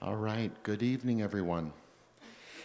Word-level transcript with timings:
All 0.00 0.14
right, 0.14 0.52
good 0.62 0.84
evening, 0.84 1.22
everyone. 1.22 1.72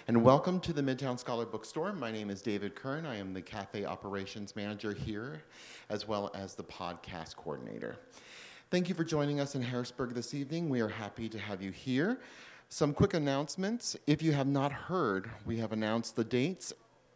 And 0.08 0.24
welcome 0.24 0.60
to 0.60 0.72
the 0.72 0.84
Midtown 0.84 1.18
Scholar 1.18 1.48
Bookstore. 1.48 1.92
My 1.94 2.12
name 2.12 2.30
is 2.30 2.44
David 2.44 2.76
Kern. 2.76 3.08
I 3.08 3.16
am 3.18 3.34
the 3.34 3.42
cafe 3.42 3.86
operations 3.86 4.56
manager 4.56 4.94
here, 4.94 5.42
as 5.90 6.08
well 6.08 6.30
as 6.36 6.54
the 6.54 6.64
podcast 6.64 7.36
coordinator. 7.36 7.96
Thank 8.70 8.88
you 8.88 8.94
for 8.94 9.04
joining 9.04 9.40
us 9.40 9.56
in 9.56 9.64
Harrisburg 9.64 10.14
this 10.14 10.36
evening. 10.36 10.70
We 10.70 10.80
are 10.82 10.88
happy 10.88 11.28
to 11.30 11.40
have 11.40 11.60
you 11.60 11.72
here. 11.72 12.20
Some 12.70 12.94
quick 12.94 13.16
announcements. 13.16 13.98
If 14.06 14.22
you 14.22 14.34
have 14.34 14.46
not 14.48 14.72
heard, 14.72 15.32
we 15.44 15.58
have 15.58 15.72
announced 15.72 16.16
the 16.16 16.24
dates 16.24 16.72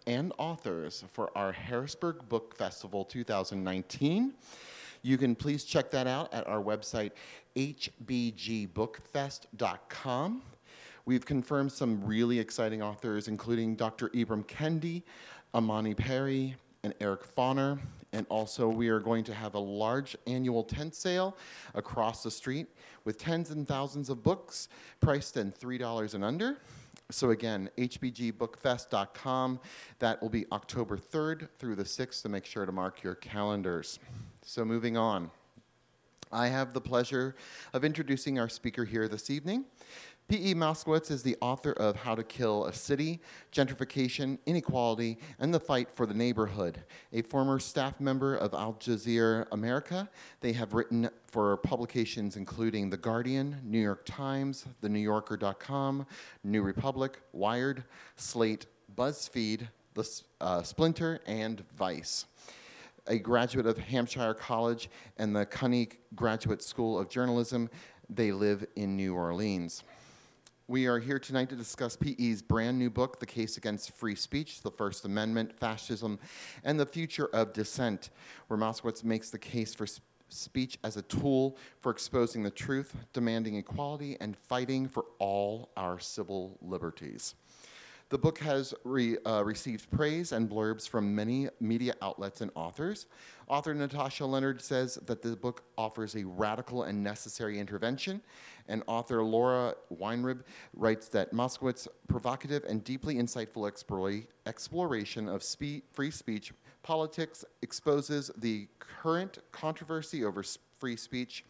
and 0.07 0.33
authors 0.39 1.03
for 1.11 1.29
our 1.37 1.51
Harrisburg 1.51 2.27
Book 2.27 2.57
Festival 2.57 3.05
2019. 3.05 4.33
You 5.07 5.17
can 5.17 5.35
please 5.35 5.63
check 5.63 5.89
that 5.91 6.05
out 6.05 6.33
at 6.33 6.45
our 6.47 6.61
website, 6.61 7.11
hbgbookfest.com. 7.55 10.41
We've 11.05 11.25
confirmed 11.25 11.71
some 11.71 12.03
really 12.03 12.39
exciting 12.39 12.83
authors, 12.83 13.29
including 13.29 13.77
Dr. 13.77 14.09
Ibram 14.09 14.45
Kendi, 14.45 15.03
Imani 15.55 15.93
Perry, 15.93 16.57
and 16.83 16.93
Eric 16.99 17.23
Foner. 17.23 17.79
And 18.11 18.27
also, 18.27 18.67
we 18.67 18.89
are 18.89 18.99
going 18.99 19.23
to 19.23 19.33
have 19.33 19.53
a 19.53 19.59
large 19.59 20.17
annual 20.27 20.65
tent 20.65 20.93
sale 20.93 21.37
across 21.73 22.23
the 22.23 22.31
street 22.31 22.67
with 23.05 23.17
tens 23.17 23.49
and 23.49 23.65
thousands 23.65 24.09
of 24.09 24.23
books 24.23 24.67
priced 24.99 25.37
at 25.37 25.57
$3 25.57 26.15
and 26.15 26.25
under. 26.25 26.57
So 27.11 27.29
again, 27.29 27.69
hbgbookfest.com. 27.77 29.61
That 29.99 30.21
will 30.21 30.27
be 30.27 30.45
October 30.51 30.97
3rd 30.97 31.47
through 31.59 31.75
the 31.75 31.85
6th, 31.85 32.15
so 32.15 32.27
make 32.27 32.45
sure 32.45 32.65
to 32.65 32.73
mark 32.73 33.03
your 33.03 33.15
calendars. 33.15 33.99
So 34.49 34.63
moving 34.63 34.95
on. 34.95 35.29
I 36.31 36.47
have 36.47 36.71
the 36.71 36.79
pleasure 36.79 37.35
of 37.73 37.83
introducing 37.83 38.39
our 38.39 38.47
speaker 38.47 38.85
here 38.85 39.09
this 39.09 39.29
evening. 39.29 39.65
P.E. 40.29 40.55
Moskowitz 40.55 41.11
is 41.11 41.21
the 41.21 41.35
author 41.41 41.73
of 41.73 41.97
How 41.97 42.15
to 42.15 42.23
Kill 42.23 42.63
a 42.63 42.71
City, 42.71 43.19
Gentrification, 43.51 44.37
Inequality, 44.45 45.17
and 45.39 45.53
the 45.53 45.59
Fight 45.59 45.91
for 45.91 46.05
the 46.05 46.13
Neighborhood. 46.13 46.81
A 47.11 47.23
former 47.23 47.59
staff 47.59 47.99
member 47.99 48.37
of 48.37 48.53
Al 48.53 48.75
Jazeera 48.75 49.47
America, 49.51 50.07
they 50.39 50.53
have 50.53 50.73
written 50.73 51.09
for 51.25 51.57
publications 51.57 52.37
including 52.37 52.89
The 52.89 52.95
Guardian, 52.95 53.57
New 53.65 53.81
York 53.81 54.05
Times, 54.05 54.65
TheNewYorker.com, 54.81 56.07
New 56.45 56.61
Republic, 56.61 57.19
Wired, 57.33 57.83
Slate, 58.15 58.65
BuzzFeed, 58.95 59.67
The 59.93 60.21
uh, 60.39 60.63
Splinter, 60.63 61.19
and 61.27 61.65
Vice 61.77 62.27
a 63.07 63.19
graduate 63.19 63.65
of 63.65 63.77
Hampshire 63.77 64.33
College 64.33 64.89
and 65.17 65.35
the 65.35 65.45
CUNY 65.45 65.89
Graduate 66.15 66.61
School 66.61 66.99
of 66.99 67.09
Journalism. 67.09 67.69
They 68.09 68.31
live 68.31 68.65
in 68.75 68.95
New 68.95 69.15
Orleans. 69.15 69.83
We 70.67 70.87
are 70.87 70.99
here 70.99 71.17
tonight 71.17 71.49
to 71.49 71.55
discuss 71.55 71.95
PE's 71.95 72.41
brand 72.41 72.77
new 72.77 72.89
book, 72.89 73.19
The 73.19 73.25
Case 73.25 73.55
Against 73.55 73.91
Free 73.91 74.15
Speech, 74.15 74.61
the 74.61 74.71
First 74.71 75.05
Amendment, 75.05 75.57
Fascism, 75.57 76.19
and 76.63 76.77
the 76.77 76.85
Future 76.85 77.29
of 77.33 77.53
Dissent, 77.53 78.09
where 78.47 78.59
Moskowitz 78.59 79.03
makes 79.03 79.29
the 79.29 79.39
case 79.39 79.73
for 79.73 79.87
speech 80.29 80.77
as 80.83 80.97
a 80.97 81.01
tool 81.03 81.57
for 81.79 81.89
exposing 81.89 82.43
the 82.43 82.51
truth, 82.51 82.95
demanding 83.13 83.55
equality, 83.55 84.17
and 84.19 84.35
fighting 84.35 84.89
for 84.89 85.05
all 85.19 85.69
our 85.77 85.99
civil 85.99 86.57
liberties. 86.61 87.35
The 88.09 88.17
book 88.17 88.39
has 88.39 88.73
re, 88.85 89.17
uh, 89.25 89.43
received 89.43 89.91
praise 89.91 90.31
and 90.31 90.49
blurbs 90.49 90.87
from 90.87 91.13
many 91.13 91.49
media 91.59 91.93
outlets 92.01 92.39
and 92.39 92.51
authors. 92.55 93.07
Author 93.49 93.73
Natasha 93.73 94.25
Lennard 94.25 94.61
says 94.61 94.95
that 95.07 95.21
the 95.21 95.35
book 95.35 95.63
offers 95.77 96.15
a 96.15 96.23
radical 96.23 96.83
and 96.83 97.03
necessary 97.03 97.59
intervention, 97.59 98.21
and 98.69 98.81
author 98.87 99.21
Laura 99.23 99.75
Weinrib 99.93 100.43
writes 100.73 101.09
that 101.09 101.33
Moskowitz's 101.33 101.89
provocative 102.07 102.63
and 102.63 102.81
deeply 102.81 103.15
insightful 103.15 103.67
exploration 104.45 105.27
of 105.27 105.43
spe- 105.43 105.83
free 105.91 106.11
speech 106.11 106.53
politics 106.83 107.43
exposes 107.61 108.31
the 108.37 108.69
current 108.79 109.39
controversy 109.51 110.23
over 110.23 110.43
free 110.79 110.95
speech 110.95 111.43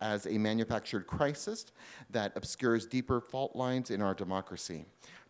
as 0.00 0.26
a 0.26 0.38
manufactured 0.38 1.06
crisis 1.06 1.66
that 2.10 2.32
obscures 2.36 2.86
deeper 2.86 3.20
fault 3.20 3.56
lines 3.56 3.90
in 3.90 4.02
our 4.02 4.14
democracy. 4.14 4.84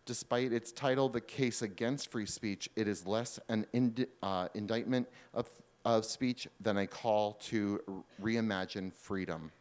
Despite 0.07 0.53
its 0.53 0.71
title, 0.71 1.09
The 1.09 1.19
Case 1.19 1.61
Against 1.61 2.09
Free 2.09 2.25
Speech, 2.25 2.69
it 2.77 2.87
is 2.87 3.05
less 3.05 3.41
an 3.49 3.65
ind- 3.73 4.07
uh, 4.23 4.47
indictment 4.53 5.05
of, 5.33 5.49
of 5.83 6.05
speech 6.05 6.47
than 6.61 6.77
a 6.77 6.87
call 6.87 7.33
to 7.47 7.81
reimagine 8.21 8.93
freedom. 8.93 9.51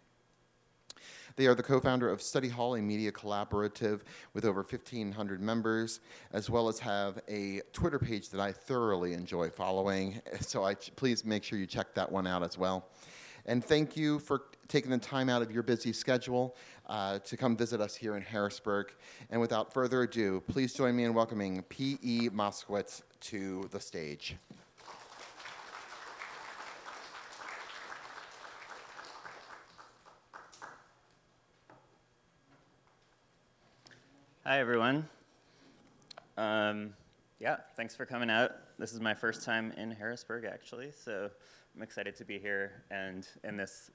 They 1.34 1.48
are 1.48 1.56
the 1.56 1.64
co 1.64 1.80
founder 1.80 2.08
of 2.08 2.22
Study 2.22 2.48
Hall, 2.48 2.76
a 2.76 2.80
media 2.80 3.10
collaborative 3.10 4.02
with 4.34 4.44
over 4.44 4.60
1,500 4.60 5.40
members, 5.40 5.98
as 6.32 6.48
well 6.48 6.68
as 6.68 6.78
have 6.78 7.18
a 7.28 7.60
Twitter 7.72 7.98
page 7.98 8.28
that 8.30 8.40
I 8.40 8.52
thoroughly 8.52 9.14
enjoy 9.14 9.50
following. 9.50 10.22
So 10.42 10.64
I, 10.64 10.74
please 10.74 11.24
make 11.24 11.42
sure 11.42 11.58
you 11.58 11.66
check 11.66 11.92
that 11.94 12.12
one 12.12 12.28
out 12.28 12.44
as 12.44 12.56
well. 12.56 12.86
And 13.48 13.64
thank 13.64 13.96
you 13.96 14.18
for 14.18 14.42
taking 14.66 14.90
the 14.90 14.98
time 14.98 15.28
out 15.28 15.40
of 15.40 15.52
your 15.52 15.62
busy 15.62 15.92
schedule 15.92 16.56
uh, 16.88 17.20
to 17.20 17.36
come 17.36 17.56
visit 17.56 17.80
us 17.80 17.94
here 17.94 18.16
in 18.16 18.22
Harrisburg. 18.22 18.92
And 19.30 19.40
without 19.40 19.72
further 19.72 20.02
ado, 20.02 20.42
please 20.48 20.74
join 20.74 20.96
me 20.96 21.04
in 21.04 21.14
welcoming 21.14 21.62
P.E. 21.68 22.30
Moskowitz 22.30 23.02
to 23.20 23.68
the 23.70 23.78
stage. 23.78 24.34
Hi, 34.44 34.58
everyone. 34.58 35.08
Um, 36.36 36.94
yeah, 37.38 37.58
thanks 37.76 37.94
for 37.94 38.06
coming 38.06 38.30
out. 38.30 38.52
This 38.78 38.92
is 38.92 39.00
my 39.00 39.14
first 39.14 39.44
time 39.44 39.72
in 39.76 39.92
Harrisburg, 39.92 40.44
actually, 40.44 40.90
so 40.90 41.30
I'm 41.76 41.82
excited 41.82 42.16
to 42.16 42.24
be 42.24 42.38
here 42.38 42.84
and 42.90 43.28
in 43.44 43.58
this 43.58 43.90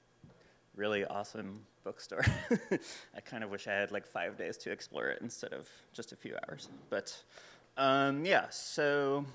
really 0.76 1.04
awesome 1.04 1.66
bookstore. 1.82 2.24
I 3.16 3.20
kind 3.20 3.42
of 3.42 3.50
wish 3.50 3.66
I 3.66 3.72
had 3.72 3.90
like 3.90 4.06
five 4.06 4.36
days 4.36 4.56
to 4.58 4.70
explore 4.70 5.08
it 5.08 5.20
instead 5.20 5.52
of 5.52 5.68
just 5.92 6.12
a 6.12 6.16
few 6.16 6.36
hours. 6.46 6.68
But 6.90 7.12
um, 7.76 8.24
yeah, 8.24 8.46
so 8.50 9.26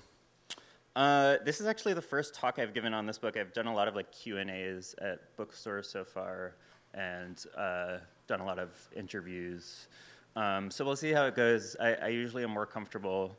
uh, 0.96 1.36
this 1.44 1.60
is 1.60 1.66
actually 1.66 1.92
the 1.92 2.00
first 2.00 2.34
talk 2.34 2.58
I've 2.58 2.72
given 2.72 2.94
on 2.94 3.04
this 3.04 3.18
book. 3.18 3.36
I've 3.36 3.52
done 3.52 3.66
a 3.66 3.74
lot 3.74 3.86
of 3.86 3.94
like 3.94 4.10
Q 4.12 4.38
and 4.38 4.48
A's 4.48 4.94
at 5.02 5.36
bookstores 5.36 5.86
so 5.86 6.02
far, 6.02 6.54
and 6.94 7.44
uh, 7.54 7.98
done 8.28 8.40
a 8.40 8.46
lot 8.46 8.58
of 8.58 8.70
interviews. 8.96 9.88
Um, 10.36 10.70
so 10.70 10.86
we'll 10.86 10.96
see 10.96 11.12
how 11.12 11.26
it 11.26 11.36
goes. 11.36 11.76
I, 11.78 11.94
I 11.94 12.08
usually 12.08 12.44
am 12.44 12.50
more 12.50 12.66
comfortable 12.66 13.36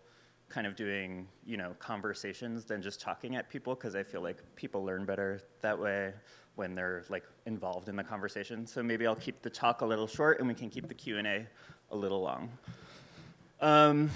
kind 0.49 0.65
of 0.65 0.75
doing 0.75 1.27
you 1.45 1.57
know 1.57 1.75
conversations 1.79 2.65
than 2.65 2.81
just 2.81 2.99
talking 2.99 3.35
at 3.35 3.49
people 3.49 3.75
because 3.75 3.95
I 3.95 4.03
feel 4.03 4.21
like 4.21 4.37
people 4.55 4.83
learn 4.83 5.05
better 5.05 5.41
that 5.61 5.77
way 5.79 6.13
when 6.55 6.75
they're 6.75 7.03
like 7.09 7.23
involved 7.45 7.87
in 7.87 7.95
the 7.95 8.03
conversation. 8.03 8.67
So 8.67 8.83
maybe 8.83 9.07
I'll 9.07 9.15
keep 9.15 9.41
the 9.41 9.49
talk 9.49 9.81
a 9.81 9.85
little 9.85 10.07
short 10.07 10.39
and 10.39 10.47
we 10.47 10.53
can 10.53 10.69
keep 10.69 10.87
the 10.87 10.93
Q 10.93 11.17
and 11.17 11.27
A 11.27 11.47
a 11.91 11.95
little 11.95 12.21
long. 12.21 12.49
Um, 13.61 14.09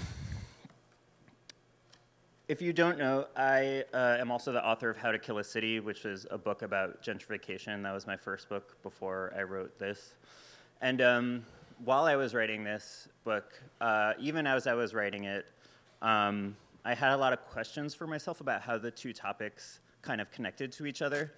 if 2.46 2.60
you 2.60 2.74
don't 2.74 2.98
know, 2.98 3.26
I 3.36 3.84
uh, 3.94 4.16
am 4.20 4.30
also 4.30 4.52
the 4.52 4.64
author 4.64 4.90
of 4.90 4.98
How 4.98 5.10
to 5.12 5.18
Kill 5.18 5.38
a 5.38 5.44
City, 5.44 5.80
which 5.80 6.04
is 6.04 6.26
a 6.30 6.36
book 6.36 6.60
about 6.60 7.02
gentrification. 7.02 7.82
That 7.82 7.94
was 7.94 8.06
my 8.06 8.16
first 8.16 8.50
book 8.50 8.76
before 8.82 9.32
I 9.36 9.42
wrote 9.42 9.78
this. 9.78 10.14
And 10.82 11.00
um, 11.00 11.46
while 11.82 12.04
I 12.04 12.16
was 12.16 12.34
writing 12.34 12.62
this 12.62 13.08
book, 13.24 13.58
uh, 13.80 14.12
even 14.18 14.46
as 14.46 14.66
I 14.66 14.74
was 14.74 14.92
writing 14.92 15.24
it, 15.24 15.46
um, 16.04 16.54
I 16.84 16.94
had 16.94 17.12
a 17.12 17.16
lot 17.16 17.32
of 17.32 17.40
questions 17.46 17.94
for 17.94 18.06
myself 18.06 18.42
about 18.42 18.60
how 18.60 18.76
the 18.76 18.90
two 18.90 19.14
topics 19.14 19.80
kind 20.02 20.20
of 20.20 20.30
connected 20.30 20.70
to 20.72 20.84
each 20.84 21.00
other. 21.00 21.32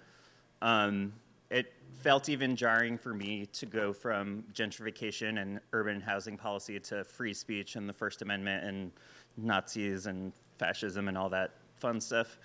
Um, 0.61 1.13
it 1.49 1.73
felt 2.01 2.27
even 2.27 2.57
jarring 2.57 2.97
for 2.97 3.13
me 3.13 3.45
to 3.53 3.65
go 3.65 3.93
from 3.93 4.43
gentrification 4.53 5.41
and 5.41 5.61
urban 5.71 6.01
housing 6.01 6.35
policy 6.35 6.81
to 6.81 7.05
free 7.05 7.33
speech 7.33 7.77
and 7.77 7.87
the 7.87 7.93
First 7.93 8.21
Amendment 8.21 8.65
and 8.65 8.91
Nazis 9.37 10.05
and 10.05 10.33
fascism 10.57 11.07
and 11.07 11.17
all 11.17 11.29
that 11.29 11.51
fun 11.77 12.01
stuff. 12.01 12.37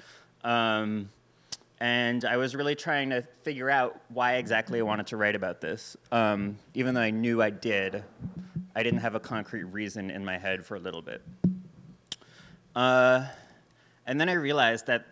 Um, 0.44 1.10
and 1.80 2.24
I 2.24 2.36
was 2.36 2.54
really 2.54 2.76
trying 2.76 3.10
to 3.10 3.22
figure 3.42 3.68
out 3.68 4.00
why 4.10 4.34
exactly 4.34 4.78
I 4.78 4.82
wanted 4.82 5.08
to 5.08 5.16
write 5.16 5.34
about 5.34 5.60
this. 5.60 5.96
Um, 6.12 6.56
even 6.74 6.94
though 6.94 7.00
I 7.00 7.10
knew 7.10 7.42
I 7.42 7.50
did, 7.50 8.04
I 8.76 8.84
didn't 8.84 9.00
have 9.00 9.16
a 9.16 9.20
concrete 9.20 9.64
reason 9.64 10.08
in 10.08 10.24
my 10.24 10.38
head 10.38 10.64
for 10.64 10.76
a 10.76 10.80
little 10.80 11.02
bit. 11.02 11.20
Uh, 12.74 13.26
and 14.06 14.20
then 14.20 14.28
I 14.28 14.34
realized 14.34 14.86
that 14.86 15.06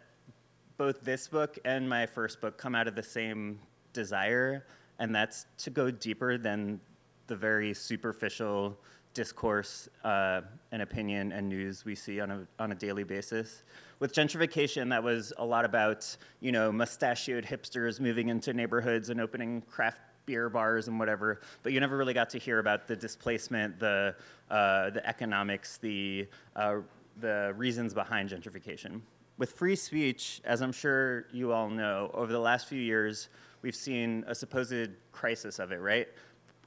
both 0.78 1.02
this 1.02 1.28
book 1.28 1.58
and 1.64 1.88
my 1.88 2.06
first 2.06 2.40
book 2.40 2.56
come 2.56 2.74
out 2.74 2.88
of 2.88 2.94
the 2.94 3.02
same 3.02 3.58
desire, 3.92 4.64
and 4.98 5.14
that's 5.14 5.46
to 5.58 5.70
go 5.70 5.90
deeper 5.90 6.38
than 6.38 6.80
the 7.26 7.36
very 7.36 7.74
superficial 7.74 8.78
discourse 9.12 9.88
uh, 10.04 10.40
and 10.72 10.82
opinion 10.82 11.32
and 11.32 11.48
news 11.48 11.84
we 11.84 11.94
see 11.94 12.20
on 12.20 12.30
a, 12.30 12.46
on 12.58 12.72
a 12.72 12.74
daily 12.74 13.04
basis. 13.04 13.62
With 13.98 14.14
gentrification, 14.14 14.88
that 14.90 15.02
was 15.02 15.32
a 15.36 15.44
lot 15.44 15.64
about, 15.64 16.16
you 16.40 16.52
know, 16.52 16.72
mustachioed 16.72 17.44
hipsters 17.44 18.00
moving 18.00 18.28
into 18.28 18.54
neighborhoods 18.54 19.10
and 19.10 19.20
opening 19.20 19.62
craft 19.62 20.00
beer 20.26 20.48
bars 20.48 20.88
and 20.88 20.98
whatever, 20.98 21.40
but 21.62 21.72
you 21.72 21.80
never 21.80 21.96
really 21.96 22.14
got 22.14 22.30
to 22.30 22.38
hear 22.38 22.58
about 22.60 22.86
the 22.86 22.96
displacement, 22.96 23.78
the, 23.78 24.14
uh, 24.50 24.90
the 24.90 25.06
economics, 25.06 25.76
the, 25.78 26.26
uh, 26.56 26.76
the 27.20 27.54
reasons 27.56 27.94
behind 27.94 28.30
gentrification. 28.30 29.00
With 29.38 29.52
free 29.52 29.76
speech, 29.76 30.40
as 30.44 30.60
I'm 30.60 30.72
sure 30.72 31.26
you 31.32 31.52
all 31.52 31.70
know, 31.70 32.10
over 32.14 32.32
the 32.32 32.38
last 32.38 32.68
few 32.68 32.80
years, 32.80 33.28
we've 33.62 33.74
seen 33.74 34.24
a 34.26 34.34
supposed 34.34 34.90
crisis 35.12 35.58
of 35.58 35.72
it, 35.72 35.80
right? 35.80 36.08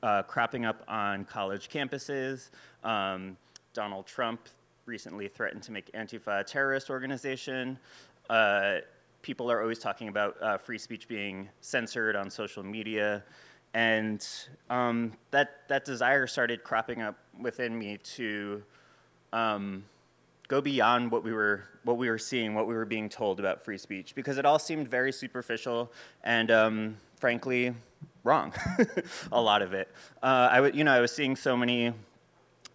Uh, 0.01 0.23
cropping 0.23 0.65
up 0.65 0.83
on 0.87 1.25
college 1.25 1.69
campuses. 1.69 2.49
Um, 2.83 3.37
Donald 3.73 4.05
Trump 4.05 4.49
recently 4.85 5.27
threatened 5.27 5.63
to 5.63 5.71
make 5.71 5.91
Antifa 5.93 6.41
a 6.41 6.43
terrorist 6.43 6.89
organization. 6.89 7.77
Uh, 8.29 8.77
people 9.21 9.49
are 9.51 9.61
always 9.61 9.79
talking 9.79 10.09
about 10.09 10.35
uh, 10.41 10.57
free 10.57 10.77
speech 10.77 11.07
being 11.07 11.49
censored 11.61 12.15
on 12.15 12.29
social 12.29 12.63
media. 12.63 13.23
And 13.73 14.27
um, 14.69 15.13
that, 15.31 15.67
that 15.69 15.85
desire 15.85 16.27
started 16.27 16.63
cropping 16.63 17.01
up 17.01 17.17
within 17.39 17.77
me 17.77 17.97
to 18.15 18.61
um, 19.31 19.83
go 20.47 20.61
beyond 20.61 21.11
what 21.11 21.23
we, 21.23 21.31
were, 21.31 21.63
what 21.83 21.97
we 21.97 22.09
were 22.09 22.17
seeing, 22.17 22.53
what 22.53 22.67
we 22.67 22.73
were 22.73 22.85
being 22.85 23.09
told 23.09 23.39
about 23.39 23.61
free 23.61 23.77
speech, 23.77 24.15
because 24.15 24.37
it 24.37 24.45
all 24.45 24.59
seemed 24.59 24.87
very 24.87 25.11
superficial 25.11 25.91
and, 26.23 26.51
um, 26.51 26.97
frankly, 27.15 27.73
wrong, 28.23 28.53
a 29.31 29.41
lot 29.41 29.61
of 29.61 29.73
it. 29.73 29.89
Uh, 30.21 30.49
I, 30.51 30.55
w- 30.55 30.75
you 30.75 30.83
know, 30.83 30.93
I 30.93 30.99
was 30.99 31.11
seeing 31.11 31.35
so 31.35 31.55
many 31.55 31.93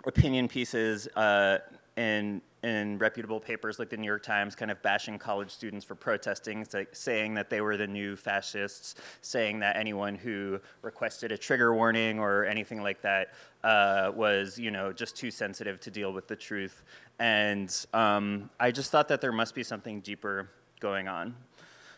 opinion 0.07 0.49
pieces 0.49 1.07
uh, 1.09 1.59
in 1.97 2.41
in 2.63 2.99
reputable 2.99 3.39
papers 3.39 3.79
like 3.79 3.89
the 3.89 3.97
New 3.97 4.07
York 4.07 4.23
Times, 4.23 4.55
kind 4.55 4.71
of 4.71 4.83
bashing 4.83 5.19
college 5.19 5.51
students 5.51 5.85
for 5.85 5.95
protesting, 5.95 6.67
saying 6.93 7.35
that 7.35 7.51
they 7.51 7.61
were 7.61 7.77
the 7.77 7.87
new 7.87 8.17
fascists, 8.17 8.97
saying 9.21 9.61
that 9.61 9.77
anyone 9.77 10.15
who 10.17 10.61
requested 10.83 11.31
a 11.31 11.39
trigger 11.39 11.75
warning 11.75 12.19
or 12.19 12.45
anything 12.45 12.83
like 12.83 13.01
that 13.03 13.35
uh, 13.63 14.11
was, 14.15 14.59
you 14.59 14.71
know, 14.71 14.93
just 14.93 15.17
too 15.17 15.31
sensitive 15.31 15.79
to 15.81 15.91
deal 15.91 16.13
with 16.13 16.27
the 16.27 16.37
truth. 16.37 16.83
And 17.19 17.75
um, 17.93 18.51
I 18.61 18.71
just 18.71 18.91
thought 18.91 19.09
that 19.09 19.21
there 19.21 19.33
must 19.33 19.55
be 19.55 19.63
something 19.63 20.01
deeper 20.01 20.51
going 20.81 21.09
on. 21.09 21.35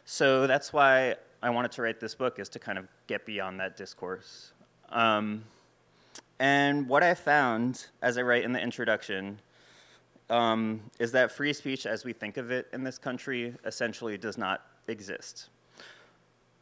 So 0.04 0.46
that's 0.46 0.72
why 0.72 1.16
I 1.42 1.50
wanted 1.50 1.72
to 1.72 1.82
write 1.82 2.00
this 2.00 2.14
book, 2.14 2.38
is 2.38 2.48
to 2.50 2.58
kind 2.58 2.78
of 2.78 2.88
get 3.06 3.26
beyond 3.26 3.60
that 3.60 3.76
discourse. 3.76 4.52
Um, 4.88 5.44
and 6.38 6.88
what 6.88 7.02
I 7.02 7.14
found, 7.14 7.86
as 8.00 8.16
I 8.16 8.22
write 8.22 8.44
in 8.44 8.52
the 8.52 8.60
introduction, 8.60 9.38
um, 10.30 10.80
is 10.98 11.12
that 11.12 11.30
free 11.30 11.52
speech 11.52 11.86
as 11.86 12.04
we 12.04 12.12
think 12.12 12.36
of 12.36 12.50
it 12.50 12.68
in 12.72 12.82
this 12.82 12.98
country 12.98 13.54
essentially 13.64 14.16
does 14.16 14.38
not 14.38 14.62
exist. 14.88 15.48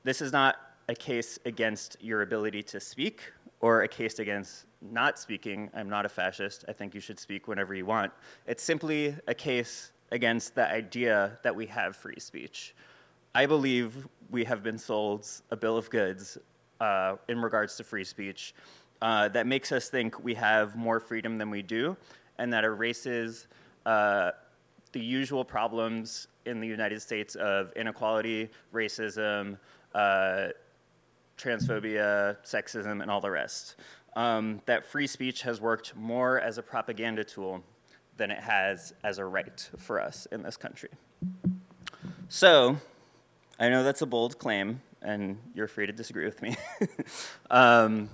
This 0.05 0.21
is 0.21 0.33
not 0.33 0.57
a 0.89 0.95
case 0.95 1.39
against 1.45 1.97
your 2.01 2.23
ability 2.23 2.63
to 2.63 2.81
speak 2.81 3.21
or 3.61 3.83
a 3.83 3.89
case 3.89 4.19
against 4.19 4.65
not 4.81 5.19
speaking. 5.19 5.71
I'm 5.75 5.89
not 5.89 6.07
a 6.07 6.09
fascist. 6.09 6.65
I 6.69 6.73
think 6.73 6.95
you 6.95 7.01
should 7.01 7.19
speak 7.19 7.49
whenever 7.49 7.75
you 7.75 7.87
want. 7.87 8.13
It's 8.47 8.63
simply 8.63 9.15
a 9.27 9.35
case 9.35 9.93
against 10.11 10.55
the 10.55 10.71
idea 10.71 11.39
that 11.43 11.55
we 11.55 11.67
have 11.67 11.97
free 11.97 12.19
speech. 12.19 12.75
I 13.35 13.47
believe 13.47 14.09
we 14.31 14.45
have 14.45 14.63
been 14.63 14.79
sold 14.79 15.29
a 15.51 15.57
bill 15.57 15.77
of 15.77 15.91
goods 15.91 16.39
uh, 16.81 17.17
in 17.29 17.41
regards 17.41 17.77
to 17.77 17.85
free 17.85 18.05
speech 18.05 18.55
uh, 19.03 19.29
that 19.29 19.47
makes 19.47 19.73
us 19.73 19.89
think 19.89 20.23
we 20.25 20.35
have 20.35 20.77
more 20.77 21.01
freedom 21.01 21.39
than 21.39 21.51
we 21.51 21.63
do 21.63 21.97
and 22.39 22.53
that 22.53 22.65
erases 22.65 23.49
uh, 23.87 24.31
the 24.93 25.01
usual 25.01 25.45
problems 25.45 26.29
in 26.47 26.61
the 26.61 26.67
United 26.67 27.01
States 27.03 27.35
of 27.35 27.73
inequality, 27.77 28.49
racism, 28.73 29.59
uh, 29.95 30.49
transphobia, 31.37 32.37
sexism, 32.45 33.03
and 33.03 33.11
all 33.11 33.21
the 33.21 33.31
rest. 33.31 33.77
Um, 34.17 34.63
that 34.67 34.87
free 34.87 35.07
speech 35.07 35.43
has 35.43 35.61
worked 35.61 35.95
more 35.95 36.41
as 36.41 36.59
a 36.59 36.63
propaganda 36.63 37.25
tool 37.25 37.63
than 38.17 38.31
it 38.31 38.41
has 38.41 38.93
as 39.05 39.19
a 39.19 39.25
right 39.25 39.71
for 39.79 40.01
us 40.01 40.27
in 40.33 40.43
this 40.43 40.57
country. 40.57 40.91
So, 42.29 42.77
I 43.59 43.69
know 43.69 43.83
that's 43.83 44.03
a 44.03 44.07
bold 44.07 44.39
claim, 44.39 44.83
and 45.03 45.39
you're 45.55 45.69
free 45.69 45.87
to 45.87 45.93
disagree 45.93 46.25
with 46.25 46.43
me. 46.43 46.57
um, 47.51 48.11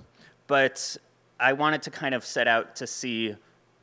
but 0.47 0.95
I 1.39 1.53
wanted 1.53 1.81
to 1.83 1.91
kind 1.91 2.15
of 2.15 2.23
set 2.23 2.47
out 2.47 2.75
to 2.77 2.87
see 2.87 3.35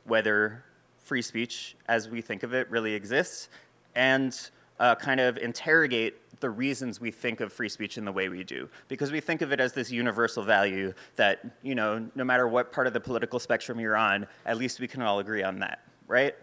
whether 0.05 0.63
free 0.99 1.21
speech 1.21 1.75
as 1.87 2.09
we 2.09 2.21
think 2.21 2.43
of 2.43 2.53
it 2.53 2.69
really 2.71 2.93
exists 2.93 3.49
and 3.95 4.49
uh, 4.79 4.95
kind 4.95 5.19
of 5.19 5.37
interrogate 5.37 6.15
the 6.43 6.49
reasons 6.49 6.99
we 6.99 7.09
think 7.09 7.39
of 7.39 7.53
free 7.53 7.69
speech 7.69 7.97
in 7.97 8.03
the 8.03 8.11
way 8.11 8.27
we 8.27 8.43
do. 8.43 8.67
Because 8.89 9.13
we 9.13 9.21
think 9.21 9.41
of 9.41 9.53
it 9.53 9.61
as 9.61 9.71
this 9.71 9.89
universal 9.89 10.43
value 10.43 10.93
that 11.15 11.39
you 11.63 11.73
know 11.73 12.05
no 12.15 12.25
matter 12.25 12.49
what 12.49 12.73
part 12.73 12.85
of 12.85 12.91
the 12.91 12.99
political 12.99 13.39
spectrum 13.39 13.79
you're 13.79 13.95
on 13.95 14.27
at 14.45 14.57
least 14.57 14.81
we 14.81 14.87
can 14.87 15.01
all 15.01 15.19
agree 15.19 15.41
on 15.41 15.59
that 15.59 15.79
right? 16.07 16.35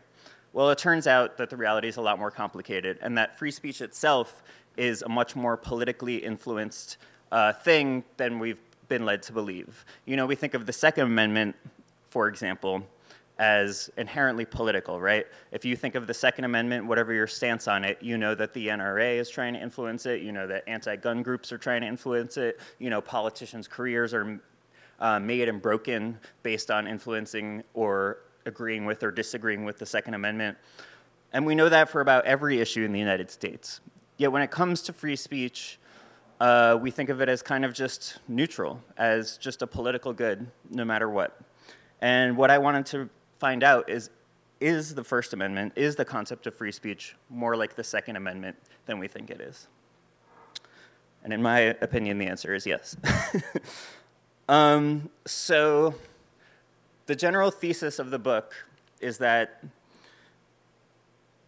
Well 0.55 0.71
it 0.71 0.79
turns 0.79 1.07
out 1.07 1.37
that 1.37 1.51
the 1.51 1.57
reality 1.59 1.87
is 1.87 1.99
a 1.99 2.01
lot 2.01 2.19
more 2.19 2.31
complicated 2.31 2.99
and 3.03 3.19
that 3.19 3.39
free 3.39 3.51
speech 3.51 3.83
itself 3.83 4.43
is 4.79 5.03
a 5.03 5.09
much 5.09 5.37
more 5.37 5.59
politically 5.59 6.17
influenced 6.17 6.97
uh, 7.31 7.53
thing 7.53 8.03
than 8.17 8.39
we've 8.39 8.63
been 8.89 9.05
led 9.05 9.23
to 9.25 9.33
believe. 9.35 9.85
You 10.07 10.17
know 10.17 10.25
we 10.25 10.35
think 10.35 10.55
of 10.55 10.65
the 10.65 10.73
second 10.73 11.05
amendment 11.05 11.57
for 12.09 12.27
example 12.27 12.87
as 13.41 13.89
inherently 13.97 14.45
political, 14.45 15.01
right? 15.01 15.27
If 15.51 15.65
you 15.65 15.75
think 15.75 15.95
of 15.95 16.07
the 16.07 16.13
Second 16.13 16.45
Amendment, 16.45 16.85
whatever 16.85 17.15
your 17.15 17.27
stance 17.27 17.67
on 17.69 17.87
it, 17.87 17.97
you 18.03 18.19
know 18.19 18.35
that 18.35 18.53
the 18.53 18.69
NRA 18.69 19.19
is 19.19 19.31
trying 19.31 19.55
to 19.55 19.63
influence 19.63 20.05
it. 20.05 20.21
You 20.21 20.31
know 20.31 20.47
that 20.47 20.63
anti-gun 20.69 21.23
groups 21.23 21.51
are 21.51 21.57
trying 21.57 21.81
to 21.81 21.87
influence 21.87 22.37
it. 22.37 22.61
You 22.79 22.91
know 22.91 23.01
politicians' 23.01 23.67
careers 23.67 24.13
are 24.13 24.39
uh, 25.01 25.19
made 25.19 25.49
and 25.49 25.63
broken 25.63 26.19
based 26.43 26.71
on 26.71 26.87
influencing 26.87 27.65
or 27.73 28.19
agreeing 28.45 28.85
with 28.85 29.03
or 29.03 29.11
disagreeing 29.11 29.65
with 29.65 29.79
the 29.79 29.87
Second 29.87 30.13
Amendment. 30.13 30.59
And 31.33 31.47
we 31.47 31.55
know 31.55 31.71
that 31.71 31.89
for 31.89 32.03
about 32.03 32.27
every 32.27 32.61
issue 32.61 32.85
in 32.85 32.93
the 32.93 32.99
United 32.99 33.31
States. 33.31 33.81
Yet 34.19 34.33
when 34.33 34.43
it 34.43 34.51
comes 34.51 34.83
to 34.83 34.93
free 34.93 35.17
speech, 35.17 35.79
uh, 36.41 36.79
we 36.79 36.91
think 36.91 37.09
of 37.09 37.23
it 37.23 37.31
as 37.31 37.41
kind 37.41 37.65
of 37.65 37.73
just 37.73 38.19
neutral, 38.29 38.83
as 38.99 39.39
just 39.39 39.63
a 39.63 39.67
political 39.67 40.13
good, 40.13 40.47
no 40.69 40.85
matter 40.85 41.09
what. 41.09 41.41
And 42.03 42.37
what 42.37 42.51
I 42.51 42.59
wanted 42.59 42.85
to 42.87 43.11
find 43.41 43.65
out 43.65 43.91
is 43.91 44.11
is 44.61 44.95
the 44.95 45.03
First 45.03 45.33
Amendment, 45.33 45.73
is 45.75 45.97
the 45.97 46.05
concept 46.05 46.47
of 46.47 46.55
free 46.55 46.71
speech 46.71 47.17
more 47.31 47.57
like 47.57 47.77
the 47.77 47.83
Second 47.83 48.17
Amendment 48.17 48.57
than 48.85 48.99
we 48.99 49.09
think 49.09 49.31
it 49.31 49.41
is? 49.41 49.69
And 51.25 51.33
in 51.33 51.43
my 51.43 51.61
opinion, 51.81 52.19
the 52.19 52.27
answer 52.27 52.55
is 52.55 52.67
yes. 52.67 52.95
um, 54.49 55.09
so, 55.27 55.95
the 57.07 57.17
general 57.17 57.51
thesis 57.51 57.99
of 57.99 58.11
the 58.11 58.19
book 58.19 58.55
is 59.01 59.17
that 59.19 59.65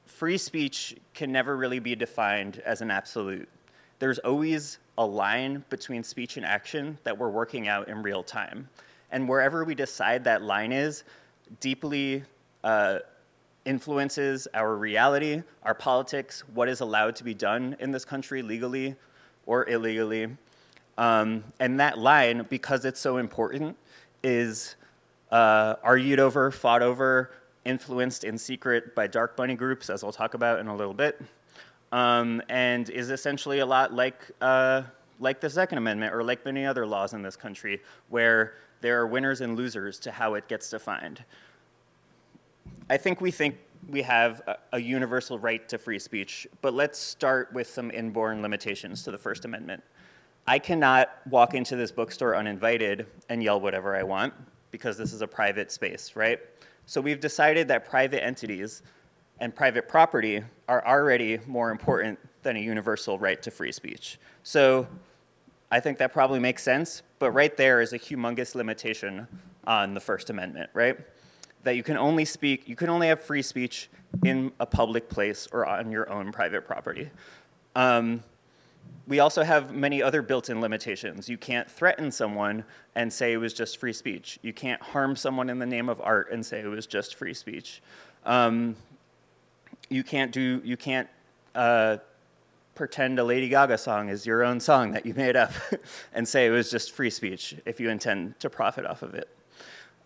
free 0.07 0.39
speech 0.39 0.97
can 1.13 1.31
never 1.31 1.57
really 1.57 1.79
be 1.79 1.95
defined 1.95 2.63
as 2.65 2.81
an 2.81 2.91
absolute. 2.91 3.49
There's 3.99 4.19
always 4.21 4.79
a 4.97 5.05
line 5.05 5.65
between 5.69 6.03
speech 6.03 6.37
and 6.37 6.47
action 6.47 6.99
that 7.05 7.17
we're 7.17 7.29
working 7.29 7.69
out 7.69 7.89
in 7.89 8.03
real 8.03 8.23
time. 8.23 8.69
And 9.11 9.29
wherever 9.29 9.65
we 9.65 9.75
decide 9.75 10.25
that 10.25 10.43
line 10.43 10.73
is, 10.73 11.05
deeply 11.61 12.25
uh, 12.65 12.99
influences 13.65 14.49
our 14.55 14.75
reality, 14.77 15.43
our 15.63 15.75
politics, 15.75 16.43
what 16.55 16.69
is 16.69 16.81
allowed 16.81 17.17
to 17.17 17.25
be 17.25 17.35
done 17.35 17.77
in 17.81 17.91
this 17.91 18.05
country 18.05 18.43
legally 18.43 18.97
or 19.47 19.69
illegally. 19.69 20.37
Um, 20.99 21.45
and 21.61 21.81
that 21.81 21.99
line, 21.99 22.47
because 22.51 22.85
it's 22.85 23.01
so 23.01 23.17
important, 23.17 23.77
is 24.23 24.77
uh, 25.31 25.77
argued 25.83 26.21
over, 26.21 26.51
fought 26.51 26.83
over, 26.83 27.33
influenced 27.65 28.25
in 28.25 28.37
secret 28.37 28.95
by 28.95 29.07
dark 29.07 29.39
money 29.39 29.55
groups, 29.55 29.89
as 29.89 30.03
I'll 30.05 30.13
talk 30.13 30.35
about 30.35 30.59
in 30.59 30.67
a 30.67 30.77
little 30.77 30.95
bit, 30.95 31.21
um, 31.93 32.43
and 32.49 32.91
is 32.91 33.11
essentially 33.11 33.61
a 33.61 33.67
lot 33.67 33.93
like, 33.95 34.31
uh, 34.41 34.83
like 35.21 35.41
the 35.41 35.49
Second 35.49 35.79
Amendment 35.79 36.13
or 36.15 36.23
like 36.25 36.45
many 36.45 36.67
other 36.67 36.87
laws 36.87 37.15
in 37.15 37.23
this 37.23 37.37
country, 37.37 37.81
where 38.09 38.55
there 38.83 39.01
are 39.01 39.07
winners 39.07 39.41
and 39.41 39.57
losers 39.57 39.99
to 40.01 40.13
how 40.13 40.35
it 40.35 40.49
gets 40.49 40.69
defined. 40.69 41.25
I 42.91 42.99
think 42.99 43.21
we 43.21 43.31
think 43.31 43.57
we 43.89 44.03
have 44.03 44.43
a, 44.73 44.79
universal 44.79 45.39
right 45.39 45.67
to 45.69 45.79
free 45.79 45.99
speech, 45.99 46.47
but 46.61 46.75
let's 46.75 46.99
start 46.99 47.53
with 47.53 47.69
some 47.69 47.91
inborn 47.91 48.43
limitations 48.43 49.03
to 49.05 49.11
the 49.11 49.19
First 49.19 49.45
Amendment. 49.45 49.83
I 50.47 50.59
cannot 50.59 51.11
walk 51.31 51.55
into 51.55 51.77
this 51.77 51.91
bookstore 51.91 52.37
uninvited 52.37 53.07
and 53.29 53.43
yell 53.43 53.61
whatever 53.61 53.97
I 53.97 54.03
want 54.03 54.35
because 54.71 54.97
this 54.97 55.13
is 55.13 55.23
a 55.23 55.27
private 55.27 55.71
space, 55.71 56.15
right? 56.15 56.41
So 56.87 57.01
we've 57.01 57.21
decided 57.21 57.69
that 57.69 57.89
private 57.89 58.25
entities 58.25 58.83
and 59.39 59.55
private 59.55 59.89
property 59.89 60.43
are 60.69 60.85
already 60.87 61.39
more 61.47 61.71
important 61.71 62.19
than 62.43 62.57
a 62.57 62.61
universal 62.61 63.19
right 63.19 63.41
to 63.43 63.51
free 63.51 63.73
speech. 63.73 64.19
So 64.43 64.89
I 65.73 65.81
think 65.81 65.97
that 65.99 66.13
probably 66.13 66.39
makes 66.39 66.63
sense, 66.63 67.03
but 67.19 67.31
right 67.31 67.57
there 67.57 67.81
is 67.81 67.95
a 67.95 67.99
humongous 67.99 68.55
limitation 68.55 69.27
on 69.67 69.95
the 69.95 70.01
First 70.01 70.29
Amendment, 70.29 70.69
right? 70.75 70.99
That 71.63 71.77
you 71.77 71.83
can 71.83 71.97
only 71.97 72.27
speak, 72.27 72.69
you 72.69 72.77
can 72.77 72.91
only 72.91 73.07
have 73.07 73.23
free 73.23 73.41
speech 73.41 73.89
in 74.23 74.53
a 74.61 74.67
public 74.67 75.09
place 75.09 75.49
or 75.51 75.65
on 75.65 75.91
your 75.91 76.13
own 76.13 76.31
private 76.31 76.67
property. 76.67 77.09
Um, 77.75 78.23
we 79.09 79.19
also 79.21 79.45
have 79.45 79.73
many 79.73 80.03
other 80.03 80.21
built-in 80.21 80.61
limitations. 80.61 81.31
You 81.31 81.39
can't 81.39 81.71
threaten 81.71 82.13
someone 82.13 82.65
and 82.95 83.11
say 83.11 83.33
it 83.33 83.39
was 83.39 83.55
just 83.55 83.79
free 83.79 83.95
speech. 83.95 84.39
You 84.43 84.53
can't 84.53 84.83
harm 84.83 85.17
someone 85.17 85.49
in 85.49 85.59
the 85.59 85.65
name 85.65 85.89
of 85.89 86.03
art 86.03 86.31
and 86.31 86.45
say 86.45 86.61
it 86.61 86.67
was 86.67 86.87
just 86.87 87.15
free 87.15 87.33
speech. 87.33 87.81
Um, 88.27 88.77
you 89.89 90.05
can't 90.05 90.33
do. 90.33 90.61
You 90.63 90.77
can't 90.77 91.09
uh, 91.55 91.97
pretend 92.75 93.19
a 93.19 93.25
Lady 93.25 93.49
Gaga 93.49 93.79
song 93.79 94.09
is 94.09 94.25
your 94.27 94.43
own 94.43 94.61
song 94.61 94.93
that 94.93 95.05
you 95.05 95.15
made 95.15 95.37
up 95.37 95.53
and 96.15 96.27
say 96.27 96.47
it 96.47 96.51
was 96.51 96.71
just 96.71 96.93
free 96.93 97.11
speech 97.11 97.55
if 97.67 97.81
you 97.81 97.91
intend 97.91 98.39
to 98.41 98.49
profit 98.49 98.87
off 98.87 99.03
of 99.03 99.15
it. 99.15 99.29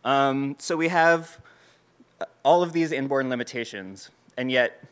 Um, 0.04 0.56
so 0.58 0.76
we 0.76 0.88
have 0.88 1.40
all 2.42 2.62
of 2.62 2.72
these 2.72 2.92
inborn 2.92 3.28
limitations, 3.28 4.10
and 4.36 4.50
yet 4.50 4.82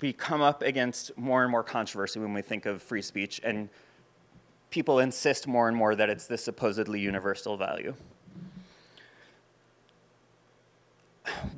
we 0.00 0.12
come 0.12 0.42
up 0.42 0.62
against 0.62 1.16
more 1.16 1.42
and 1.42 1.50
more 1.50 1.62
controversy 1.62 2.20
when 2.20 2.34
we 2.34 2.42
think 2.42 2.66
of 2.66 2.82
free 2.82 3.02
speech, 3.02 3.40
and 3.42 3.68
people 4.70 4.98
insist 4.98 5.46
more 5.46 5.68
and 5.68 5.76
more 5.76 5.94
that 5.94 6.10
it's 6.10 6.26
this 6.26 6.44
supposedly 6.44 7.00
universal 7.00 7.56
value. 7.56 7.94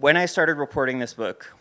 When 0.00 0.16
I 0.16 0.26
started 0.26 0.54
reporting 0.54 0.98
this 0.98 1.14
book, 1.14 1.52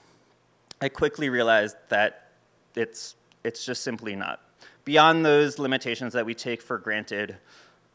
I 0.81 0.89
quickly 0.89 1.29
realized 1.29 1.75
that 1.89 2.31
it's, 2.75 3.15
it's 3.43 3.65
just 3.65 3.83
simply 3.83 4.15
not. 4.15 4.41
Beyond 4.85 5.25
those 5.25 5.59
limitations 5.59 6.13
that 6.13 6.25
we 6.25 6.33
take 6.33 6.61
for 6.61 6.77
granted 6.77 7.37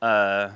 uh, 0.00 0.50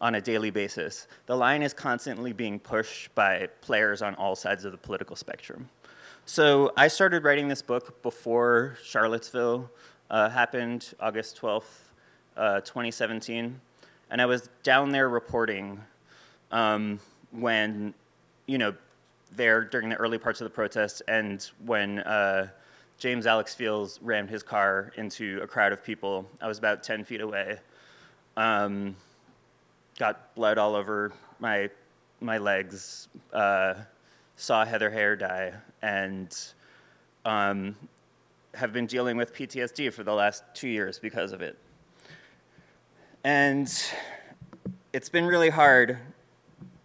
on 0.00 0.14
a 0.14 0.20
daily 0.20 0.50
basis, 0.50 1.06
the 1.26 1.36
line 1.36 1.62
is 1.62 1.72
constantly 1.72 2.32
being 2.32 2.58
pushed 2.58 3.14
by 3.14 3.48
players 3.60 4.02
on 4.02 4.14
all 4.16 4.36
sides 4.36 4.64
of 4.64 4.72
the 4.72 4.78
political 4.78 5.16
spectrum. 5.16 5.68
So 6.26 6.72
I 6.76 6.88
started 6.88 7.24
writing 7.24 7.48
this 7.48 7.62
book 7.62 8.02
before 8.02 8.76
Charlottesville 8.84 9.70
uh, 10.10 10.28
happened, 10.28 10.92
August 11.00 11.40
12th, 11.40 11.62
uh, 12.36 12.60
2017. 12.60 13.60
And 14.10 14.22
I 14.22 14.26
was 14.26 14.50
down 14.62 14.90
there 14.90 15.08
reporting 15.08 15.80
um, 16.50 17.00
when, 17.30 17.94
you 18.46 18.58
know, 18.58 18.74
there 19.32 19.64
during 19.64 19.88
the 19.88 19.96
early 19.96 20.18
parts 20.18 20.40
of 20.40 20.44
the 20.44 20.50
protest 20.50 21.02
and 21.08 21.50
when 21.64 22.00
uh, 22.00 22.48
James 22.98 23.28
Alex 23.28 23.54
Fields 23.54 24.00
rammed 24.02 24.28
his 24.28 24.42
car 24.42 24.92
into 24.96 25.38
a 25.40 25.46
crowd 25.46 25.72
of 25.72 25.84
people. 25.84 26.26
I 26.40 26.48
was 26.48 26.58
about 26.58 26.82
10 26.82 27.04
feet 27.04 27.20
away. 27.20 27.60
Um, 28.36 28.96
got 29.98 30.34
blood 30.34 30.58
all 30.58 30.74
over 30.74 31.12
my, 31.38 31.70
my 32.20 32.38
legs. 32.38 33.06
Uh, 33.32 33.74
saw 34.34 34.64
Heather 34.64 34.90
Heyer 34.90 35.16
die 35.16 35.52
and 35.80 36.36
um, 37.24 37.76
have 38.54 38.72
been 38.72 38.86
dealing 38.86 39.16
with 39.16 39.32
PTSD 39.32 39.92
for 39.92 40.02
the 40.02 40.14
last 40.14 40.42
two 40.54 40.68
years 40.68 40.98
because 40.98 41.30
of 41.30 41.40
it. 41.40 41.56
And 43.22 43.72
it's 44.92 45.08
been 45.08 45.26
really 45.26 45.50
hard, 45.50 45.98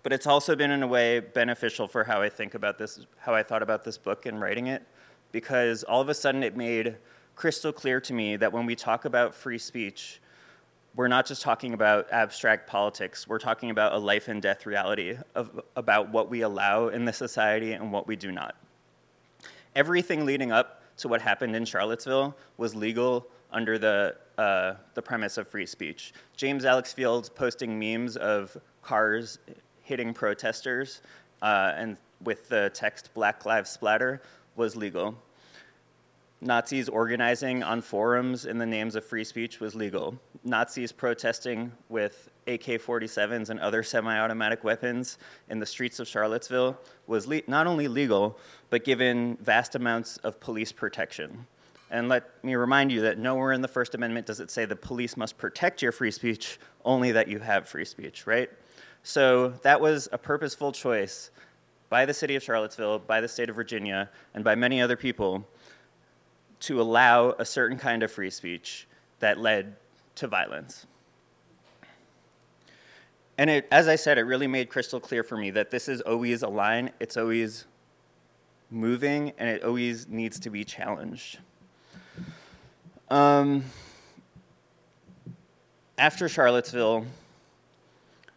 but 0.04 0.14
it's 0.14 0.28
also 0.28 0.56
been, 0.56 0.70
in 0.70 0.84
a 0.84 0.88
way, 0.88 1.22
beneficial 1.22 1.88
for 1.88 2.04
how 2.04 2.22
I 2.22 2.30
think 2.30 2.54
about 2.54 2.78
this, 2.78 3.06
how 3.18 3.34
I 3.34 3.42
thought 3.42 3.64
about 3.64 3.84
this 3.84 3.98
book 3.98 4.28
and 4.28 4.40
writing 4.40 4.68
it, 4.68 4.84
because 5.34 5.84
all 5.84 6.00
of 6.00 6.08
a 6.08 6.14
sudden 6.14 6.44
it 6.44 6.56
made 6.56 6.96
crystal 7.36 7.74
clear 7.74 8.00
to 8.00 8.14
me 8.14 8.38
that 8.38 8.54
when 8.54 8.66
we 8.66 8.76
talk 8.76 9.04
about 9.04 9.36
free 9.36 9.58
speech, 9.58 10.22
we're 10.96 11.08
not 11.08 11.26
just 11.26 11.42
talking 11.42 11.74
about 11.74 12.08
abstract 12.12 12.70
politics, 12.70 13.28
we're 13.28 13.40
talking 13.40 13.72
about 13.72 13.94
a 13.94 13.98
life 13.98 14.28
and 14.30 14.42
death 14.42 14.66
reality 14.66 15.18
of, 15.36 15.60
about 15.76 16.10
what 16.10 16.30
we 16.30 16.42
allow 16.42 16.88
in 16.88 17.04
the 17.04 17.12
society 17.12 17.74
and 17.74 17.92
what 17.92 18.08
we 18.08 18.16
do 18.16 18.32
not. 18.32 18.56
Everything 19.76 20.24
leading 20.24 20.52
up 20.52 20.84
to 20.98 21.08
what 21.08 21.20
happened 21.20 21.56
in 21.56 21.66
Charlottesville 21.66 22.38
was 22.58 22.76
legal 22.76 23.28
under 23.52 23.80
the, 23.80 24.16
uh, 24.38 24.76
the 24.94 25.02
premise 25.02 25.40
of 25.40 25.48
free 25.48 25.66
speech. 25.66 26.14
James 26.38 26.64
Alex 26.64 26.94
Fields 26.94 27.28
posting 27.28 27.80
memes 27.80 28.16
of 28.18 28.56
cars 28.84 29.40
hitting 29.82 30.14
protesters 30.14 31.02
uh, 31.42 31.74
and 31.76 31.98
with 32.22 32.48
the 32.50 32.70
text 32.76 33.10
Black 33.16 33.46
Lives 33.46 33.72
Splatter 33.72 34.22
was 34.56 34.76
legal. 34.76 35.16
Nazis 36.44 36.90
organizing 36.90 37.64
on 37.64 37.82
forums 37.82 38.46
in 38.46 38.58
the 38.58 38.66
names 38.66 38.96
of 38.96 39.06
free 39.06 39.24
speech 39.24 39.62
was 39.62 39.76
legal. 39.76 40.20
Nazis 40.44 40.92
protesting 40.92 41.72
with 41.88 42.30
AK 42.48 42.82
47s 42.82 43.50
and 43.50 43.60
other 43.62 43.82
semi 43.82 44.20
automatic 44.20 44.64
weapons 44.64 45.18
in 45.50 45.60
the 45.60 45.66
streets 45.66 46.00
of 46.00 46.08
Charlottesville 46.08 46.78
was 47.08 47.28
le- 47.28 47.42
not 47.48 47.66
only 47.66 47.88
legal, 47.88 48.38
but 48.70 48.84
given 48.84 49.38
vast 49.42 49.76
amounts 49.76 50.18
of 50.18 50.40
police 50.42 50.72
protection. 50.72 51.48
And 51.90 52.10
let 52.10 52.44
me 52.44 52.56
remind 52.56 52.92
you 52.92 53.02
that 53.02 53.18
nowhere 53.18 53.54
in 53.54 53.62
the 53.62 53.68
First 53.68 53.96
Amendment 53.96 54.26
does 54.26 54.40
it 54.40 54.52
say 54.52 54.66
the 54.66 54.76
police 54.76 55.16
must 55.16 55.38
protect 55.38 55.82
your 55.82 55.92
free 55.92 56.12
speech, 56.12 56.60
only 56.84 57.12
that 57.14 57.28
you 57.28 57.40
have 57.40 57.70
free 57.70 57.86
speech, 57.86 58.28
right? 58.28 58.50
So 59.04 59.50
that 59.62 59.80
was 59.80 60.10
a 60.12 60.18
purposeful 60.18 60.72
choice 60.72 61.30
by 61.94 62.08
the 62.08 62.14
city 62.14 62.36
of 62.36 62.42
Charlottesville, 62.42 62.98
by 62.98 63.22
the 63.22 63.28
state 63.28 63.52
of 63.52 63.56
Virginia, 63.56 64.10
and 64.34 64.44
by 64.44 64.56
many 64.56 64.82
other 64.82 64.98
people 64.98 65.48
to 66.60 66.82
allow 66.82 67.36
a 67.38 67.46
certain 67.46 67.78
kind 67.78 68.02
of 68.02 68.12
free 68.12 68.32
speech 68.32 68.88
that 69.20 69.38
led 69.38 69.76
to 70.16 70.26
violence. 70.26 70.88
And 73.38 73.48
it, 73.48 73.68
as 73.72 73.88
I 73.88 73.96
said, 73.96 74.18
it 74.18 74.24
really 74.24 74.48
made 74.48 74.72
crystal 74.72 75.00
clear 75.00 75.22
for 75.22 75.38
me 75.38 75.52
that 75.52 75.70
this 75.70 75.88
is 75.88 76.02
always 76.02 76.42
a 76.42 76.48
line, 76.48 76.90
it's 77.00 77.16
always 77.16 77.66
moving, 78.72 79.32
and 79.38 79.48
it 79.48 79.64
always 79.64 80.08
needs 80.08 80.40
to 80.40 80.50
be 80.50 80.64
challenged. 80.64 81.38
Um, 83.12 83.66
after 86.00 86.28
Charlottesville, 86.28 87.06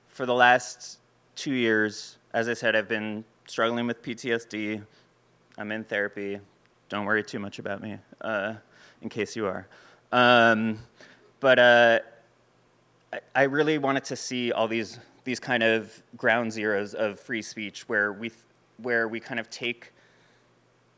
for 0.09 0.27
the 0.27 0.35
last 0.35 0.99
two 1.37 1.55
years, 1.55 2.19
as 2.35 2.51
I 2.51 2.53
said, 2.53 2.77
I've 2.77 2.87
been 2.87 3.25
struggling 3.47 3.87
with 3.87 4.03
PTSD. 4.03 4.85
I'm 5.59 5.73
in 5.73 5.85
therapy. 5.85 6.41
Don't 6.89 7.05
worry 7.05 7.23
too 7.23 7.39
much 7.39 7.59
about 7.59 7.83
me, 7.83 7.99
uh, 8.21 8.55
in 9.03 9.09
case 9.09 9.35
you 9.35 9.47
are. 9.47 9.67
Um, 10.13 10.79
but 11.41 11.59
uh, 11.59 11.99
I, 13.13 13.21
I 13.35 13.43
really 13.45 13.79
wanted 13.79 14.05
to 14.05 14.17
see 14.17 14.53
all 14.53 14.69
these 14.69 14.99
these 15.25 15.41
kind 15.41 15.65
of 15.65 16.03
ground 16.17 16.53
zeros 16.53 16.95
of 16.95 17.19
free 17.19 17.43
speech, 17.43 17.89
where 17.89 18.13
we 18.13 18.31
where 18.79 19.09
we 19.09 19.19
kind 19.19 19.41
of 19.41 19.51
take 19.51 19.93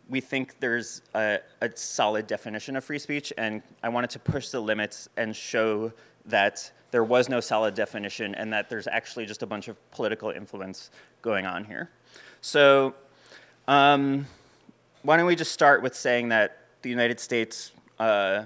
we 0.08 0.20
think 0.20 0.58
there's 0.60 1.02
a, 1.14 1.38
a, 1.60 1.70
solid 1.74 2.26
definition 2.26 2.76
of 2.76 2.84
free 2.84 2.98
speech, 2.98 3.32
and 3.36 3.62
I 3.82 3.90
wanted 3.90 4.10
to 4.10 4.18
push 4.18 4.48
the 4.48 4.60
limits 4.60 5.08
and 5.18 5.36
show 5.36 5.92
that 6.24 6.70
there 6.90 7.04
was 7.04 7.28
no 7.28 7.40
solid 7.40 7.74
definition 7.74 8.34
and 8.34 8.52
that 8.52 8.70
there's 8.70 8.86
actually 8.86 9.26
just 9.26 9.42
a 9.42 9.46
bunch 9.46 9.68
of 9.68 9.90
political 9.90 10.30
influence 10.30 10.90
going 11.20 11.44
on 11.44 11.64
here. 11.64 11.90
So, 12.40 12.94
um, 13.66 14.26
why 15.02 15.16
don't 15.16 15.26
we 15.26 15.36
just 15.36 15.52
start 15.52 15.82
with 15.82 15.94
saying 15.94 16.28
that 16.28 16.58
the 16.82 16.90
United 16.90 17.20
States 17.20 17.72
uh, 17.98 18.44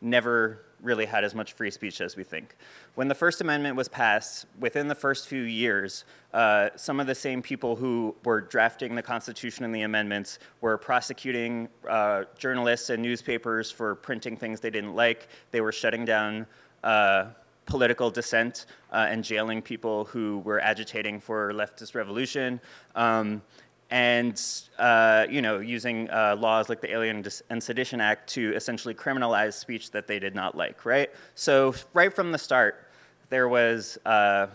never 0.00 0.62
really 0.82 1.06
had 1.06 1.24
as 1.24 1.34
much 1.34 1.54
free 1.54 1.70
speech 1.70 2.00
as 2.00 2.16
we 2.16 2.24
think. 2.24 2.56
When 2.94 3.08
the 3.08 3.14
First 3.14 3.40
Amendment 3.40 3.76
was 3.76 3.88
passed, 3.88 4.46
within 4.58 4.88
the 4.88 4.94
first 4.94 5.26
few 5.26 5.42
years, 5.42 6.04
uh, 6.32 6.70
some 6.76 7.00
of 7.00 7.06
the 7.06 7.14
same 7.14 7.42
people 7.42 7.76
who 7.76 8.14
were 8.24 8.40
drafting 8.40 8.94
the 8.94 9.02
Constitution 9.02 9.64
and 9.64 9.74
the 9.74 9.82
amendments 9.82 10.38
were 10.60 10.78
prosecuting 10.78 11.68
uh, 11.88 12.24
journalists 12.38 12.90
and 12.90 13.02
newspapers 13.02 13.70
for 13.70 13.94
printing 13.94 14.36
things 14.36 14.60
they 14.60 14.70
didn't 14.70 14.94
like. 14.94 15.28
They 15.50 15.60
were 15.60 15.72
shutting 15.72 16.04
down 16.04 16.46
uh, 16.84 17.26
political 17.66 18.10
dissent 18.10 18.66
uh, 18.92 19.06
and 19.08 19.22
jailing 19.22 19.60
people 19.60 20.04
who 20.06 20.38
were 20.38 20.60
agitating 20.60 21.20
for 21.20 21.52
leftist 21.52 21.94
revolution. 21.94 22.60
Um, 22.94 23.42
and 23.90 24.42
uh, 24.78 25.26
you 25.30 25.42
know, 25.42 25.58
using 25.60 26.10
uh, 26.10 26.36
laws 26.38 26.68
like 26.68 26.80
the 26.80 26.90
Alien 26.92 27.24
and 27.50 27.62
Sedition 27.62 28.00
Act 28.00 28.28
to 28.30 28.54
essentially 28.54 28.94
criminalize 28.94 29.54
speech 29.54 29.90
that 29.92 30.06
they 30.06 30.18
did 30.18 30.34
not 30.34 30.56
like, 30.56 30.84
right? 30.84 31.10
So 31.34 31.74
right 31.92 32.12
from 32.12 32.32
the 32.32 32.38
start, 32.38 32.88
there 33.28 33.48
was 33.48 33.98
uh, 34.04 34.48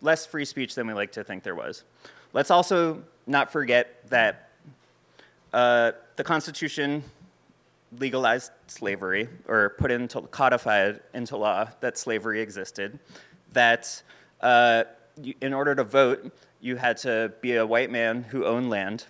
less 0.00 0.24
free 0.24 0.44
speech 0.44 0.74
than 0.74 0.86
we 0.86 0.94
like 0.94 1.12
to 1.12 1.24
think 1.24 1.42
there 1.42 1.54
was. 1.54 1.84
Let's 2.32 2.50
also 2.50 3.02
not 3.26 3.52
forget 3.52 4.08
that 4.08 4.50
uh, 5.52 5.92
the 6.16 6.24
Constitution 6.24 7.04
legalized 7.98 8.52
slavery, 8.66 9.28
or 9.46 9.70
put 9.78 9.90
into 9.90 10.22
codified 10.22 11.00
into 11.12 11.36
law 11.36 11.68
that 11.80 11.98
slavery 11.98 12.40
existed. 12.40 12.98
That 13.52 14.02
uh, 14.40 14.84
in 15.40 15.54
order 15.54 15.74
to 15.74 15.84
vote, 15.84 16.32
you 16.60 16.76
had 16.76 16.96
to 16.98 17.32
be 17.40 17.56
a 17.56 17.66
white 17.66 17.90
man 17.90 18.22
who 18.22 18.44
owned 18.44 18.70
land, 18.70 19.06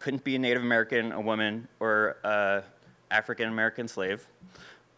couldn't 0.00 0.24
be 0.24 0.36
a 0.36 0.38
Native 0.38 0.62
American, 0.62 1.12
a 1.12 1.20
woman, 1.20 1.68
or 1.80 2.16
an 2.24 2.62
African 3.10 3.48
American 3.48 3.88
slave. 3.88 4.26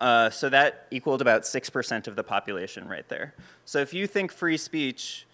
Uh, 0.00 0.28
so 0.28 0.48
that 0.48 0.86
equaled 0.90 1.22
about 1.22 1.42
6% 1.42 2.06
of 2.08 2.16
the 2.16 2.22
population 2.22 2.88
right 2.88 3.08
there. 3.08 3.34
So 3.64 3.78
if 3.78 3.94
you 3.94 4.06
think 4.06 4.32
free 4.32 4.56
speech, 4.56 5.26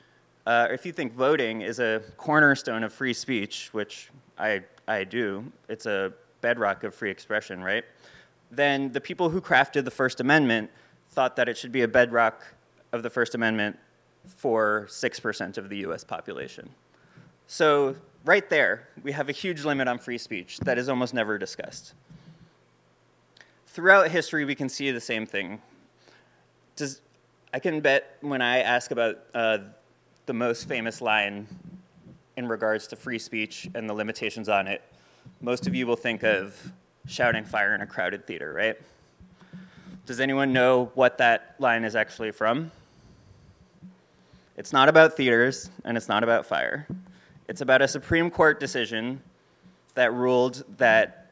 uh, 0.47 0.69
if 0.71 0.85
you 0.85 0.93
think 0.93 1.15
voting 1.15 1.63
is 1.63 1.81
a 1.81 2.03
cornerstone 2.17 2.85
of 2.85 2.93
free 2.93 3.15
speech, 3.15 3.71
which 3.73 4.11
I, 4.39 4.63
I 4.87 5.05
do, 5.05 5.51
it's 5.69 5.87
a 5.87 6.13
bedrock 6.41 6.85
of 6.85 6.95
free 6.95 7.11
expression, 7.11 7.63
right? 7.63 7.85
then 8.51 8.93
the 8.93 9.01
people 9.01 9.31
who 9.31 9.41
crafted 9.41 9.85
the 9.85 9.91
First 9.91 10.21
Amendment 10.21 10.71
thought 11.11 11.37
that 11.37 11.49
it 11.49 11.57
should 11.57 11.73
be 11.73 11.83
a 11.83 11.89
bedrock 11.89 12.55
of 12.93 13.03
the 13.03 13.11
First 13.11 13.35
Amendment 13.35 13.79
for 14.27 14.87
6% 14.89 15.59
of 15.59 15.69
the 15.69 15.79
US 15.79 16.05
population. 16.05 16.71
So, 17.47 17.97
right 18.25 18.49
there, 18.51 18.89
we 19.03 19.13
have 19.13 19.29
a 19.29 19.33
huge 19.33 19.65
limit 19.65 19.89
on 19.89 19.99
free 19.99 20.19
speech 20.19 20.59
that 20.61 20.79
is 20.79 20.89
almost 20.89 21.15
never 21.15 21.39
discussed. 21.39 21.95
Throughout 23.67 24.11
history, 24.11 24.45
we 24.45 24.55
can 24.55 24.69
see 24.69 24.91
the 24.91 25.01
same 25.01 25.27
thing. 25.27 25.63
Does, 26.77 27.01
I 27.55 27.61
can 27.61 27.81
bet 27.81 28.17
when 28.21 28.43
I 28.43 28.61
ask 28.61 28.91
about 28.91 29.19
uh, 29.33 29.59
the 30.27 30.33
most 30.33 30.69
famous 30.69 31.01
line 31.01 31.47
in 32.37 32.49
regards 32.49 32.87
to 32.89 32.97
free 32.97 33.19
speech 33.19 33.69
and 33.75 33.89
the 33.89 33.95
limitations 33.95 34.49
on 34.49 34.67
it, 34.67 34.83
most 35.41 35.67
of 35.67 35.75
you 35.75 35.87
will 35.87 35.97
think 35.97 36.23
of 36.23 36.73
shouting 37.07 37.45
fire 37.45 37.75
in 37.75 37.81
a 37.81 37.87
crowded 37.87 38.27
theater, 38.27 38.53
right? 38.53 38.77
Does 40.05 40.21
anyone 40.21 40.53
know 40.53 40.91
what 40.95 41.19
that 41.19 41.55
line 41.59 41.85
is 41.85 41.97
actually 41.97 42.31
from? 42.31 42.71
It's 44.57 44.73
not 44.73 44.89
about 44.91 45.17
theaters 45.17 45.71
and 45.85 45.97
it's 45.97 46.09
not 46.09 46.23
about 46.23 46.45
fire. 46.45 46.87
It's 47.49 47.63
about 47.63 47.81
a 47.81 47.89
Supreme 47.89 48.31
Court 48.31 48.61
decision 48.61 49.23
that 49.95 50.13
ruled 50.13 50.65
that 50.77 51.31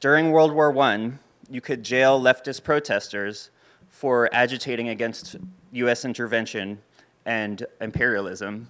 during 0.00 0.32
World 0.32 0.52
War 0.52 0.76
I, 0.78 1.12
you 1.48 1.60
could 1.60 1.82
jail 1.82 2.20
leftist 2.20 2.62
protesters 2.62 3.50
for 3.88 4.28
agitating 4.32 4.90
against 4.90 5.36
US 5.72 6.04
intervention 6.04 6.78
and 7.24 7.66
imperialism 7.80 8.68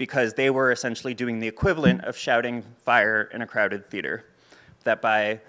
because 0.00 0.32
they 0.32 0.48
were 0.48 0.72
essentially 0.72 1.12
doing 1.12 1.40
the 1.40 1.46
equivalent 1.46 2.02
of 2.06 2.16
shouting 2.16 2.62
fire 2.82 3.28
in 3.34 3.42
a 3.42 3.46
crowded 3.46 3.84
theater. 3.84 4.24
That 4.84 5.02
by 5.02 5.40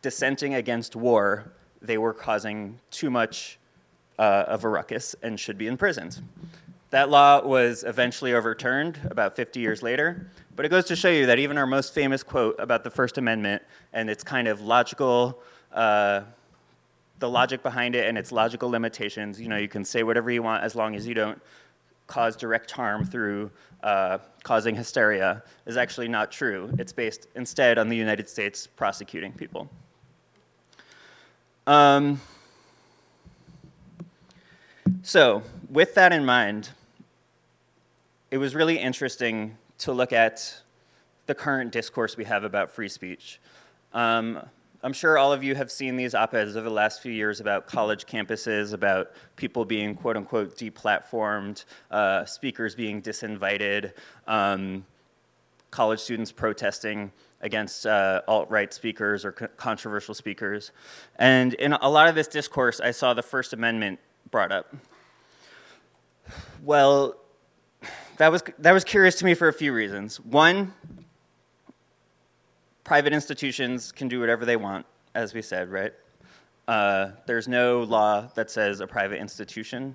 dissenting 0.00 0.54
against 0.54 0.96
war, 0.96 1.52
they 1.82 1.98
were 1.98 2.14
causing 2.14 2.80
too 2.90 3.10
much 3.10 3.58
uh, 4.18 4.44
of 4.48 4.64
a 4.64 4.68
ruckus 4.70 5.14
and 5.22 5.38
should 5.38 5.58
be 5.58 5.66
imprisoned. 5.66 6.22
That 6.88 7.10
law 7.10 7.46
was 7.46 7.84
eventually 7.84 8.32
overturned 8.32 8.98
about 9.10 9.36
50 9.36 9.60
years 9.60 9.82
later, 9.82 10.30
but 10.56 10.64
it 10.64 10.70
goes 10.70 10.86
to 10.86 10.96
show 10.96 11.10
you 11.10 11.26
that 11.26 11.38
even 11.38 11.58
our 11.58 11.66
most 11.66 11.92
famous 11.92 12.22
quote 12.22 12.56
about 12.58 12.84
the 12.84 12.90
First 12.90 13.18
Amendment 13.18 13.62
and 13.92 14.08
its 14.08 14.24
kind 14.24 14.48
of 14.48 14.62
logical, 14.62 15.38
uh, 15.70 16.22
the 17.18 17.28
logic 17.28 17.62
behind 17.62 17.94
it 17.94 18.06
and 18.06 18.16
its 18.16 18.32
logical 18.32 18.70
limitations, 18.70 19.38
you 19.38 19.48
know, 19.48 19.58
you 19.58 19.68
can 19.68 19.84
say 19.84 20.02
whatever 20.02 20.30
you 20.30 20.42
want 20.42 20.64
as 20.64 20.74
long 20.74 20.96
as 20.96 21.06
you 21.06 21.12
don't 21.12 21.42
cause 22.08 22.36
direct 22.36 22.72
harm 22.72 23.04
through 23.04 23.50
uh, 23.84 24.18
causing 24.42 24.74
hysteria, 24.74 25.44
is 25.66 25.76
actually 25.76 26.08
not 26.08 26.32
true. 26.32 26.70
It's 26.78 26.92
based 26.92 27.28
instead 27.36 27.78
on 27.78 27.88
the 27.88 27.96
United 27.96 28.28
States 28.28 28.66
prosecuting 28.66 29.32
people. 29.32 29.70
Um, 31.66 32.20
so, 35.02 35.42
with 35.70 35.94
that 35.94 36.12
in 36.12 36.24
mind, 36.24 36.70
it 38.30 38.38
was 38.38 38.54
really 38.54 38.78
interesting 38.78 39.56
to 39.78 39.92
look 39.92 40.12
at 40.12 40.62
the 41.26 41.34
current 41.34 41.70
discourse 41.70 42.16
we 42.16 42.24
have 42.24 42.42
about 42.42 42.70
free 42.70 42.88
speech. 42.88 43.38
Um, 43.92 44.40
I'm 44.82 44.92
sure 44.92 45.18
all 45.18 45.32
of 45.32 45.42
you 45.42 45.56
have 45.56 45.72
seen 45.72 45.96
these 45.96 46.14
op 46.14 46.34
eds 46.34 46.56
over 46.56 46.68
the 46.68 46.74
last 46.74 47.02
few 47.02 47.10
years 47.10 47.40
about 47.40 47.66
college 47.66 48.06
campuses, 48.06 48.72
about 48.72 49.10
people 49.34 49.64
being 49.64 49.96
quote 49.96 50.16
unquote 50.16 50.56
deplatformed, 50.56 51.64
uh, 51.90 52.24
speakers 52.24 52.76
being 52.76 53.02
disinvited, 53.02 53.92
um, 54.28 54.86
college 55.72 55.98
students 55.98 56.30
protesting 56.30 57.10
against 57.40 57.86
uh, 57.86 58.22
alt 58.28 58.48
right 58.50 58.72
speakers 58.72 59.24
or 59.24 59.32
co- 59.32 59.48
controversial 59.56 60.14
speakers. 60.14 60.70
And 61.16 61.54
in 61.54 61.72
a 61.72 61.88
lot 61.88 62.08
of 62.08 62.14
this 62.14 62.28
discourse, 62.28 62.80
I 62.80 62.92
saw 62.92 63.14
the 63.14 63.22
First 63.22 63.52
Amendment 63.52 63.98
brought 64.30 64.52
up. 64.52 64.74
Well, 66.62 67.16
that 68.18 68.30
was, 68.30 68.42
that 68.58 68.72
was 68.72 68.84
curious 68.84 69.16
to 69.16 69.24
me 69.24 69.34
for 69.34 69.48
a 69.48 69.52
few 69.52 69.72
reasons. 69.72 70.20
One, 70.20 70.74
private 72.88 73.12
institutions 73.12 73.92
can 73.92 74.08
do 74.08 74.18
whatever 74.18 74.46
they 74.46 74.56
want, 74.56 74.86
as 75.14 75.34
we 75.34 75.42
said, 75.42 75.70
right? 75.70 75.92
Uh, 76.66 77.10
there's 77.26 77.46
no 77.46 77.82
law 77.82 78.26
that 78.34 78.50
says 78.50 78.80
a 78.80 78.86
private 78.86 79.20
institution 79.20 79.94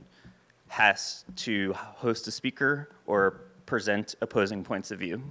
has 0.68 1.26
to 1.36 1.74
host 1.74 2.28
a 2.28 2.32
speaker 2.32 2.90
or 3.08 3.42
present 3.66 4.14
opposing 4.22 4.64
points 4.64 4.92
of 4.92 5.00
view. 5.00 5.24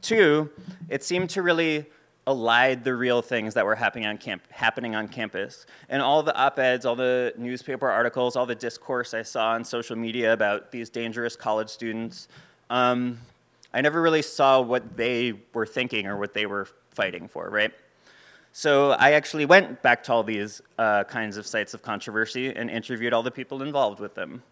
Two, 0.00 0.48
it 0.88 1.04
seemed 1.04 1.28
to 1.28 1.42
really 1.42 1.84
elide 2.26 2.82
the 2.82 2.94
real 2.94 3.20
things 3.20 3.52
that 3.52 3.66
were 3.66 3.74
happening 3.74 4.06
on, 4.06 4.16
camp- 4.16 4.50
happening 4.50 4.94
on 4.94 5.06
campus. 5.06 5.66
And 5.90 6.00
all 6.00 6.22
the 6.22 6.34
op 6.34 6.58
eds, 6.58 6.86
all 6.86 6.96
the 6.96 7.34
newspaper 7.36 7.90
articles, 7.90 8.36
all 8.36 8.46
the 8.46 8.54
discourse 8.54 9.12
I 9.12 9.20
saw 9.20 9.50
on 9.50 9.64
social 9.64 9.96
media 9.96 10.32
about 10.32 10.72
these 10.72 10.88
dangerous 10.88 11.36
college 11.36 11.68
students, 11.68 12.26
um, 12.70 13.18
I 13.78 13.80
never 13.80 14.02
really 14.02 14.22
saw 14.22 14.60
what 14.60 14.96
they 14.96 15.34
were 15.54 15.64
thinking 15.64 16.08
or 16.08 16.16
what 16.16 16.34
they 16.34 16.46
were 16.46 16.66
fighting 16.90 17.28
for, 17.28 17.48
right? 17.48 17.72
So 18.50 18.90
I 18.90 19.12
actually 19.12 19.46
went 19.46 19.82
back 19.82 20.02
to 20.04 20.12
all 20.12 20.24
these 20.24 20.60
uh, 20.78 21.04
kinds 21.04 21.36
of 21.36 21.46
sites 21.46 21.74
of 21.74 21.82
controversy 21.82 22.48
and 22.48 22.68
interviewed 22.70 23.12
all 23.12 23.22
the 23.22 23.30
people 23.30 23.62
involved 23.62 24.00
with 24.00 24.16
them. 24.16 24.42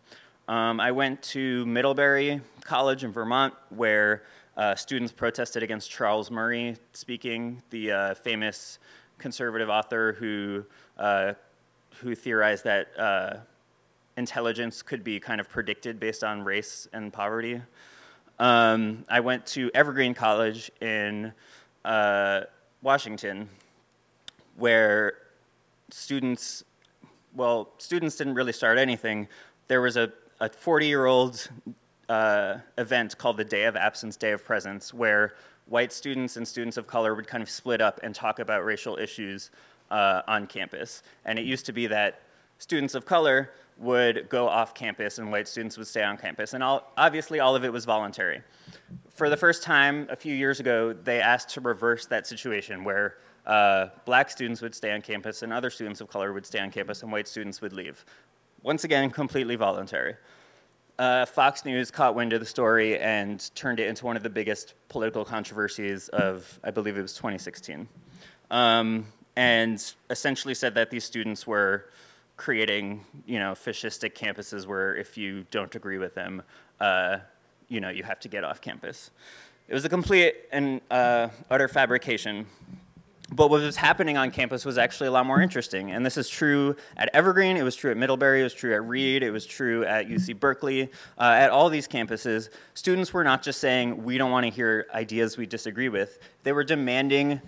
Um, 0.47 0.79
I 0.79 0.93
went 0.93 1.23
to 1.35 1.67
Middlebury 1.67 2.41
College 2.63 3.03
in 3.03 3.11
Vermont, 3.11 3.53
where 3.71 4.23
uh, 4.57 4.77
students 4.77 5.13
protested 5.13 5.65
against 5.65 5.91
Charles 5.91 6.31
Murray 6.31 6.77
speaking, 6.93 7.61
the 7.71 7.91
uh, 7.91 8.15
famous 8.15 8.79
conservative 9.19 9.69
author 9.69 10.13
who, 10.13 10.65
uh, 10.99 11.33
who 11.97 12.15
theorized 12.15 12.63
that 12.63 12.97
uh, 12.97 13.39
intelligence 14.17 14.83
could 14.83 15.03
be 15.03 15.19
kind 15.19 15.41
of 15.41 15.49
predicted 15.49 15.99
based 15.99 16.23
on 16.23 16.45
race 16.45 16.87
and 16.93 17.13
poverty. 17.13 17.61
Um, 18.39 19.05
I 19.09 19.21
went 19.21 19.47
to 19.49 19.71
Evergreen 19.75 20.13
College 20.13 20.71
in 20.81 21.33
uh, 21.85 22.43
Washington, 22.83 23.49
where 24.57 25.15
students, 25.91 26.65
well, 27.35 27.71
students 27.79 28.17
didn't 28.17 28.35
really 28.35 28.53
start 28.53 28.77
anything. 28.77 29.29
There 29.69 29.81
was 29.81 29.97
a 29.97 30.13
40 30.59 30.87
year 30.87 31.07
old 31.07 31.49
uh, 32.09 32.59
event 32.77 33.17
called 33.17 33.39
the 33.39 33.45
Day 33.45 33.65
of 33.65 33.75
Absence, 33.75 34.17
Day 34.17 34.33
of 34.33 34.45
Presence, 34.45 34.93
where 34.93 35.35
white 35.67 35.93
students 35.93 36.37
and 36.37 36.47
students 36.47 36.77
of 36.77 36.87
color 36.87 37.15
would 37.15 37.27
kind 37.27 37.43
of 37.43 37.51
split 37.51 37.81
up 37.81 38.01
and 38.03 38.15
talk 38.15 38.39
about 38.39 38.65
racial 38.65 38.99
issues 38.99 39.51
uh, 39.91 40.23
on 40.29 40.47
campus. 40.47 41.03
And 41.25 41.39
it 41.39 41.45
used 41.47 41.67
to 41.67 41.73
be 41.73 41.87
that 41.87 42.21
students 42.59 42.95
of 42.95 43.07
color 43.07 43.51
would 43.79 44.29
go 44.29 44.49
off 44.49 44.75
campus 44.75 45.19
and 45.19 45.31
white 45.31 45.47
students 45.47 45.77
would 45.77 45.87
stay 45.87 46.03
on 46.03 46.17
campus. 46.17 46.55
And 46.55 46.63
all, 46.63 46.93
obviously, 46.97 47.41
all 47.41 47.55
of 47.55 47.65
it 47.65 47.73
was 47.73 47.85
voluntary. 47.85 48.43
For 49.11 49.29
the 49.29 49.37
first 49.37 49.63
time, 49.63 50.07
a 50.11 50.17
few 50.17 50.35
years 50.35 50.61
ago, 50.61 50.93
they 50.93 51.21
asked 51.21 51.51
to 51.51 51.61
reverse 51.61 52.07
that 52.07 52.27
situation 52.27 52.85
where 52.85 53.19
uh, 53.47 53.89
black 54.05 54.31
students 54.31 54.61
would 54.63 54.75
stay 54.75 54.93
on 54.93 55.03
campus 55.03 55.43
and 55.43 55.53
other 55.53 55.71
students 55.71 56.01
of 56.01 56.09
color 56.09 56.33
would 56.33 56.47
stay 56.47 56.59
on 56.59 56.71
campus 56.71 57.03
and 57.03 57.13
white 57.13 57.29
students 57.29 57.61
would 57.61 57.73
leave. 57.73 58.05
Once 58.63 58.85
again, 58.85 59.11
completely 59.11 59.57
voluntary. 59.57 60.17
Uh, 60.99 61.27
Fox 61.27 61.65
News 61.65 61.91
caught 61.91 62.15
wind 62.15 62.33
of 62.33 62.41
the 62.41 62.47
story 62.47 62.99
and 62.99 63.55
turned 63.55 63.79
it 63.79 63.87
into 63.87 64.07
one 64.07 64.17
of 64.17 64.23
the 64.23 64.31
biggest 64.31 64.75
political 64.89 65.25
controversies 65.25 66.09
of, 66.09 66.59
I 66.65 66.71
believe 66.71 66.97
it 66.97 67.03
was 67.03 67.13
2016. 67.13 67.87
Um, 68.51 69.07
and 69.37 69.93
essentially 70.09 70.55
said 70.55 70.75
that 70.75 70.91
these 70.91 71.05
students 71.05 71.47
were 71.47 71.91
creating, 72.37 73.05
you 73.27 73.39
know, 73.39 73.53
fascistic 73.53 74.15
campuses 74.15 74.67
where 74.67 74.95
if 74.95 75.17
you 75.17 75.47
don't 75.51 75.75
agree 75.75 75.99
with 75.99 76.15
them, 76.15 76.43
uh, 76.81 77.19
you 77.69 77.81
know, 77.81 77.89
you 77.89 78.03
have 78.03 78.21
to 78.21 78.29
get 78.29 78.45
off 78.45 78.61
campus. 78.61 79.11
It 79.69 79.75
was 79.75 79.85
a 79.85 79.89
complete 79.89 80.35
and 80.53 80.81
uh, 80.91 81.29
utter 81.51 81.69
fabrication. 81.69 82.47
But 83.33 83.51
what 83.51 83.61
was 83.61 83.75
happening 83.75 84.17
on 84.17 84.31
campus 84.31 84.65
was 84.65 84.79
actually 84.79 85.09
a 85.09 85.11
lot 85.11 85.27
more 85.27 85.41
interesting. 85.41 85.91
And 85.91 86.07
this 86.07 86.17
is 86.17 86.29
true 86.29 86.77
at 86.97 87.11
Evergreen, 87.13 87.57
it 87.57 87.65
was 87.65 87.75
true 87.75 87.91
at 87.91 87.97
Middlebury, 87.97 88.41
it 88.41 88.45
was 88.45 88.55
true 88.55 88.73
at 88.73 88.85
Reed, 88.85 89.25
it 89.25 89.33
was 89.33 89.45
true 89.45 89.85
at 89.85 90.07
UC 90.07 90.39
Berkeley. 90.39 90.85
Uh, 91.19 91.23
at 91.23 91.51
all 91.51 91.69
these 91.69 91.89
campuses, 91.89 92.51
students 92.75 93.13
were 93.13 93.25
not 93.25 93.43
just 93.43 93.59
saying, 93.59 94.05
we 94.05 94.17
don't 94.17 94.31
want 94.31 94.45
to 94.45 94.51
hear 94.51 94.87
ideas 94.95 95.37
we 95.37 95.45
disagree 95.45 95.89
with. 95.89 96.21
They 96.45 96.53
were 96.53 96.63
demanding 96.63 97.41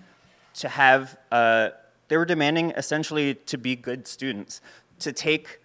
to 0.55 0.67
have, 0.67 1.17
uh, 1.31 1.69
they 2.09 2.17
were 2.17 2.25
demanding 2.25 2.71
essentially 2.71 3.35
to 3.35 3.57
be 3.57 3.75
good 3.75 4.07
students 4.07 4.61
to 4.99 5.13
take 5.13 5.61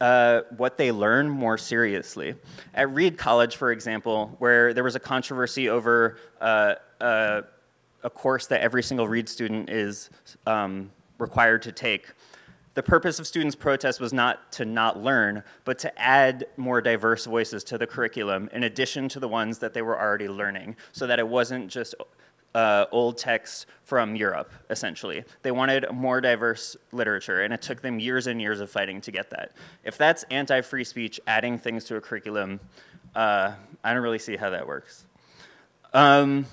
uh, 0.00 0.42
what 0.56 0.76
they 0.76 0.92
learn 0.92 1.28
more 1.28 1.56
seriously. 1.56 2.34
At 2.74 2.92
Reed 2.92 3.16
College, 3.16 3.56
for 3.56 3.72
example, 3.72 4.36
where 4.38 4.74
there 4.74 4.84
was 4.84 4.96
a 4.96 5.00
controversy 5.00 5.68
over 5.68 6.18
uh, 6.40 6.74
uh, 7.00 7.42
a 8.02 8.10
course 8.10 8.46
that 8.48 8.60
every 8.60 8.82
single 8.82 9.08
Reed 9.08 9.28
student 9.28 9.70
is 9.70 10.10
um, 10.46 10.90
required 11.18 11.62
to 11.62 11.72
take, 11.72 12.12
the 12.74 12.82
purpose 12.82 13.20
of 13.20 13.26
students' 13.26 13.54
protest 13.54 14.00
was 14.00 14.12
not 14.12 14.50
to 14.52 14.64
not 14.64 15.00
learn, 15.00 15.44
but 15.64 15.78
to 15.78 15.98
add 15.98 16.46
more 16.56 16.80
diverse 16.80 17.24
voices 17.24 17.62
to 17.64 17.78
the 17.78 17.86
curriculum 17.86 18.50
in 18.52 18.64
addition 18.64 19.08
to 19.10 19.20
the 19.20 19.28
ones 19.28 19.58
that 19.60 19.72
they 19.74 19.80
were 19.80 19.98
already 19.98 20.28
learning, 20.28 20.76
so 20.92 21.06
that 21.06 21.20
it 21.20 21.26
wasn't 21.26 21.68
just 21.68 21.94
uh, 22.54 22.86
old 22.92 23.18
texts 23.18 23.66
from 23.84 24.16
Europe, 24.16 24.52
essentially. 24.70 25.24
They 25.42 25.50
wanted 25.50 25.86
more 25.92 26.20
diverse 26.20 26.76
literature, 26.92 27.42
and 27.42 27.52
it 27.52 27.60
took 27.62 27.82
them 27.82 27.98
years 27.98 28.26
and 28.26 28.40
years 28.40 28.60
of 28.60 28.70
fighting 28.70 29.00
to 29.02 29.10
get 29.10 29.30
that. 29.30 29.52
If 29.84 29.98
that's 29.98 30.24
anti 30.30 30.60
free 30.60 30.84
speech, 30.84 31.20
adding 31.26 31.58
things 31.58 31.84
to 31.84 31.96
a 31.96 32.00
curriculum, 32.00 32.60
uh, 33.14 33.52
I 33.82 33.94
don't 33.94 34.02
really 34.02 34.18
see 34.18 34.36
how 34.36 34.50
that 34.50 34.66
works. 34.66 35.04
Um, 35.92 36.46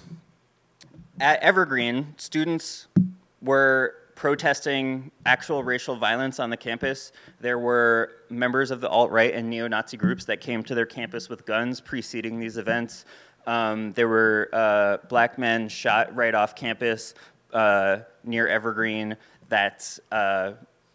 at 1.20 1.42
Evergreen, 1.42 2.14
students 2.18 2.88
were 3.42 3.96
protesting 4.16 5.10
actual 5.26 5.64
racial 5.64 5.96
violence 5.96 6.40
on 6.40 6.52
the 6.52 6.58
campus. 6.58 7.12
There 7.40 7.58
were 7.58 8.12
members 8.30 8.70
of 8.70 8.80
the 8.80 8.88
alt 8.88 9.10
right 9.10 9.34
and 9.34 9.50
neo 9.50 9.68
Nazi 9.68 9.98
groups 9.98 10.26
that 10.26 10.42
came 10.42 10.62
to 10.66 10.76
their 10.76 10.86
campus 10.86 11.28
with 11.28 11.44
guns 11.46 11.82
preceding 11.82 12.40
these 12.40 12.58
events. 12.58 13.06
Um, 13.48 13.92
there 13.94 14.08
were 14.08 14.50
uh, 14.54 14.98
black 15.10 15.38
men 15.38 15.68
shot 15.70 16.16
right 16.16 16.34
off 16.34 16.56
campus 16.56 17.14
uh, 17.54 18.00
near 18.24 18.48
Evergreen 18.48 19.18
that 19.50 19.98
uh, 20.12 20.54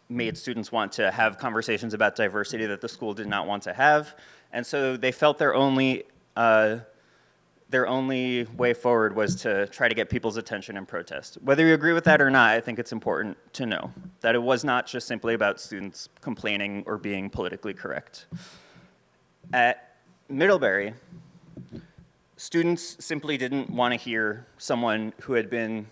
made 0.09 0.37
students 0.37 0.71
want 0.71 0.91
to 0.93 1.11
have 1.11 1.37
conversations 1.37 1.93
about 1.93 2.15
diversity 2.15 2.65
that 2.65 2.81
the 2.81 2.87
school 2.89 3.13
did 3.13 3.27
not 3.27 3.47
want 3.47 3.63
to 3.63 3.73
have. 3.73 4.15
And 4.51 4.65
so 4.65 4.97
they 4.97 5.11
felt 5.11 5.37
their 5.37 5.53
only 5.53 6.03
uh, 6.35 6.79
their 7.69 7.87
only 7.87 8.45
way 8.55 8.73
forward 8.73 9.15
was 9.15 9.35
to 9.35 9.67
try 9.67 9.89
to 9.89 9.95
get 9.95 10.09
people's 10.09 10.37
attention 10.37 10.77
and 10.77 10.87
protest. 10.87 11.37
Whether 11.41 11.65
you 11.65 11.73
agree 11.73 11.93
with 11.93 12.05
that 12.05 12.21
or 12.21 12.29
not, 12.29 12.51
I 12.51 12.61
think 12.61 12.79
it's 12.79 12.93
important 12.93 13.37
to 13.53 13.65
know 13.65 13.91
that 14.21 14.35
it 14.35 14.41
was 14.41 14.63
not 14.63 14.87
just 14.87 15.05
simply 15.05 15.33
about 15.33 15.59
students 15.59 16.07
complaining 16.21 16.83
or 16.85 16.97
being 16.97 17.29
politically 17.29 17.73
correct. 17.73 18.27
At 19.51 19.95
Middlebury, 20.29 20.93
students 22.37 23.03
simply 23.03 23.35
didn't 23.37 23.69
want 23.69 23.93
to 23.93 23.99
hear 23.99 24.45
someone 24.57 25.11
who 25.21 25.33
had 25.33 25.49
been 25.49 25.87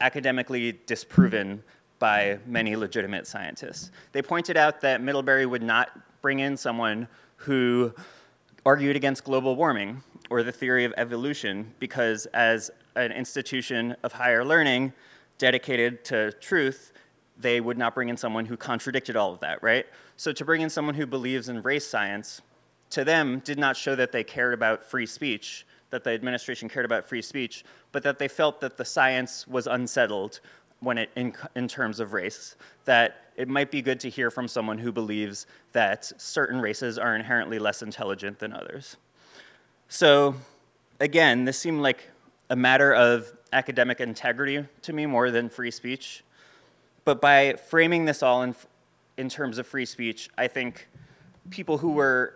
academically 0.00 0.80
disproven 0.86 1.62
by 1.98 2.38
many 2.46 2.74
legitimate 2.74 3.26
scientists. 3.26 3.90
They 4.12 4.22
pointed 4.22 4.56
out 4.56 4.80
that 4.80 5.00
Middlebury 5.02 5.46
would 5.46 5.62
not 5.62 5.90
bring 6.22 6.38
in 6.38 6.56
someone 6.56 7.06
who 7.36 7.92
argued 8.64 8.96
against 8.96 9.24
global 9.24 9.56
warming 9.56 10.02
or 10.30 10.42
the 10.42 10.52
theory 10.52 10.84
of 10.84 10.94
evolution 10.96 11.74
because, 11.78 12.26
as 12.26 12.70
an 12.94 13.12
institution 13.12 13.96
of 14.02 14.12
higher 14.12 14.44
learning 14.44 14.92
dedicated 15.38 16.04
to 16.04 16.32
truth, 16.32 16.92
they 17.38 17.60
would 17.60 17.78
not 17.78 17.94
bring 17.94 18.08
in 18.08 18.16
someone 18.16 18.46
who 18.46 18.56
contradicted 18.56 19.16
all 19.16 19.32
of 19.32 19.40
that, 19.40 19.62
right? 19.62 19.86
So, 20.16 20.32
to 20.32 20.44
bring 20.44 20.60
in 20.60 20.70
someone 20.70 20.94
who 20.94 21.06
believes 21.06 21.48
in 21.48 21.62
race 21.62 21.86
science, 21.86 22.40
to 22.90 23.04
them, 23.04 23.40
did 23.44 23.58
not 23.58 23.76
show 23.76 23.96
that 23.96 24.12
they 24.12 24.22
cared 24.22 24.54
about 24.54 24.84
free 24.84 25.06
speech, 25.06 25.66
that 25.92 26.02
the 26.02 26.10
administration 26.10 26.68
cared 26.68 26.84
about 26.84 27.08
free 27.08 27.22
speech, 27.22 27.64
but 27.92 28.02
that 28.02 28.18
they 28.18 28.26
felt 28.26 28.60
that 28.62 28.76
the 28.76 28.84
science 28.84 29.46
was 29.46 29.68
unsettled 29.68 30.40
when 30.80 30.98
it 30.98 31.10
in, 31.14 31.32
in 31.54 31.68
terms 31.68 32.00
of 32.00 32.12
race 32.12 32.56
that 32.86 33.30
it 33.36 33.48
might 33.48 33.70
be 33.70 33.80
good 33.80 34.00
to 34.00 34.10
hear 34.10 34.30
from 34.30 34.48
someone 34.48 34.78
who 34.78 34.90
believes 34.90 35.46
that 35.72 36.10
certain 36.20 36.60
races 36.60 36.98
are 36.98 37.14
inherently 37.14 37.58
less 37.60 37.82
intelligent 37.82 38.40
than 38.40 38.52
others. 38.52 38.96
So 39.86 40.34
again 40.98 41.44
this 41.44 41.58
seemed 41.58 41.82
like 41.82 42.08
a 42.50 42.56
matter 42.56 42.92
of 42.92 43.32
academic 43.52 44.00
integrity 44.00 44.66
to 44.82 44.92
me 44.92 45.06
more 45.06 45.30
than 45.30 45.48
free 45.48 45.70
speech. 45.70 46.24
But 47.04 47.20
by 47.20 47.54
framing 47.54 48.06
this 48.06 48.22
all 48.22 48.42
in, 48.42 48.56
in 49.16 49.28
terms 49.28 49.58
of 49.58 49.66
free 49.66 49.84
speech 49.84 50.30
i 50.38 50.48
think 50.48 50.88
people 51.50 51.78
who 51.78 51.92
were 51.92 52.34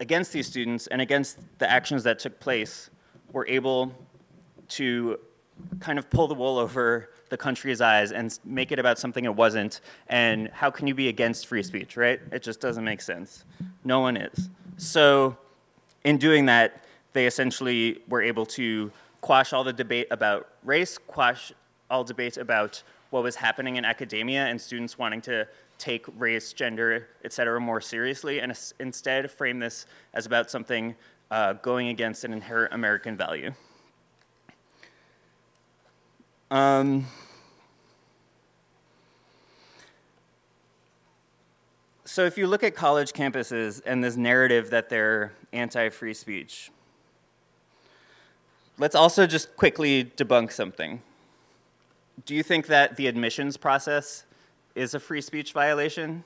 against 0.00 0.32
these 0.32 0.46
students 0.46 0.86
and 0.88 1.00
against 1.00 1.38
the 1.58 1.70
actions 1.70 2.02
that 2.02 2.18
took 2.18 2.40
place 2.40 2.90
were 3.32 3.46
able 3.46 3.92
to 4.68 5.18
kind 5.78 5.98
of 5.98 6.08
pull 6.10 6.26
the 6.26 6.34
wool 6.34 6.58
over 6.58 7.10
the 7.28 7.36
country's 7.36 7.80
eyes 7.80 8.12
and 8.12 8.38
make 8.44 8.72
it 8.72 8.78
about 8.78 8.98
something 8.98 9.24
it 9.24 9.34
wasn't. 9.34 9.82
And 10.08 10.48
how 10.48 10.70
can 10.70 10.86
you 10.86 10.94
be 10.94 11.08
against 11.08 11.46
free 11.46 11.62
speech, 11.62 11.96
right? 11.96 12.20
It 12.32 12.42
just 12.42 12.60
doesn't 12.60 12.84
make 12.84 13.00
sense. 13.00 13.44
No 13.84 14.00
one 14.00 14.16
is. 14.16 14.48
So, 14.78 15.36
in 16.02 16.16
doing 16.16 16.46
that, 16.46 16.84
they 17.12 17.26
essentially 17.26 18.00
were 18.08 18.22
able 18.22 18.46
to 18.46 18.90
quash 19.20 19.52
all 19.52 19.64
the 19.64 19.72
debate 19.72 20.08
about 20.10 20.48
race, 20.64 20.96
quash 20.96 21.52
all 21.90 22.04
debate 22.04 22.38
about 22.38 22.82
what 23.10 23.22
was 23.22 23.36
happening 23.36 23.76
in 23.76 23.84
academia 23.84 24.46
and 24.46 24.60
students 24.60 24.96
wanting 24.96 25.20
to 25.20 25.46
take 25.80 26.06
race, 26.16 26.52
gender, 26.52 27.08
et 27.24 27.32
cetera, 27.32 27.58
more 27.58 27.80
seriously, 27.80 28.40
and 28.40 28.56
instead 28.78 29.30
frame 29.30 29.58
this 29.58 29.86
as 30.14 30.26
about 30.26 30.50
something 30.50 30.94
uh, 31.30 31.54
going 31.54 31.88
against 31.88 32.24
an 32.24 32.32
inherent 32.32 32.72
American 32.72 33.16
value. 33.16 33.50
Um, 36.50 37.06
so 42.04 42.24
if 42.24 42.36
you 42.36 42.46
look 42.46 42.62
at 42.62 42.74
college 42.74 43.12
campuses 43.12 43.80
and 43.86 44.04
this 44.04 44.16
narrative 44.16 44.70
that 44.70 44.88
they're 44.88 45.32
anti-free 45.52 46.14
speech, 46.14 46.70
let's 48.78 48.94
also 48.94 49.26
just 49.26 49.56
quickly 49.56 50.04
debunk 50.16 50.52
something. 50.52 51.02
Do 52.26 52.34
you 52.34 52.42
think 52.42 52.66
that 52.66 52.96
the 52.96 53.06
admissions 53.06 53.56
process 53.56 54.24
is 54.74 54.94
a 54.94 55.00
free 55.00 55.20
speech 55.20 55.52
violation? 55.52 56.24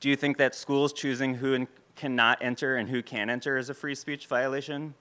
Do 0.00 0.08
you 0.08 0.16
think 0.16 0.38
that 0.38 0.54
schools 0.54 0.92
choosing 0.92 1.34
who 1.34 1.66
cannot 1.96 2.38
enter 2.40 2.76
and 2.76 2.88
who 2.88 3.02
can 3.02 3.28
enter 3.28 3.58
is 3.58 3.68
a 3.68 3.74
free 3.74 3.94
speech 3.94 4.26
violation? 4.26 4.94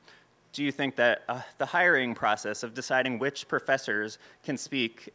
do 0.51 0.63
you 0.63 0.71
think 0.71 0.95
that 0.95 1.23
uh, 1.29 1.41
the 1.57 1.65
hiring 1.65 2.15
process 2.15 2.63
of 2.63 2.73
deciding 2.73 3.19
which 3.19 3.47
professors 3.47 4.17
can 4.43 4.57
speak 4.57 5.09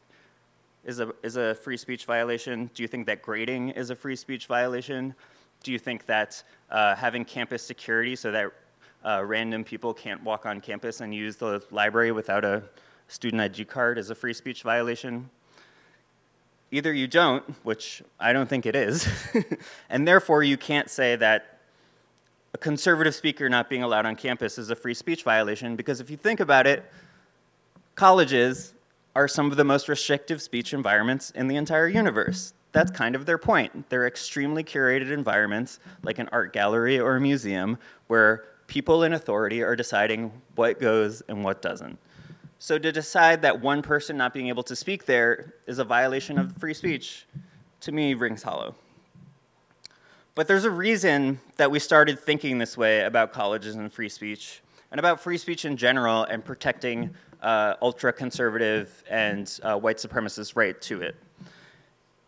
is 0.84 1.00
a, 1.00 1.12
is 1.22 1.36
a 1.36 1.54
free 1.56 1.76
speech 1.76 2.04
violation? 2.04 2.70
Do 2.74 2.82
you 2.82 2.88
think 2.88 3.06
that 3.06 3.22
grading 3.22 3.70
is 3.70 3.90
a 3.90 3.96
free 3.96 4.16
speech 4.16 4.46
violation? 4.46 5.14
Do 5.62 5.72
you 5.72 5.78
think 5.78 6.06
that 6.06 6.42
uh, 6.70 6.94
having 6.94 7.24
campus 7.24 7.62
security 7.62 8.14
so 8.14 8.30
that 8.30 8.52
uh, 9.04 9.22
random 9.24 9.64
people 9.64 9.92
can't 9.92 10.22
walk 10.22 10.46
on 10.46 10.60
campus 10.60 11.00
and 11.00 11.14
use 11.14 11.36
the 11.36 11.62
library 11.70 12.12
without 12.12 12.44
a 12.44 12.62
student 13.08 13.42
ID 13.42 13.64
card 13.64 13.98
is 13.98 14.10
a 14.10 14.14
free 14.14 14.34
speech 14.34 14.62
violation? 14.62 15.28
Either 16.74 16.92
you 16.92 17.06
don't, 17.06 17.44
which 17.64 18.02
I 18.18 18.32
don't 18.32 18.48
think 18.48 18.66
it 18.66 18.74
is, 18.74 19.06
and 19.88 20.08
therefore 20.08 20.42
you 20.42 20.56
can't 20.56 20.90
say 20.90 21.14
that 21.14 21.60
a 22.52 22.58
conservative 22.58 23.14
speaker 23.14 23.48
not 23.48 23.70
being 23.70 23.84
allowed 23.84 24.06
on 24.06 24.16
campus 24.16 24.58
is 24.58 24.70
a 24.70 24.74
free 24.74 24.92
speech 24.92 25.22
violation 25.22 25.76
because 25.76 26.00
if 26.00 26.10
you 26.10 26.16
think 26.16 26.40
about 26.40 26.66
it, 26.66 26.84
colleges 27.94 28.74
are 29.14 29.28
some 29.28 29.52
of 29.52 29.56
the 29.56 29.62
most 29.62 29.88
restrictive 29.88 30.42
speech 30.42 30.74
environments 30.74 31.30
in 31.30 31.46
the 31.46 31.54
entire 31.54 31.86
universe. 31.86 32.54
That's 32.72 32.90
kind 32.90 33.14
of 33.14 33.24
their 33.24 33.38
point. 33.38 33.88
They're 33.88 34.08
extremely 34.08 34.64
curated 34.64 35.12
environments, 35.12 35.78
like 36.02 36.18
an 36.18 36.28
art 36.32 36.52
gallery 36.52 36.98
or 36.98 37.14
a 37.14 37.20
museum, 37.20 37.78
where 38.08 38.46
people 38.66 39.04
in 39.04 39.12
authority 39.12 39.62
are 39.62 39.76
deciding 39.76 40.32
what 40.56 40.80
goes 40.80 41.22
and 41.28 41.44
what 41.44 41.62
doesn't. 41.62 42.00
So 42.58 42.78
to 42.78 42.92
decide 42.92 43.42
that 43.42 43.60
one 43.60 43.82
person 43.82 44.16
not 44.16 44.32
being 44.32 44.48
able 44.48 44.62
to 44.64 44.76
speak 44.76 45.06
there 45.06 45.54
is 45.66 45.78
a 45.78 45.84
violation 45.84 46.38
of 46.38 46.56
free 46.56 46.74
speech, 46.74 47.26
to 47.80 47.92
me, 47.92 48.14
rings 48.14 48.42
hollow. 48.42 48.74
But 50.34 50.48
there's 50.48 50.64
a 50.64 50.70
reason 50.70 51.40
that 51.56 51.70
we 51.70 51.78
started 51.78 52.18
thinking 52.18 52.58
this 52.58 52.76
way 52.76 53.02
about 53.02 53.32
colleges 53.32 53.74
and 53.74 53.92
free 53.92 54.08
speech, 54.08 54.62
and 54.90 54.98
about 54.98 55.20
free 55.20 55.38
speech 55.38 55.64
in 55.64 55.76
general, 55.76 56.24
and 56.24 56.44
protecting 56.44 57.14
uh, 57.42 57.74
ultra 57.82 58.12
conservative 58.12 59.04
and 59.08 59.60
uh, 59.62 59.76
white 59.76 59.98
supremacist 59.98 60.56
right 60.56 60.80
to 60.82 61.02
it. 61.02 61.14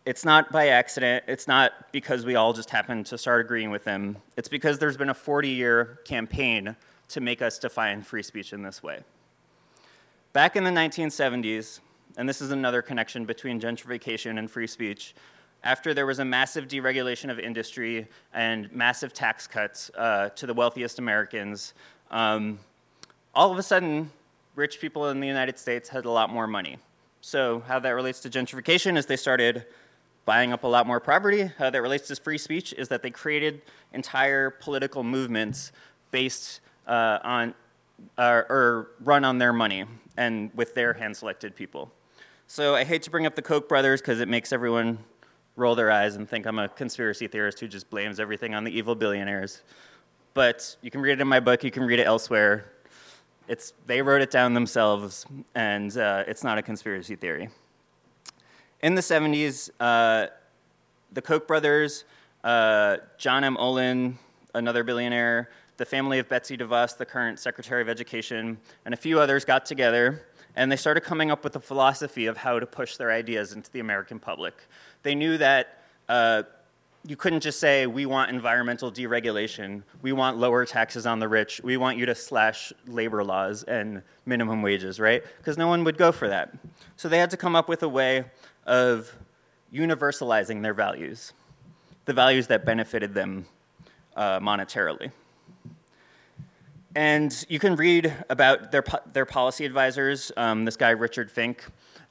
It's 0.05 0.23
not 0.23 0.53
by 0.53 0.67
accident. 0.67 1.25
It's 1.27 1.49
not 1.49 1.91
because 1.91 2.25
we 2.25 2.35
all 2.35 2.53
just 2.53 2.69
happened 2.69 3.07
to 3.07 3.17
start 3.17 3.41
agreeing 3.45 3.71
with 3.71 3.83
them. 3.83 4.17
It's 4.37 4.47
because 4.47 4.79
there's 4.79 4.95
been 4.95 5.09
a 5.09 5.13
40 5.13 5.49
year 5.49 5.99
campaign 6.05 6.77
to 7.09 7.19
make 7.19 7.41
us 7.41 7.59
define 7.59 8.01
free 8.01 8.23
speech 8.23 8.53
in 8.53 8.61
this 8.61 8.81
way. 8.81 9.01
Back 10.37 10.55
in 10.55 10.63
the 10.63 10.69
1970s, 10.69 11.79
and 12.15 12.29
this 12.29 12.43
is 12.43 12.51
another 12.51 12.83
connection 12.83 13.25
between 13.25 13.59
gentrification 13.59 14.37
and 14.37 14.51
free 14.51 14.67
speech, 14.67 15.15
after 15.63 15.95
there 15.95 16.05
was 16.05 16.19
a 16.19 16.25
massive 16.25 16.67
deregulation 16.67 17.31
of 17.31 17.39
industry 17.39 18.07
and 18.35 18.71
massive 18.71 19.13
tax 19.13 19.47
cuts 19.47 19.89
uh, 19.97 20.29
to 20.35 20.45
the 20.45 20.53
wealthiest 20.53 20.99
Americans, 20.99 21.73
um, 22.11 22.59
all 23.33 23.51
of 23.51 23.57
a 23.57 23.63
sudden, 23.63 24.11
rich 24.53 24.79
people 24.79 25.09
in 25.09 25.19
the 25.19 25.25
United 25.25 25.57
States 25.57 25.89
had 25.89 26.05
a 26.05 26.11
lot 26.11 26.29
more 26.29 26.45
money. 26.45 26.77
So, 27.21 27.63
how 27.65 27.79
that 27.79 27.89
relates 27.89 28.19
to 28.19 28.29
gentrification 28.29 28.95
is 28.95 29.07
they 29.07 29.17
started 29.17 29.65
buying 30.25 30.53
up 30.53 30.65
a 30.65 30.67
lot 30.67 30.85
more 30.85 30.99
property. 30.99 31.49
How 31.57 31.71
that 31.71 31.81
relates 31.81 32.09
to 32.09 32.15
free 32.15 32.37
speech 32.37 32.73
is 32.73 32.89
that 32.89 33.01
they 33.01 33.09
created 33.09 33.63
entire 33.91 34.51
political 34.51 35.03
movements 35.03 35.71
based 36.11 36.59
uh, 36.85 37.17
on 37.23 37.55
uh, 38.17 38.43
or 38.49 38.91
run 38.99 39.23
on 39.23 39.37
their 39.37 39.53
money 39.53 39.85
and 40.17 40.51
with 40.55 40.73
their 40.73 40.93
hand 40.93 41.15
selected 41.15 41.55
people. 41.55 41.91
So, 42.47 42.75
I 42.75 42.83
hate 42.83 43.03
to 43.03 43.11
bring 43.11 43.25
up 43.25 43.35
the 43.35 43.41
Koch 43.41 43.67
brothers 43.67 44.01
because 44.01 44.21
it 44.21 44.27
makes 44.27 44.53
everyone 44.53 44.99
roll 45.57 45.75
their 45.75 45.91
eyes 45.91 46.15
and 46.15 46.29
think 46.29 46.45
I'm 46.45 46.59
a 46.59 46.69
conspiracy 46.69 47.27
theorist 47.27 47.59
who 47.59 47.67
just 47.67 47.89
blames 47.89 48.19
everything 48.19 48.53
on 48.53 48.63
the 48.63 48.71
evil 48.71 48.95
billionaires. 48.95 49.63
But 50.33 50.77
you 50.81 50.91
can 50.91 51.01
read 51.01 51.13
it 51.13 51.21
in 51.21 51.27
my 51.27 51.39
book, 51.39 51.63
you 51.63 51.71
can 51.71 51.83
read 51.83 51.99
it 51.99 52.05
elsewhere. 52.05 52.71
It's, 53.47 53.73
they 53.87 54.01
wrote 54.01 54.21
it 54.21 54.29
down 54.29 54.53
themselves, 54.53 55.25
and 55.55 55.95
uh, 55.97 56.25
it's 56.27 56.43
not 56.43 56.57
a 56.57 56.61
conspiracy 56.61 57.15
theory. 57.15 57.49
In 58.81 58.93
the 58.93 59.01
70s, 59.01 59.71
uh, 59.79 60.27
the 61.11 61.21
Koch 61.21 61.47
brothers, 61.47 62.05
uh, 62.43 62.97
John 63.17 63.43
M. 63.43 63.57
Olin, 63.57 64.19
another 64.53 64.83
billionaire, 64.83 65.49
the 65.77 65.85
family 65.85 66.19
of 66.19 66.27
Betsy 66.27 66.57
DeVos, 66.57 66.97
the 66.97 67.05
current 67.05 67.39
Secretary 67.39 67.81
of 67.81 67.89
Education, 67.89 68.57
and 68.85 68.93
a 68.93 68.97
few 68.97 69.19
others 69.19 69.45
got 69.45 69.65
together 69.65 70.23
and 70.57 70.71
they 70.71 70.75
started 70.75 71.01
coming 71.01 71.29
up 71.29 71.43
with 71.43 71.55
a 71.55 71.59
philosophy 71.59 72.25
of 72.25 72.35
how 72.35 72.59
to 72.59 72.65
push 72.65 72.97
their 72.97 73.11
ideas 73.11 73.53
into 73.53 73.71
the 73.71 73.79
American 73.79 74.17
public. 74.19 74.55
They 75.03 75.13
knew 75.13 75.37
that 75.37 75.83
uh, 76.09 76.43
you 77.05 77.15
couldn't 77.15 77.41
just 77.41 77.59
say, 77.59 77.85
we 77.85 78.07
want 78.07 78.31
environmental 78.31 78.91
deregulation, 78.91 79.83
we 80.01 80.13
want 80.13 80.37
lower 80.37 80.65
taxes 80.65 81.05
on 81.05 81.19
the 81.19 81.27
rich, 81.27 81.61
we 81.63 81.77
want 81.77 81.99
you 81.99 82.07
to 82.07 82.15
slash 82.15 82.73
labor 82.87 83.23
laws 83.23 83.63
and 83.63 84.01
minimum 84.25 84.63
wages, 84.63 84.99
right? 84.99 85.23
Because 85.37 85.59
no 85.59 85.67
one 85.67 85.83
would 85.83 85.97
go 85.97 86.11
for 86.11 86.27
that. 86.27 86.51
So 86.95 87.07
they 87.07 87.19
had 87.19 87.29
to 87.29 87.37
come 87.37 87.55
up 87.55 87.69
with 87.69 87.83
a 87.83 87.89
way 87.89 88.25
of 88.65 89.15
universalizing 89.71 90.63
their 90.63 90.73
values, 90.73 91.33
the 92.05 92.13
values 92.13 92.47
that 92.47 92.65
benefited 92.65 93.13
them 93.13 93.45
uh, 94.15 94.39
monetarily. 94.39 95.11
And 96.97 97.45
you 97.47 97.59
can 97.59 97.75
read 97.75 98.11
about 98.27 98.71
their, 98.71 98.83
their 99.13 99.27
policy 99.27 99.65
advisors, 99.65 100.31
um, 100.35 100.65
this 100.65 100.75
guy 100.75 100.89
Richard 100.89 101.29
Fink, 101.29 101.63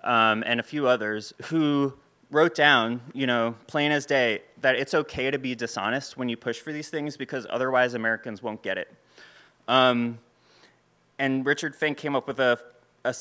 um, 0.05 0.44
and 0.46 0.61
a 0.61 0.62
few 0.62 0.87
others, 0.87 1.35
who 1.46 1.94
wrote 2.31 2.55
down, 2.55 3.01
you 3.12 3.27
know, 3.27 3.57
plain 3.66 3.90
as 3.90 4.07
day, 4.07 4.42
that 4.61 4.77
it's 4.77 4.94
okay 4.94 5.29
to 5.33 5.40
be 5.40 5.57
dishonest 5.57 6.16
when 6.16 6.29
you 6.29 6.37
push 6.37 6.61
for 6.61 6.72
these 6.72 6.88
things 6.88 7.16
because 7.16 7.49
otherwise 7.51 7.94
Americans 7.94 8.44
won't 8.44 8.62
get 8.62 8.79
it. 8.79 8.94
Um, 9.66 10.20
and 11.18 11.44
Richard 11.44 11.75
Fink 11.75 11.99
came 11.99 12.14
up 12.14 12.29
with 12.29 12.38
a, 12.38 12.57
a, 13.05 13.12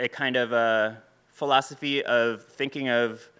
a 0.00 0.08
kind 0.08 0.34
of 0.34 0.50
a 0.50 1.00
philosophy 1.28 2.04
of 2.04 2.46
thinking 2.46 2.88
of 2.88 3.30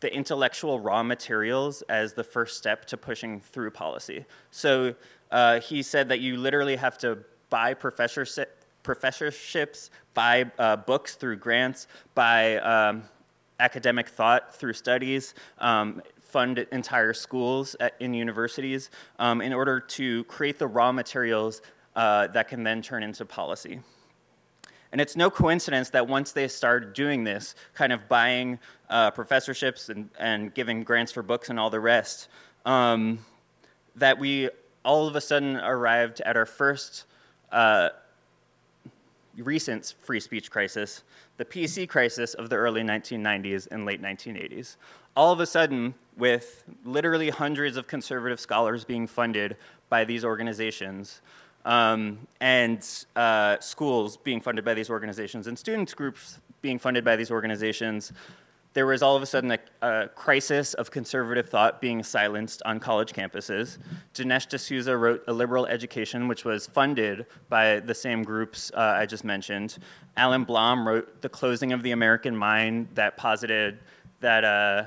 the 0.00 0.12
intellectual 0.12 0.78
raw 0.80 1.02
materials 1.02 1.82
as 1.82 2.12
the 2.12 2.24
first 2.24 2.58
step 2.58 2.84
to 2.86 2.96
pushing 2.96 3.40
through 3.40 3.70
policy. 3.70 4.26
So 4.50 4.94
uh, 5.30 5.60
he 5.60 5.82
said 5.82 6.08
that 6.08 6.20
you 6.20 6.36
literally 6.36 6.76
have 6.76 6.98
to 6.98 7.18
buy 7.50 7.74
professorships, 7.74 9.90
buy 10.14 10.50
uh, 10.58 10.76
books 10.76 11.14
through 11.14 11.36
grants, 11.36 11.86
buy 12.14 12.56
um, 12.58 13.04
academic 13.60 14.08
thought 14.08 14.54
through 14.54 14.72
studies, 14.72 15.34
um, 15.58 16.02
fund 16.18 16.58
entire 16.72 17.12
schools 17.12 17.76
at, 17.80 17.94
in 18.00 18.12
universities 18.12 18.90
um, 19.18 19.40
in 19.40 19.52
order 19.52 19.80
to 19.80 20.24
create 20.24 20.58
the 20.58 20.66
raw 20.66 20.92
materials 20.92 21.62
uh, 21.94 22.26
that 22.28 22.48
can 22.48 22.62
then 22.62 22.82
turn 22.82 23.02
into 23.02 23.24
policy. 23.24 23.80
And 24.92 25.00
it's 25.00 25.16
no 25.16 25.30
coincidence 25.30 25.90
that 25.90 26.06
once 26.06 26.32
they 26.32 26.48
started 26.48 26.92
doing 26.92 27.24
this, 27.24 27.54
kind 27.74 27.92
of 27.92 28.08
buying 28.08 28.58
uh, 28.88 29.10
professorships 29.10 29.88
and, 29.88 30.10
and 30.18 30.54
giving 30.54 30.84
grants 30.84 31.12
for 31.12 31.22
books 31.22 31.50
and 31.50 31.58
all 31.58 31.70
the 31.70 31.80
rest, 31.80 32.28
um, 32.64 33.18
that 33.96 34.18
we 34.18 34.48
all 34.86 35.08
of 35.08 35.16
a 35.16 35.20
sudden 35.20 35.56
arrived 35.56 36.20
at 36.22 36.36
our 36.36 36.46
first 36.46 37.04
uh, 37.50 37.88
recent 39.36 39.94
free 40.02 40.20
speech 40.20 40.50
crisis, 40.50 41.02
the 41.36 41.44
PC 41.44 41.88
crisis 41.88 42.34
of 42.34 42.48
the 42.48 42.56
early 42.56 42.82
1990s 42.82 43.68
and 43.70 43.84
late 43.84 44.00
1980s. 44.00 44.76
All 45.16 45.32
of 45.32 45.40
a 45.40 45.46
sudden, 45.46 45.94
with 46.16 46.62
literally 46.84 47.30
hundreds 47.30 47.76
of 47.76 47.86
conservative 47.86 48.38
scholars 48.38 48.84
being 48.84 49.06
funded 49.06 49.56
by 49.88 50.04
these 50.04 50.24
organizations, 50.24 51.20
um, 51.64 52.18
and 52.40 52.86
uh, 53.16 53.58
schools 53.58 54.16
being 54.16 54.40
funded 54.40 54.64
by 54.64 54.72
these 54.72 54.88
organizations, 54.88 55.48
and 55.48 55.58
student 55.58 55.94
groups 55.96 56.38
being 56.62 56.78
funded 56.78 57.04
by 57.04 57.16
these 57.16 57.30
organizations, 57.30 58.12
there 58.76 58.84
was 58.84 59.02
all 59.02 59.16
of 59.16 59.22
a 59.22 59.26
sudden 59.26 59.52
a, 59.52 59.58
a, 59.80 60.08
crisis 60.08 60.74
of 60.74 60.90
conservative 60.90 61.48
thought 61.48 61.80
being 61.80 62.02
silenced 62.02 62.60
on 62.66 62.78
college 62.78 63.14
campuses. 63.14 63.78
Dinesh 64.12 64.46
D'Souza 64.46 64.94
wrote 64.94 65.24
Illiberal 65.26 65.64
Education, 65.64 66.28
which 66.28 66.44
was 66.44 66.66
funded 66.66 67.24
by 67.48 67.80
the 67.80 67.94
same 67.94 68.22
groups 68.22 68.70
uh, 68.74 68.80
I 68.80 69.06
just 69.06 69.24
mentioned. 69.24 69.78
Allan 70.18 70.44
Bloom 70.44 70.86
wrote 70.86 71.22
The 71.22 71.28
Closing 71.30 71.72
of 71.72 71.82
the 71.82 71.92
American 71.92 72.36
Mind, 72.36 72.88
that 72.92 73.16
posited 73.16 73.78
that, 74.20 74.44
uh, 74.44 74.84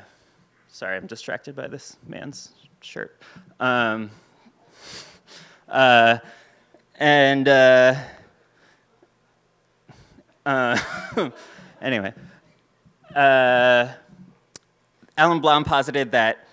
sorry, 0.68 0.96
I'm 0.96 1.08
distracted 1.08 1.56
by 1.56 1.66
this 1.66 1.98
man's 2.08 2.52
shirt. 2.82 3.20
Um, 3.60 4.12
uh, 5.68 6.20
and 7.00 7.48
uh, 7.48 7.96
uh, 10.46 10.80
anyway 11.82 12.14
uh, 13.16 13.92
Allan 15.18 15.40
Bloom 15.40 15.64
posited 15.64 16.12
that 16.12 16.48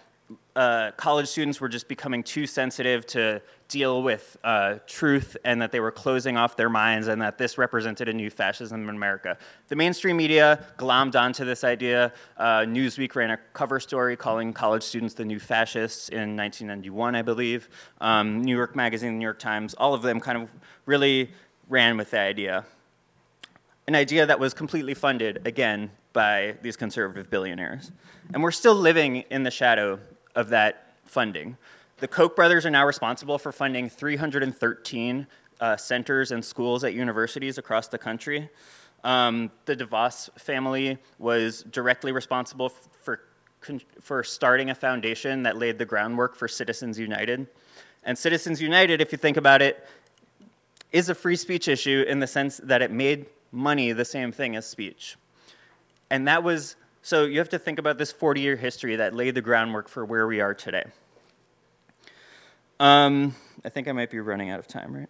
uh, 0.56 0.90
college 0.96 1.28
students 1.28 1.60
were 1.60 1.68
just 1.68 1.86
becoming 1.86 2.22
too 2.22 2.46
sensitive 2.46 3.06
to 3.06 3.42
deal 3.68 4.02
with 4.02 4.38
uh, 4.42 4.76
truth 4.86 5.36
and 5.44 5.60
that 5.60 5.70
they 5.70 5.80
were 5.80 5.90
closing 5.90 6.38
off 6.38 6.56
their 6.56 6.70
minds 6.70 7.08
and 7.08 7.20
that 7.20 7.36
this 7.36 7.58
represented 7.58 8.08
a 8.08 8.12
new 8.12 8.30
fascism 8.30 8.88
in 8.88 8.96
America. 8.96 9.36
The 9.68 9.76
mainstream 9.76 10.16
media 10.16 10.64
glommed 10.78 11.14
onto 11.14 11.44
this 11.44 11.62
idea. 11.62 12.12
Uh, 12.38 12.60
Newsweek 12.60 13.14
ran 13.14 13.30
a 13.32 13.36
cover 13.52 13.78
story 13.78 14.16
calling 14.16 14.54
college 14.54 14.82
students 14.82 15.14
the 15.14 15.26
new 15.26 15.38
fascists 15.38 16.08
in 16.08 16.36
1991, 16.36 17.14
I 17.14 17.22
believe. 17.22 17.68
Um, 18.00 18.40
New 18.42 18.56
York 18.56 18.74
Magazine, 18.74 19.18
New 19.18 19.24
York 19.24 19.38
Times, 19.38 19.74
all 19.74 19.92
of 19.92 20.00
them 20.00 20.20
kind 20.20 20.40
of 20.40 20.50
really 20.86 21.30
ran 21.68 21.98
with 21.98 22.12
the 22.12 22.20
idea. 22.20 22.64
An 23.88 23.94
idea 23.94 24.24
that 24.24 24.40
was 24.40 24.54
completely 24.54 24.94
funded, 24.94 25.46
again, 25.46 25.90
by 26.16 26.56
these 26.62 26.78
conservative 26.78 27.28
billionaires. 27.28 27.92
And 28.32 28.42
we're 28.42 28.50
still 28.50 28.74
living 28.74 29.16
in 29.30 29.42
the 29.42 29.50
shadow 29.50 30.00
of 30.34 30.48
that 30.48 30.94
funding. 31.04 31.58
The 31.98 32.08
Koch 32.08 32.34
brothers 32.34 32.64
are 32.64 32.70
now 32.70 32.86
responsible 32.86 33.36
for 33.36 33.52
funding 33.52 33.90
313 33.90 35.26
uh, 35.60 35.76
centers 35.76 36.30
and 36.32 36.42
schools 36.42 36.84
at 36.84 36.94
universities 36.94 37.58
across 37.58 37.88
the 37.88 37.98
country. 37.98 38.48
Um, 39.04 39.50
the 39.66 39.76
DeVos 39.76 40.30
family 40.40 40.96
was 41.18 41.62
directly 41.64 42.12
responsible 42.12 42.70
for, 42.70 43.20
for 44.00 44.24
starting 44.24 44.70
a 44.70 44.74
foundation 44.74 45.42
that 45.42 45.58
laid 45.58 45.76
the 45.76 45.84
groundwork 45.84 46.34
for 46.34 46.48
Citizens 46.48 46.98
United. 46.98 47.46
And 48.04 48.16
Citizens 48.16 48.62
United, 48.62 49.02
if 49.02 49.12
you 49.12 49.18
think 49.18 49.36
about 49.36 49.60
it, 49.60 49.86
is 50.92 51.10
a 51.10 51.14
free 51.14 51.36
speech 51.36 51.68
issue 51.68 52.06
in 52.08 52.20
the 52.20 52.26
sense 52.26 52.56
that 52.64 52.80
it 52.80 52.90
made 52.90 53.26
money 53.52 53.92
the 53.92 54.06
same 54.06 54.32
thing 54.32 54.56
as 54.56 54.64
speech. 54.64 55.18
And 56.10 56.28
that 56.28 56.42
was, 56.42 56.76
so 57.02 57.24
you 57.24 57.38
have 57.38 57.48
to 57.50 57.58
think 57.58 57.78
about 57.78 57.98
this 57.98 58.12
40 58.12 58.40
year 58.40 58.56
history 58.56 58.96
that 58.96 59.14
laid 59.14 59.34
the 59.34 59.42
groundwork 59.42 59.88
for 59.88 60.04
where 60.04 60.26
we 60.26 60.40
are 60.40 60.54
today. 60.54 60.84
Um, 62.78 63.34
I 63.64 63.68
think 63.68 63.88
I 63.88 63.92
might 63.92 64.10
be 64.10 64.20
running 64.20 64.50
out 64.50 64.58
of 64.58 64.66
time, 64.66 64.94
right? 64.94 65.08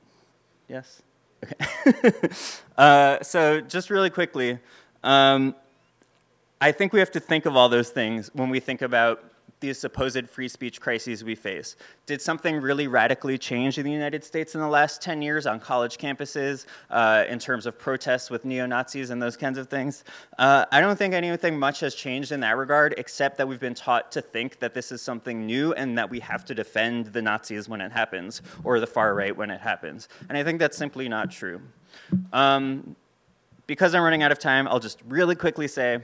Yes? 0.69 1.03
Okay. 1.45 2.21
uh, 2.79 3.23
so, 3.23 3.61
just 3.61 3.91
really 3.91 4.11
quickly, 4.11 4.59
um, 5.03 5.55
I 6.61 6.73
think 6.73 6.93
we 6.93 7.01
have 7.01 7.11
to 7.13 7.21
think 7.21 7.45
of 7.45 7.57
all 7.57 7.69
those 7.69 7.91
things 7.91 8.31
when 8.33 8.49
we 8.51 8.61
think 8.61 8.83
about 8.83 9.23
these 9.61 9.79
supposed 9.79 10.29
free 10.29 10.49
speech 10.49 10.81
crises 10.81 11.25
we 11.25 11.35
face? 11.35 11.77
Did 12.07 12.21
something 12.21 12.57
really 12.57 12.87
radically 12.87 13.38
change 13.38 13.79
in 13.79 13.85
the 13.85 13.92
United 13.92 14.25
States 14.25 14.55
in 14.55 14.61
the 14.61 14.69
last 14.69 15.03
10 15.03 15.23
years 15.23 15.47
on 15.47 15.61
college 15.61 15.99
campuses 15.99 16.66
uh, 16.90 17.25
in 17.29 17.38
terms 17.38 17.66
of 17.66 17.79
protests 17.79 18.31
with 18.31 18.45
neo 18.45 18.66
Nazis 18.66 19.11
and 19.11 19.21
those 19.21 19.37
kinds 19.37 19.59
of 19.59 19.69
things? 19.69 20.05
Uh, 20.38 20.66
I 20.71 20.81
don't 20.81 20.97
think 20.97 21.14
anything 21.14 21.59
much 21.59 21.81
has 21.81 21.95
changed 21.95 22.33
in 22.33 22.40
that 22.40 22.57
regard, 22.57 22.95
except 22.99 23.38
that 23.38 23.49
we've 23.49 23.61
been 23.61 23.75
taught 23.75 24.12
to 24.12 24.23
think 24.23 24.59
that 24.61 24.75
this 24.75 24.92
is 24.92 25.03
something 25.03 25.47
new 25.47 25.73
and 25.73 25.97
that 25.99 26.11
we 26.11 26.21
have 26.21 26.45
to 26.47 26.55
defend 26.55 27.07
the 27.07 27.23
Nazis 27.23 27.69
when 27.69 27.81
it 27.81 27.92
happens 27.92 28.42
or 28.64 28.81
the 28.81 28.87
far 28.87 29.14
right 29.14 29.37
when 29.37 29.51
it 29.51 29.61
happens. 29.61 30.09
And 30.29 30.37
I 30.37 30.45
think 30.45 30.59
that's 30.59 30.77
simply 30.77 31.09
not 31.09 31.31
true. 31.31 31.61
Um, 32.33 32.97
because 33.66 33.95
I'm 33.95 34.03
running 34.03 34.23
out 34.23 34.33
of 34.33 34.38
time, 34.38 34.69
I'll 34.69 34.81
just 34.81 35.01
really 35.09 35.35
quickly 35.35 35.66
say 35.66 36.01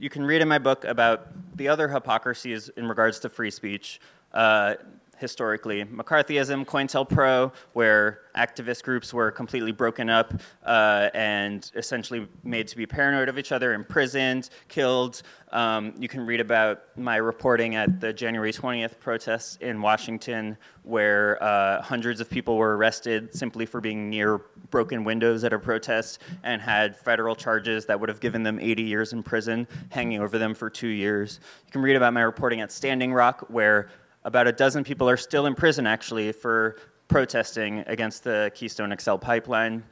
you 0.00 0.08
can 0.08 0.24
read 0.24 0.40
in 0.40 0.48
my 0.48 0.58
book 0.58 0.84
about 0.84 1.28
the 1.56 1.68
other 1.68 1.86
hypocrisies 1.86 2.70
in 2.70 2.88
regards 2.88 3.20
to 3.20 3.28
free 3.28 3.50
speech. 3.50 4.00
Uh, 4.32 4.74
historically. 5.20 5.84
McCarthyism, 5.84 6.64
COINTELPRO, 6.66 7.52
where 7.74 8.20
activist 8.36 8.82
groups 8.82 9.12
were 9.12 9.30
completely 9.30 9.72
broken 9.72 10.08
up 10.08 10.32
uh, 10.64 11.10
and 11.14 11.70
essentially 11.76 12.26
made 12.42 12.66
to 12.68 12.76
be 12.76 12.86
paranoid 12.86 13.28
of 13.28 13.38
each 13.38 13.52
other, 13.52 13.74
imprisoned, 13.74 14.48
killed. 14.68 15.22
Um, 15.52 15.94
you 15.98 16.08
can 16.08 16.24
read 16.24 16.40
about 16.40 16.82
my 16.96 17.16
reporting 17.16 17.74
at 17.74 18.00
the 18.00 18.12
January 18.12 18.52
20th 18.52 18.98
protests 19.00 19.56
in 19.60 19.82
Washington, 19.82 20.56
where 20.84 21.42
uh, 21.42 21.82
hundreds 21.82 22.20
of 22.20 22.30
people 22.30 22.56
were 22.56 22.76
arrested 22.76 23.34
simply 23.34 23.66
for 23.66 23.80
being 23.80 24.08
near 24.08 24.38
broken 24.70 25.04
windows 25.04 25.44
at 25.44 25.52
a 25.52 25.58
protest 25.58 26.20
and 26.44 26.62
had 26.62 26.96
federal 26.96 27.34
charges 27.34 27.84
that 27.86 27.98
would 27.98 28.08
have 28.08 28.20
given 28.20 28.42
them 28.42 28.58
80 28.60 28.82
years 28.84 29.12
in 29.12 29.22
prison 29.22 29.66
hanging 29.90 30.20
over 30.20 30.38
them 30.38 30.54
for 30.54 30.70
two 30.70 30.88
years. 30.88 31.40
You 31.66 31.72
can 31.72 31.82
read 31.82 31.96
about 31.96 32.14
my 32.14 32.22
reporting 32.22 32.60
at 32.60 32.70
Standing 32.70 33.12
Rock, 33.12 33.44
where 33.48 33.90
about 34.24 34.46
a 34.46 34.52
dozen 34.52 34.84
people 34.84 35.08
are 35.08 35.16
still 35.16 35.46
in 35.46 35.54
prison 35.54 35.86
actually 35.86 36.32
for 36.32 36.76
protesting 37.08 37.80
against 37.86 38.24
the 38.24 38.50
Keystone 38.54 38.94
XL 38.98 39.16
pipeline. 39.16 39.82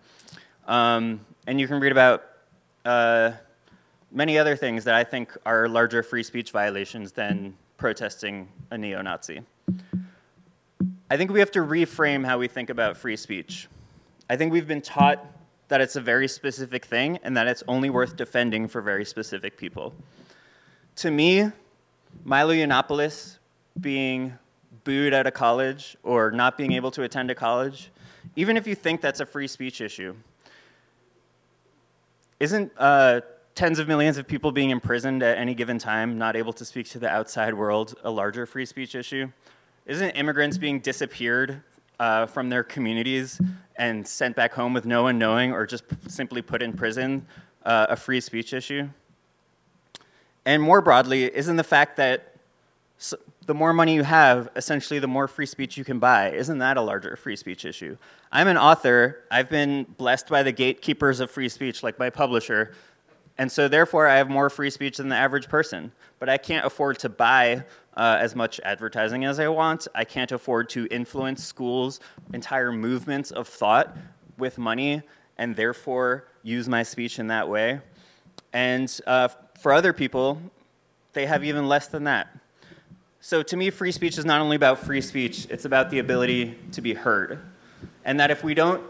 Um, 0.67 1.25
and 1.47 1.61
you 1.61 1.67
can 1.67 1.81
read 1.81 1.93
about 1.93 2.25
uh, 2.85 3.33
many 4.12 4.38
other 4.38 4.55
things 4.55 4.85
that 4.85 4.95
I 4.95 5.05
think 5.05 5.37
are 5.45 5.69
larger 5.69 6.03
free 6.03 6.23
speech 6.23 6.51
violations 6.51 7.12
than 7.12 7.55
protesting 7.77 8.49
a 8.71 8.79
neo 8.79 9.03
Nazi. 9.03 9.41
I 11.11 11.17
think 11.17 11.33
we 11.33 11.41
have 11.41 11.51
to 11.53 11.61
reframe 11.61 12.25
how 12.25 12.38
we 12.38 12.49
think 12.49 12.71
about 12.71 12.97
free 12.97 13.17
speech. 13.17 13.69
I 14.29 14.37
think 14.37 14.53
we've 14.53 14.69
been 14.69 14.83
taught 14.83 15.25
that 15.69 15.81
it's 15.81 15.97
a 15.97 16.01
very 16.01 16.29
specific 16.29 16.85
thing 16.85 17.19
and 17.23 17.37
that 17.37 17.47
it's 17.47 17.62
only 17.67 17.88
worth 17.88 18.17
defending 18.17 18.69
for 18.69 18.83
very 18.83 19.05
specific 19.05 19.57
people. 19.57 19.95
To 20.97 21.11
me, 21.11 21.51
Milo 22.25 22.53
Yiannopoulos 22.53 23.38
being 23.81 24.38
booed 24.85 25.14
out 25.14 25.27
of 25.27 25.35
college 25.35 25.97
or 26.03 26.31
not 26.31 26.57
being 26.57 26.73
able 26.73 26.91
to 26.93 27.03
attend 27.03 27.31
a 27.31 27.35
college, 27.35 27.91
even 28.37 28.57
if 28.57 28.67
you 28.67 28.75
think 28.75 29.01
that's 29.01 29.21
a 29.21 29.27
free 29.27 29.49
speech 29.49 29.81
issue, 29.81 30.14
isn't 32.41 32.73
uh, 32.79 33.21
tens 33.55 33.79
of 33.79 33.88
millions 33.88 34.17
of 34.17 34.27
people 34.27 34.53
being 34.53 34.71
imprisoned 34.71 35.23
at 35.23 35.37
any 35.38 35.55
given 35.55 35.79
time, 35.79 36.17
not 36.17 36.37
able 36.37 36.53
to 36.53 36.64
speak 36.64 36.88
to 36.88 36.99
the 36.99 37.09
outside 37.09 37.53
world, 37.55 37.95
a 38.05 38.11
larger 38.11 38.47
free 38.47 38.64
speech 38.64 38.95
issue? 38.95 39.29
Isn't 39.87 40.11
immigrants 40.11 40.59
being 40.59 40.81
disappeared 40.81 41.62
uh, 41.99 42.27
from 42.27 42.49
their 42.49 42.62
communities 42.62 43.41
and 43.77 44.07
sent 44.07 44.37
back 44.37 44.53
home 44.53 44.75
with 44.75 44.85
no 44.87 45.03
one 45.03 45.19
knowing 45.19 45.53
or 45.53 45.67
just 45.67 45.88
p- 45.88 45.97
simply 46.09 46.43
put 46.43 46.62
in 46.62 46.73
prison 46.73 47.27
uh, 47.64 47.87
a 47.88 47.97
free 47.97 48.21
speech 48.21 48.53
issue? 48.53 48.88
And 50.45 50.62
more 50.62 50.81
broadly, 50.81 51.25
isn't 51.35 51.57
the 51.57 51.64
fact 51.64 51.97
that 51.97 52.28
the 53.49 53.55
more 53.55 53.73
money 53.73 53.95
you 53.95 54.03
have, 54.03 54.51
essentially 54.57 55.01
the 55.01 55.09
more 55.09 55.27
free 55.27 55.47
speech 55.47 55.79
you 55.79 55.85
can 55.85 55.99
buy. 55.99 56.31
Isn't 56.33 56.59
that 56.59 56.77
a 56.77 56.83
larger 56.83 57.17
free 57.17 57.35
speech 57.35 57.65
issue? 57.65 57.97
I'm 58.31 58.47
an 58.47 58.59
author. 58.59 59.25
I've 59.31 59.49
been 59.49 59.85
blessed 59.97 60.29
by 60.29 60.43
the 60.43 60.53
gatekeepers 60.53 61.19
of 61.19 61.31
free 61.31 61.49
speech, 61.49 61.83
like 61.83 61.99
my 61.99 62.11
publisher. 62.11 62.75
And 63.39 63.51
so, 63.51 63.67
therefore, 63.67 64.07
I 64.07 64.17
have 64.17 64.29
more 64.29 64.51
free 64.51 64.69
speech 64.69 64.99
than 64.99 65.09
the 65.09 65.17
average 65.17 65.49
person. 65.49 65.93
But 66.19 66.29
I 66.29 66.37
can't 66.37 66.67
afford 66.67 66.99
to 66.99 67.09
buy 67.09 67.65
uh, 67.97 68.19
as 68.21 68.37
much 68.37 68.61
advertising 68.65 69.25
as 69.25 69.41
I 69.41 69.49
want. 69.49 69.89
I 69.95 70.05
can't 70.05 70.31
afford 70.31 70.69
to 70.71 70.87
influence 70.91 71.43
schools' 71.43 72.01
entire 72.35 72.71
movements 72.71 73.31
of 73.31 73.49
thought 73.49 73.97
with 74.37 74.59
money, 74.59 75.01
and 75.39 75.57
therefore 75.57 76.29
use 76.43 76.69
my 76.69 76.83
speech 76.83 77.19
in 77.19 77.29
that 77.29 77.49
way. 77.49 77.81
And 78.53 78.95
uh, 79.07 79.29
for 79.59 79.73
other 79.73 79.95
people, 79.95 80.39
they 81.15 81.25
have 81.25 81.45
even 81.45 81.67
less 81.67 81.87
than 81.87 82.05
that. 82.05 82.29
So 83.29 83.43
to 83.43 83.59
me, 83.59 83.69
free 83.69 83.93
speech 83.93 84.17
is 84.17 84.25
not 84.25 84.41
only 84.41 84.57
about 84.57 84.79
free 84.79 85.03
speech, 85.03 85.47
it's 85.51 85.67
about 85.67 85.91
the 85.91 85.99
ability 85.99 86.59
to 86.73 86.81
be 86.81 86.95
heard. 86.95 87.38
And 88.07 88.19
that 88.19 88.31
if 88.31 88.43
we 88.43 88.55
don't 88.55 88.83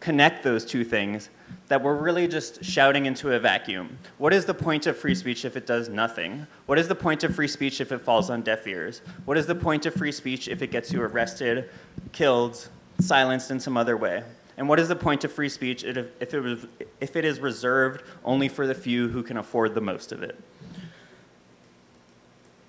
connect 0.00 0.44
those 0.44 0.66
two 0.66 0.84
things, 0.84 1.30
that 1.68 1.82
we're 1.82 1.96
really 1.96 2.28
just 2.28 2.62
shouting 2.62 3.06
into 3.06 3.32
a 3.32 3.38
vacuum. 3.38 3.96
What 4.18 4.34
is 4.34 4.44
the 4.44 4.52
point 4.52 4.86
of 4.86 4.98
free 4.98 5.14
speech 5.14 5.46
if 5.46 5.56
it 5.56 5.66
does 5.66 5.88
nothing? 5.88 6.46
What 6.66 6.78
is 6.78 6.88
the 6.88 6.94
point 6.94 7.24
of 7.24 7.34
free 7.34 7.48
speech 7.48 7.80
if 7.80 7.90
it 7.90 8.02
falls 8.02 8.28
on 8.28 8.42
deaf 8.42 8.66
ears? 8.66 9.00
What 9.24 9.38
is 9.38 9.46
the 9.46 9.54
point 9.54 9.86
of 9.86 9.94
free 9.94 10.12
speech 10.12 10.46
if 10.46 10.60
it 10.60 10.70
gets 10.70 10.92
you 10.92 11.00
arrested, 11.00 11.70
killed, 12.12 12.68
silenced 13.00 13.50
in 13.50 13.58
some 13.58 13.78
other 13.78 13.96
way? 13.96 14.24
And 14.58 14.68
what 14.68 14.78
is 14.78 14.88
the 14.88 14.96
point 14.96 15.24
of 15.24 15.32
free 15.32 15.48
speech 15.48 15.84
if 15.84 16.34
it, 16.34 16.40
was, 16.40 16.66
if 17.00 17.16
it 17.16 17.24
is 17.24 17.40
reserved 17.40 18.02
only 18.26 18.48
for 18.50 18.66
the 18.66 18.74
few 18.74 19.08
who 19.08 19.22
can 19.22 19.38
afford 19.38 19.74
the 19.74 19.80
most 19.80 20.12
of 20.12 20.22
it? 20.22 20.38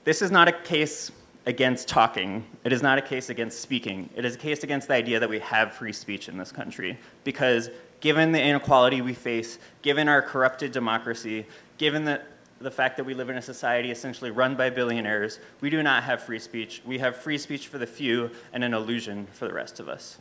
This 0.05 0.21
is 0.21 0.31
not 0.31 0.47
a 0.47 0.53
case 0.53 1.11
against 1.47 1.87
talking. 1.87 2.45
It 2.65 2.73
is 2.73 2.83
not 2.83 2.97
a 2.97 3.01
case 3.01 3.29
against 3.29 3.61
speaking. 3.61 4.09
It 4.17 4.25
is 4.25 4.35
a 4.35 4.37
case 4.37 4.63
against 4.63 4.89
the 4.89 4.95
idea 4.95 5.17
that 5.21 5.29
we 5.29 5.39
have 5.39 5.71
free 5.71 5.93
speech 5.93 6.27
in 6.27 6.37
this 6.37 6.51
country. 6.51 6.99
Because 7.23 7.69
given 8.01 8.33
the 8.33 8.41
inequality 8.41 9.01
we 9.01 9.13
face, 9.13 9.57
given 9.81 10.09
our 10.09 10.21
corrupted 10.21 10.73
democracy, 10.73 11.45
given 11.77 12.03
the, 12.03 12.21
the 12.59 12.69
fact 12.69 12.97
that 12.97 13.05
we 13.05 13.13
live 13.13 13.29
in 13.29 13.37
a 13.37 13.41
society 13.41 13.91
essentially 13.91 14.29
run 14.29 14.57
by 14.57 14.69
billionaires, 14.69 15.39
we 15.61 15.69
do 15.69 15.81
not 15.81 16.03
have 16.03 16.21
free 16.21 16.37
speech. 16.37 16.81
We 16.85 16.99
have 16.99 17.15
free 17.15 17.37
speech 17.37 17.67
for 17.67 17.77
the 17.77 17.87
few 17.87 18.29
and 18.51 18.61
an 18.61 18.73
illusion 18.73 19.25
for 19.31 19.47
the 19.47 19.53
rest 19.53 19.79
of 19.79 19.87
us. 19.87 20.17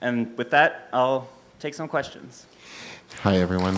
And 0.00 0.36
with 0.38 0.48
that, 0.52 0.88
I'll 0.94 1.28
take 1.60 1.74
some 1.74 1.86
questions. 1.86 2.46
Hi, 3.20 3.36
everyone. 3.36 3.74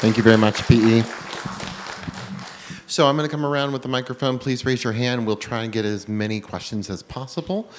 Thank 0.00 0.16
you 0.16 0.24
very 0.24 0.36
much, 0.36 0.66
PE. 0.66 1.27
So 2.98 3.06
I'm 3.06 3.16
going 3.16 3.28
to 3.28 3.32
come 3.32 3.46
around 3.46 3.70
with 3.70 3.82
the 3.82 3.88
microphone. 3.88 4.40
Please 4.40 4.66
raise 4.66 4.82
your 4.82 4.92
hand. 4.92 5.24
We'll 5.24 5.36
try 5.36 5.62
and 5.62 5.72
get 5.72 5.84
as 5.84 6.08
many 6.08 6.40
questions 6.40 6.90
as 6.90 7.00
possible. 7.00 7.70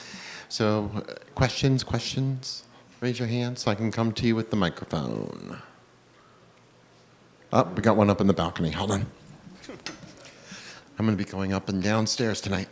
So, 0.47 0.89
uh, 0.95 1.15
questions, 1.35 1.83
questions? 1.83 2.63
Raise 3.01 3.19
your 3.19 3.27
hand 3.27 3.59
so 3.59 3.69
I 3.69 3.75
can 3.75 3.91
come 3.91 4.13
to 4.13 4.25
you 4.25 4.33
with 4.33 4.49
the 4.49 4.55
microphone. 4.55 5.61
Oh, 7.51 7.63
we 7.75 7.81
got 7.81 7.97
one 7.97 8.09
up 8.09 8.21
in 8.21 8.27
the 8.27 8.33
balcony. 8.33 8.71
Hold 8.71 8.91
on. 8.91 9.05
I'm 10.97 11.05
going 11.05 11.17
to 11.17 11.21
be 11.21 11.29
going 11.29 11.51
up 11.51 11.67
and 11.67 11.83
downstairs 11.83 12.39
tonight. 12.39 12.69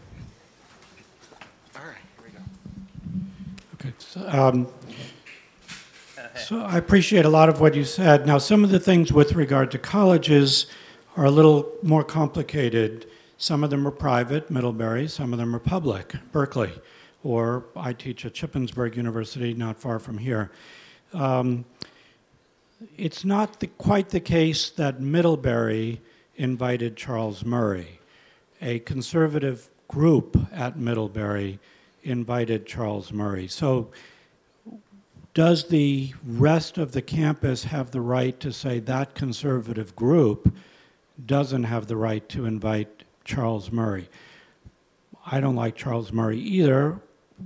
All 1.76 1.82
right, 1.84 1.98
here 2.16 2.24
we 2.24 2.32
go. 2.32 2.40
Okay. 3.74 3.94
So, 3.98 4.26
um, 4.26 4.68
so 6.38 6.62
I 6.62 6.78
appreciate 6.78 7.26
a 7.26 7.30
lot 7.30 7.50
of 7.50 7.60
what 7.60 7.76
you 7.76 7.84
said. 7.84 8.26
Now, 8.26 8.38
some 8.38 8.64
of 8.64 8.70
the 8.70 8.80
things 8.80 9.12
with 9.12 9.34
regard 9.34 9.70
to 9.72 9.78
colleges 9.78 10.68
are 11.18 11.26
a 11.26 11.32
little 11.32 11.74
more 11.82 12.04
complicated. 12.04 13.08
Some 13.40 13.64
of 13.64 13.72
them 13.72 13.88
are 13.88 13.92
private, 13.92 14.52
Middlebury, 14.52 15.08
some 15.08 15.34
of 15.34 15.40
them 15.40 15.56
are 15.56 15.60
public, 15.60 16.14
Berkeley, 16.32 16.72
or 17.24 17.66
I 17.76 17.94
teach 17.94 18.24
at 18.26 18.36
Shippensburg 18.36 18.96
University, 18.96 19.56
not 19.56 19.80
far 19.80 19.98
from 19.98 20.20
here. 20.20 20.52
Um, 21.14 21.66
it's 22.96 23.26
not 23.26 23.60
the, 23.60 23.68
quite 23.68 24.10
the 24.10 24.20
case 24.20 24.70
that 24.70 25.02
Middlebury 25.02 26.00
invited 26.36 26.96
Charles 26.96 27.44
Murray. 27.44 28.00
A 28.62 28.80
conservative 28.80 29.70
group 29.88 30.38
at 30.54 30.78
Middlebury 30.78 31.58
invited 32.04 32.68
Charles 32.68 33.12
Murray. 33.12 33.48
So, 33.48 33.90
does 35.34 35.68
the 35.68 36.14
rest 36.24 36.78
of 36.78 36.92
the 36.92 37.02
campus 37.02 37.64
have 37.64 37.92
the 37.92 38.02
right 38.02 38.40
to 38.40 38.52
say 38.52 38.80
that 38.80 39.14
conservative 39.14 39.96
group 39.96 40.52
doesn't 41.26 41.64
have 41.64 41.88
the 41.88 41.96
right 41.96 42.28
to 42.30 42.46
invite 42.46 43.04
Charles 43.24 43.72
Murray. 43.72 44.10
I 45.26 45.40
don't 45.40 45.56
like 45.56 45.76
Charles 45.76 46.14
Murray 46.14 46.40
either. 46.40 47.00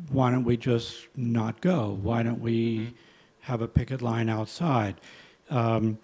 Why 0.09 0.31
don't 0.31 0.43
we 0.43 0.57
just 0.57 1.07
not 1.15 1.61
go? 1.61 1.97
Why 2.01 2.23
don't 2.23 2.39
we 2.39 2.93
have 3.41 3.61
a 3.61 3.67
picket 3.67 4.01
line 4.01 4.29
outside? 4.29 5.01
Um, 5.49 5.97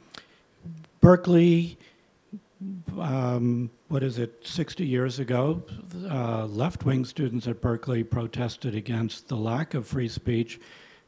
Berkeley, 1.00 1.78
um, 3.00 3.70
what 3.88 4.04
is 4.04 4.18
it, 4.18 4.46
60 4.46 4.86
years 4.86 5.20
ago, 5.20 5.62
uh, 6.10 6.46
left 6.46 6.84
wing 6.84 7.06
students 7.06 7.48
at 7.48 7.62
Berkeley 7.62 8.04
protested 8.04 8.76
against 8.76 9.28
the 9.28 9.38
lack 9.38 9.74
of 9.74 9.88
free 9.88 10.10
speech 10.10 10.60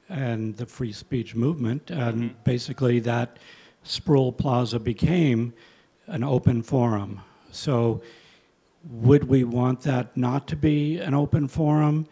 and 0.07 0.55
the 0.55 0.65
free 0.65 0.91
speech 0.93 1.35
movement. 1.35 1.89
And 1.89 2.15
mm-hmm. 2.15 2.43
basically, 2.43 2.99
that 2.99 3.37
Sproul 3.83 4.31
Plaza 4.31 4.79
became 4.79 5.53
an 6.09 6.23
open 6.23 6.61
forum. 6.61 7.21
So, 7.51 8.01
would 8.89 9.25
we 9.25 9.43
want 9.43 9.81
that 9.81 10.15
not 10.15 10.47
to 10.47 10.55
be 10.55 10.99
an 10.99 11.13
open 11.13 11.47
forum 11.47 12.07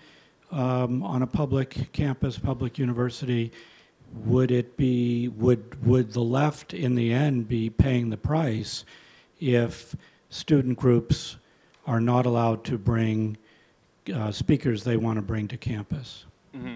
um, 0.52 1.02
on 1.04 1.22
a 1.22 1.28
public 1.28 1.92
campus, 1.94 2.38
public 2.38 2.78
university? 2.78 3.52
Would 4.26 4.52
it 4.52 4.78
be 4.78 5.28
would 5.30 5.86
would 5.86 6.14
the 6.14 6.22
left 6.22 6.74
in 6.74 6.96
the 6.96 7.12
end 7.12 7.48
be 7.48 7.70
paying 7.70 8.10
the 8.10 8.18
price 8.18 8.86
if 9.40 9.96
student 10.30 10.78
groups 10.78 11.38
are 11.86 12.00
not 12.00 12.26
allowed 12.26 12.64
to 12.66 12.78
bring 12.78 13.38
uh, 14.14 14.32
speakers 14.32 14.84
they 14.84 14.98
want 14.98 15.18
to 15.18 15.22
bring 15.22 15.48
to 15.50 15.58
campus? 15.58 16.26
Mm-hmm. 16.56 16.76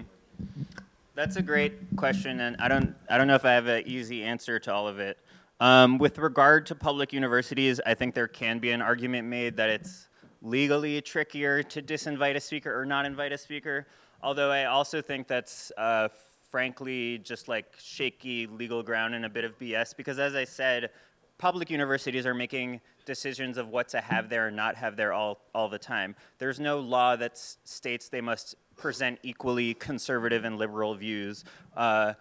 That's 1.14 1.36
a 1.36 1.42
great 1.42 1.74
question, 1.96 2.40
and 2.40 2.56
I 2.58 2.68
don't 2.68 2.94
I 3.08 3.18
don't 3.18 3.26
know 3.26 3.34
if 3.34 3.44
I 3.44 3.52
have 3.52 3.66
an 3.66 3.84
easy 3.86 4.22
answer 4.22 4.58
to 4.58 4.72
all 4.72 4.88
of 4.88 4.98
it. 4.98 5.18
Um, 5.62 5.98
with 5.98 6.18
regard 6.18 6.66
to 6.66 6.74
public 6.74 7.12
universities, 7.12 7.80
I 7.86 7.94
think 7.94 8.16
there 8.16 8.26
can 8.26 8.58
be 8.58 8.72
an 8.72 8.82
argument 8.82 9.28
made 9.28 9.56
that 9.58 9.70
it's 9.70 10.08
legally 10.42 11.00
trickier 11.00 11.62
to 11.62 11.80
disinvite 11.80 12.34
a 12.34 12.40
speaker 12.40 12.76
or 12.76 12.84
not 12.84 13.06
invite 13.06 13.30
a 13.30 13.38
speaker. 13.38 13.86
Although 14.24 14.50
I 14.50 14.64
also 14.64 15.00
think 15.00 15.28
that's 15.28 15.70
uh, 15.78 16.08
frankly 16.50 17.18
just 17.18 17.46
like 17.46 17.66
shaky 17.78 18.48
legal 18.48 18.82
ground 18.82 19.14
and 19.14 19.24
a 19.24 19.28
bit 19.28 19.44
of 19.44 19.56
BS 19.56 19.96
because, 19.96 20.18
as 20.18 20.34
I 20.34 20.42
said, 20.42 20.90
public 21.38 21.70
universities 21.70 22.26
are 22.26 22.34
making 22.34 22.80
decisions 23.04 23.56
of 23.56 23.68
what 23.68 23.86
to 23.90 24.00
have 24.00 24.28
there 24.28 24.48
and 24.48 24.56
not 24.56 24.74
have 24.74 24.96
there 24.96 25.12
all, 25.12 25.38
all 25.54 25.68
the 25.68 25.78
time. 25.78 26.16
There's 26.38 26.58
no 26.58 26.80
law 26.80 27.14
that 27.14 27.38
states 27.38 28.08
they 28.08 28.20
must 28.20 28.56
present 28.76 29.20
equally 29.22 29.74
conservative 29.74 30.44
and 30.44 30.58
liberal 30.58 30.96
views. 30.96 31.44
Uh, 31.76 32.14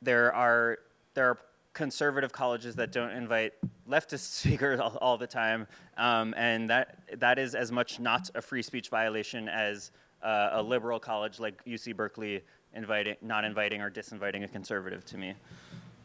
there 0.00 0.34
are 0.34 0.78
there 1.12 1.30
are 1.30 1.38
conservative 1.78 2.32
colleges 2.32 2.74
that 2.74 2.90
don't 2.90 3.12
invite 3.12 3.52
leftist 3.88 4.34
speakers 4.40 4.80
all, 4.80 4.98
all 5.00 5.16
the 5.16 5.28
time, 5.28 5.66
um, 5.96 6.34
and 6.36 6.68
that 6.68 6.98
that 7.20 7.38
is 7.38 7.54
as 7.54 7.70
much 7.70 8.00
not 8.00 8.28
a 8.34 8.42
free 8.42 8.62
speech 8.62 8.88
violation 8.88 9.48
as 9.48 9.92
uh, 10.22 10.50
a 10.52 10.62
liberal 10.62 10.98
college 10.98 11.38
like 11.38 11.64
UC 11.64 11.94
Berkeley 11.94 12.42
inviting, 12.74 13.14
not 13.22 13.44
inviting 13.44 13.80
or 13.80 13.90
disinviting 13.90 14.42
a 14.42 14.48
conservative 14.48 15.04
to 15.04 15.16
me. 15.16 15.34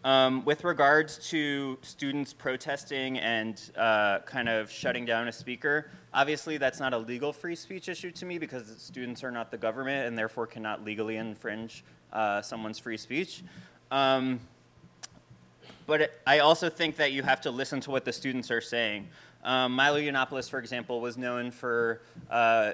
Um, 0.03 0.45
with 0.45 0.63
regards 0.63 1.17
to 1.29 1.79
students 1.81 2.33
protesting 2.33 3.17
and 3.17 3.59
uh, 3.75 4.19
kind 4.19 4.49
of 4.49 4.69
shutting 4.69 5.05
down 5.05 5.27
a 5.27 5.31
speaker, 5.31 5.89
obviously 6.13 6.57
that's 6.57 6.79
not 6.79 6.93
a 6.93 6.97
legal 6.97 7.33
free 7.33 7.55
speech 7.55 7.89
issue 7.89 8.11
to 8.11 8.25
me 8.25 8.37
because 8.37 8.75
students 8.77 9.23
are 9.23 9.31
not 9.31 9.49
the 9.49 9.57
government 9.57 10.05
and 10.07 10.15
therefore 10.17 10.45
cannot 10.45 10.83
legally 10.83 11.15
infringe 11.15 11.83
uh, 12.11 12.41
someone's 12.41 12.77
free 12.77 12.97
speech. 12.97 13.43
Um, 13.91 14.39
but 15.85 16.19
I 16.25 16.39
also 16.39 16.69
think 16.69 16.97
that 16.97 17.11
you 17.11 17.23
have 17.23 17.41
to 17.41 17.51
listen 17.51 17.79
to 17.81 17.91
what 17.91 18.05
the 18.05 18.13
students 18.13 18.51
are 18.51 18.61
saying. 18.61 19.07
Um, 19.43 19.73
Milo 19.73 19.99
Yiannopoulos, 19.99 20.49
for 20.49 20.59
example, 20.59 21.01
was 21.01 21.17
known 21.17 21.51
for 21.51 22.01
uh, 22.29 22.73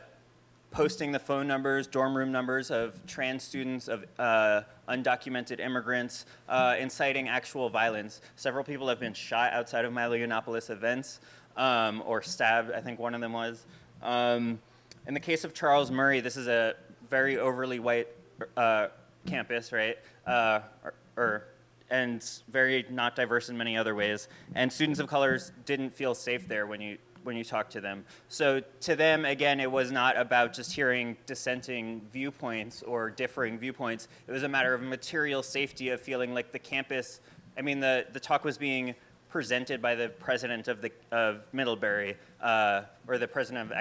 posting 0.72 1.12
the 1.12 1.20
phone 1.20 1.48
numbers, 1.48 1.88
dorm 1.88 2.16
room 2.16 2.32
numbers 2.32 2.70
of 2.70 3.06
trans 3.08 3.44
students, 3.44 3.88
of 3.88 4.06
uh, 4.20 4.62
undocumented 4.88 5.60
immigrants, 5.60 6.26
uh, 6.48 6.76
inciting 6.80 7.28
actual 7.28 7.70
violence. 7.70 8.22
Several 8.36 8.64
people 8.64 8.88
have 8.88 9.00
been 9.00 9.14
shot 9.14 9.54
outside 9.54 9.86
of 9.86 9.94
Milo 9.94 10.16
Yiannopoulos 10.16 10.70
events 10.70 11.20
um, 11.58 12.04
or 12.06 12.22
stabbed, 12.22 12.72
I 12.72 12.82
think 12.82 13.00
one 13.00 13.16
of 13.16 13.22
them 13.22 13.34
was. 13.34 13.66
Um, 14.02 14.60
in 15.08 15.14
the 15.14 15.20
case 15.20 15.44
of 15.44 15.54
Charles 15.54 15.90
Murray, 15.90 16.20
this 16.20 16.38
is 16.38 16.48
a 16.48 16.76
very 17.10 17.38
overly 17.38 17.80
white 17.80 18.08
uh, 18.56 18.88
campus, 19.26 19.72
right? 19.72 19.98
Uh, 20.26 20.60
or, 20.84 20.94
or 21.18 21.44
and 21.90 22.26
very 22.50 22.86
not 22.90 23.16
diverse 23.16 23.50
in 23.50 23.58
many 23.58 23.78
other 23.78 23.96
ways. 23.96 24.28
And 24.56 24.72
students 24.72 25.00
of 25.00 25.08
colors 25.08 25.52
didn't 25.66 25.94
feel 25.94 26.16
safe 26.16 26.48
there 26.48 26.68
when 26.68 26.82
you 26.82 26.98
when 27.24 27.36
you 27.36 27.44
talk 27.44 27.70
to 27.70 27.82
them. 27.82 28.06
So 28.30 28.62
to 28.82 28.96
them, 28.96 29.26
again, 29.26 29.60
it 29.60 29.70
was 29.70 29.92
not 29.92 30.18
about 30.18 30.54
just 30.54 30.72
hearing 30.72 31.18
dissenting 31.26 32.02
viewpoints 32.14 32.82
or 32.84 33.10
differing 33.10 33.60
viewpoints. 33.60 34.08
It 34.26 34.32
was 34.32 34.44
a 34.44 34.48
matter 34.48 34.74
of 34.74 34.82
material 34.82 35.44
safety 35.44 35.90
of 35.90 36.02
feeling 36.02 36.34
like 36.34 36.52
the 36.52 36.60
campus. 36.60 37.20
I 37.58 37.62
mean, 37.62 37.80
the 37.80 38.06
the 38.14 38.20
talk 38.20 38.44
was 38.44 38.58
being 38.58 38.96
presented 39.30 39.82
by 39.82 39.96
the 39.96 40.10
president 40.10 40.68
of 40.68 40.82
the 40.82 40.92
of 41.12 41.48
Middlebury 41.54 42.18
uh, 42.42 42.84
or 43.08 43.18
the 43.18 43.28
president 43.28 43.72
of 43.72 43.78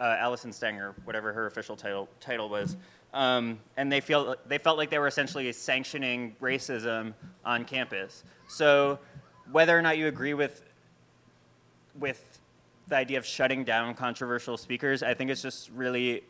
uh, 0.00 0.16
Allison 0.18 0.52
Stanger, 0.52 0.94
whatever 1.04 1.32
her 1.32 1.46
official 1.46 1.76
title 1.76 2.08
title 2.20 2.48
was. 2.48 2.76
Um, 3.14 3.60
and 3.76 3.92
they 3.92 4.00
feel 4.00 4.36
they 4.46 4.58
felt 4.58 4.78
like 4.78 4.88
they 4.90 4.98
were 4.98 5.06
essentially 5.06 5.52
sanctioning 5.52 6.34
racism 6.40 7.12
on 7.44 7.64
campus. 7.64 8.24
So 8.48 8.98
whether 9.50 9.78
or 9.78 9.82
not 9.82 9.98
you 9.98 10.06
agree 10.06 10.34
with 10.34 10.62
with 11.98 12.40
the 12.88 12.96
idea 12.96 13.18
of 13.18 13.26
shutting 13.26 13.64
down 13.64 13.94
controversial 13.94 14.56
speakers, 14.56 15.02
I 15.02 15.14
think 15.14 15.30
it's 15.30 15.42
just 15.42 15.70
really 15.70 16.24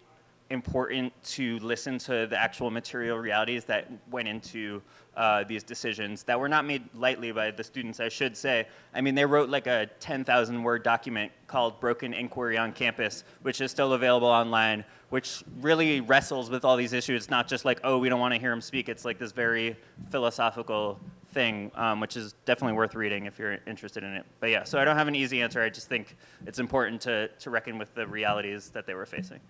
important 0.52 1.12
to 1.24 1.58
listen 1.60 1.98
to 1.98 2.26
the 2.26 2.38
actual 2.38 2.70
material 2.70 3.18
realities 3.18 3.64
that 3.64 3.90
went 4.10 4.28
into 4.28 4.82
uh, 5.16 5.44
these 5.44 5.62
decisions 5.62 6.22
that 6.24 6.38
were 6.38 6.48
not 6.48 6.64
made 6.64 6.82
lightly 6.94 7.32
by 7.32 7.50
the 7.50 7.64
students, 7.64 8.00
I 8.00 8.08
should 8.08 8.36
say. 8.36 8.66
I 8.94 9.00
mean, 9.00 9.14
they 9.14 9.24
wrote 9.24 9.48
like 9.48 9.66
a 9.66 9.88
10,000 10.00 10.62
word 10.62 10.82
document 10.82 11.32
called 11.46 11.80
Broken 11.80 12.14
Inquiry 12.14 12.56
on 12.56 12.72
Campus, 12.72 13.24
which 13.42 13.60
is 13.60 13.70
still 13.70 13.92
available 13.92 14.28
online, 14.28 14.84
which 15.10 15.42
really 15.60 16.00
wrestles 16.00 16.48
with 16.48 16.64
all 16.64 16.76
these 16.76 16.92
issues. 16.92 17.24
It's 17.24 17.30
not 17.30 17.48
just 17.48 17.64
like, 17.64 17.80
oh, 17.84 17.98
we 17.98 18.08
don't 18.08 18.20
want 18.20 18.34
to 18.34 18.40
hear 18.40 18.52
him 18.52 18.60
speak. 18.60 18.88
It's 18.88 19.04
like 19.04 19.18
this 19.18 19.32
very 19.32 19.76
philosophical 20.10 20.98
thing, 21.32 21.70
um, 21.74 22.00
which 22.00 22.16
is 22.16 22.34
definitely 22.44 22.76
worth 22.76 22.94
reading 22.94 23.26
if 23.26 23.38
you're 23.38 23.58
interested 23.66 24.04
in 24.04 24.12
it. 24.12 24.24
But 24.40 24.50
yeah, 24.50 24.64
so 24.64 24.78
I 24.78 24.84
don't 24.84 24.96
have 24.96 25.08
an 25.08 25.14
easy 25.14 25.42
answer. 25.42 25.62
I 25.62 25.70
just 25.70 25.88
think 25.88 26.16
it's 26.46 26.58
important 26.58 27.00
to, 27.02 27.28
to 27.28 27.50
reckon 27.50 27.78
with 27.78 27.94
the 27.94 28.06
realities 28.06 28.70
that 28.70 28.86
they 28.86 28.94
were 28.94 29.06
facing. 29.06 29.40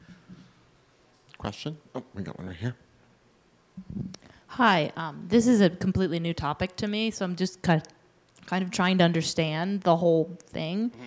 Question? 1.42 1.76
Oh, 1.92 2.04
we 2.14 2.22
got 2.22 2.38
one 2.38 2.46
right 2.46 2.56
here. 2.56 2.76
Hi, 4.46 4.92
um, 4.96 5.24
this 5.26 5.48
is 5.48 5.60
a 5.60 5.68
completely 5.68 6.20
new 6.20 6.32
topic 6.32 6.76
to 6.76 6.86
me, 6.86 7.10
so 7.10 7.24
I'm 7.24 7.34
just 7.34 7.62
kind 7.62 7.82
of, 7.82 8.46
kind 8.46 8.62
of 8.62 8.70
trying 8.70 8.98
to 8.98 9.04
understand 9.04 9.80
the 9.80 9.96
whole 9.96 10.38
thing. 10.38 10.90
Mm-hmm. 10.90 11.02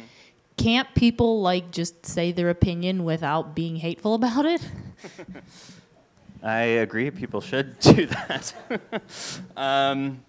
Can't 0.57 0.93
people 0.93 1.39
like 1.39 1.71
just 1.71 2.05
say 2.05 2.33
their 2.33 2.49
opinion 2.49 3.05
without 3.05 3.55
being 3.55 3.77
hateful 3.77 4.13
about 4.13 4.45
it? 4.45 4.61
I 6.43 6.63
agree. 6.83 7.11
People 7.11 7.39
should 7.39 7.79
do 7.79 8.05
that. 8.05 8.53
um, 9.55 10.19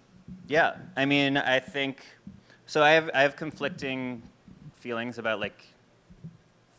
yeah, 0.47 0.77
I 0.95 1.03
mean, 1.03 1.35
I 1.35 1.59
think 1.59 2.05
so. 2.65 2.81
I 2.81 2.91
have 2.91 3.09
I 3.13 3.23
have 3.23 3.35
conflicting 3.35 4.23
feelings 4.75 5.17
about 5.17 5.41
like 5.41 5.65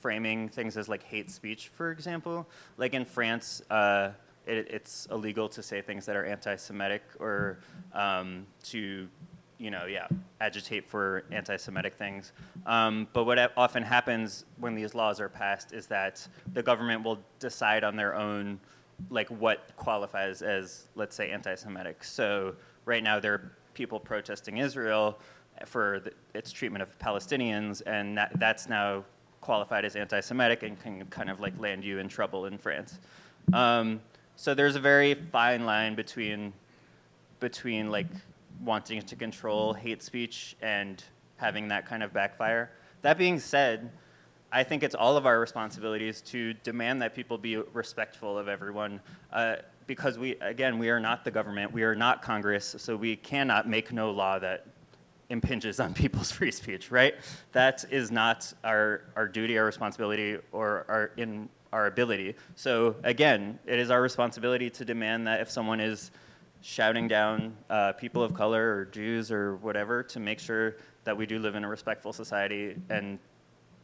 framing 0.01 0.49
things 0.49 0.77
as 0.77 0.89
like 0.89 1.03
hate 1.03 1.31
speech, 1.31 1.69
for 1.69 1.91
example. 1.91 2.47
Like 2.77 2.95
in 2.95 3.05
France, 3.05 3.63
uh, 3.71 4.11
it, 4.47 4.69
it's 4.71 5.07
illegal 5.11 5.49
to 5.51 5.63
say 5.63 5.83
things 5.83 6.07
that 6.07 6.17
are 6.17 6.25
anti-Semitic 6.25 7.03
or 7.19 7.59
um, 7.93 8.47
to, 8.65 9.09
you 9.59 9.71
know, 9.71 9.87
yeah, 9.87 10.07
agitate 10.41 10.89
for 10.89 11.25
anti-Semitic 11.33 11.97
things. 11.97 12.33
Um, 12.67 13.09
but 13.13 13.25
what 13.25 13.53
often 13.57 13.83
happens 13.83 14.45
when 14.59 14.75
these 14.75 14.95
laws 14.95 15.21
are 15.21 15.29
passed 15.29 15.73
is 15.73 15.87
that 15.89 16.27
the 16.55 16.63
government 16.63 17.05
will 17.05 17.19
decide 17.41 17.85
on 17.85 17.97
their 17.97 18.15
own, 18.15 18.61
like 19.11 19.29
what 19.29 19.71
qualifies 19.77 20.43
as, 20.43 20.89
let's 20.95 21.15
say, 21.17 21.31
anti-Semitic. 21.31 22.05
So 22.05 22.55
right 22.85 23.03
now 23.03 23.21
there 23.21 23.35
are 23.35 23.53
people 23.75 24.01
protesting 24.01 24.59
Israel 24.59 25.19
for 25.67 26.01
the, 26.01 26.13
its 26.35 26.53
treatment 26.53 26.83
of 26.83 26.99
Palestinians, 27.01 27.83
and 27.85 28.17
that, 28.17 28.31
that's 28.39 28.69
now 28.69 29.05
qualified 29.49 29.87
as 29.87 29.97
anti-Semitic 29.97 30.63
and 30.63 30.79
can 30.79 31.07
kind 31.07 31.31
of 31.31 31.41
like 31.41 31.59
land 31.59 31.83
you 31.83 32.01
in 32.01 32.07
trouble 32.07 32.45
in 32.45 32.59
France. 32.59 32.99
Um, 33.55 34.03
so 34.37 34.53
there's 34.53 34.77
a 34.77 34.81
very 34.81 35.15
fine 35.15 35.65
line 35.65 35.95
between 35.95 36.53
between 37.41 37.91
like 37.91 38.09
wanting 38.63 39.01
to 39.01 39.17
control 39.17 39.73
hate 39.73 40.03
speech 40.03 40.55
and 40.61 41.03
having 41.39 41.69
that 41.69 41.87
kind 41.87 42.03
of 42.03 42.13
backfire. 42.13 42.73
That 43.01 43.17
being 43.17 43.39
said, 43.41 43.91
I 44.53 44.65
think 44.65 44.83
it's 44.83 44.95
all 44.95 45.17
of 45.17 45.25
our 45.25 45.41
responsibilities 45.41 46.21
to 46.33 46.53
demand 46.53 47.01
that 47.01 47.15
people 47.15 47.39
be 47.39 47.57
respectful 47.73 48.37
of 48.37 48.49
everyone. 48.49 49.01
Uh, 49.33 49.57
because 49.87 50.19
we, 50.19 50.37
again, 50.43 50.79
we 50.79 50.91
are 50.91 51.01
not 51.01 51.25
the 51.25 51.31
government, 51.31 51.73
we 51.73 51.85
are 51.85 51.95
not 51.95 52.21
Congress, 52.21 52.75
so 52.77 52.95
we 52.97 53.17
cannot 53.17 53.67
make 53.67 53.93
no 53.95 54.11
law 54.11 54.39
that 54.39 54.67
impinges 55.31 55.81
on 55.81 55.95
people's 56.03 56.31
free 56.31 56.51
speech, 56.51 56.91
right? 56.91 57.15
That 57.53 57.85
is 57.91 58.11
not 58.11 58.53
our, 58.65 59.03
our 59.17 59.29
duty, 59.29 59.59
our 59.59 59.65
responsibility, 59.65 60.39
or 60.53 60.85
our, 60.89 61.11
in 61.17 61.49
our 61.73 61.87
ability. 61.87 62.35
So 62.55 62.97
again, 63.05 63.59
it 63.67 63.79
is 63.79 63.91
our 63.91 64.01
responsibility 64.01 64.71
to 64.71 64.85
demand 64.85 65.27
that 65.27 65.41
if 65.41 65.51
someone 65.51 65.81
is 65.81 66.11
shouting 66.61 67.07
down 67.07 67.57
uh, 67.71 67.93
people 67.93 68.23
of 68.23 68.35
color 68.35 68.75
or 68.75 68.85
Jews 68.87 69.31
or 69.31 69.57
whatever, 69.57 70.03
to 70.05 70.21
make 70.21 70.41
sure 70.41 70.77
that 71.05 71.17
we 71.17 71.27
do 71.27 71.39
live 71.39 71.55
in 71.55 71.65
a 71.65 71.69
respectful 71.69 72.13
society 72.13 72.77
and 72.91 73.19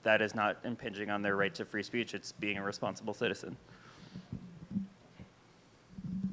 that 0.02 0.20
is 0.20 0.34
not 0.34 0.58
impinging 0.64 1.10
on 1.10 1.22
their 1.22 1.36
right 1.36 1.54
to 1.54 1.64
free 1.64 1.82
speech. 1.82 2.14
It's 2.14 2.32
being 2.32 2.58
a 2.58 2.62
responsible 2.62 3.14
citizen. 3.14 3.56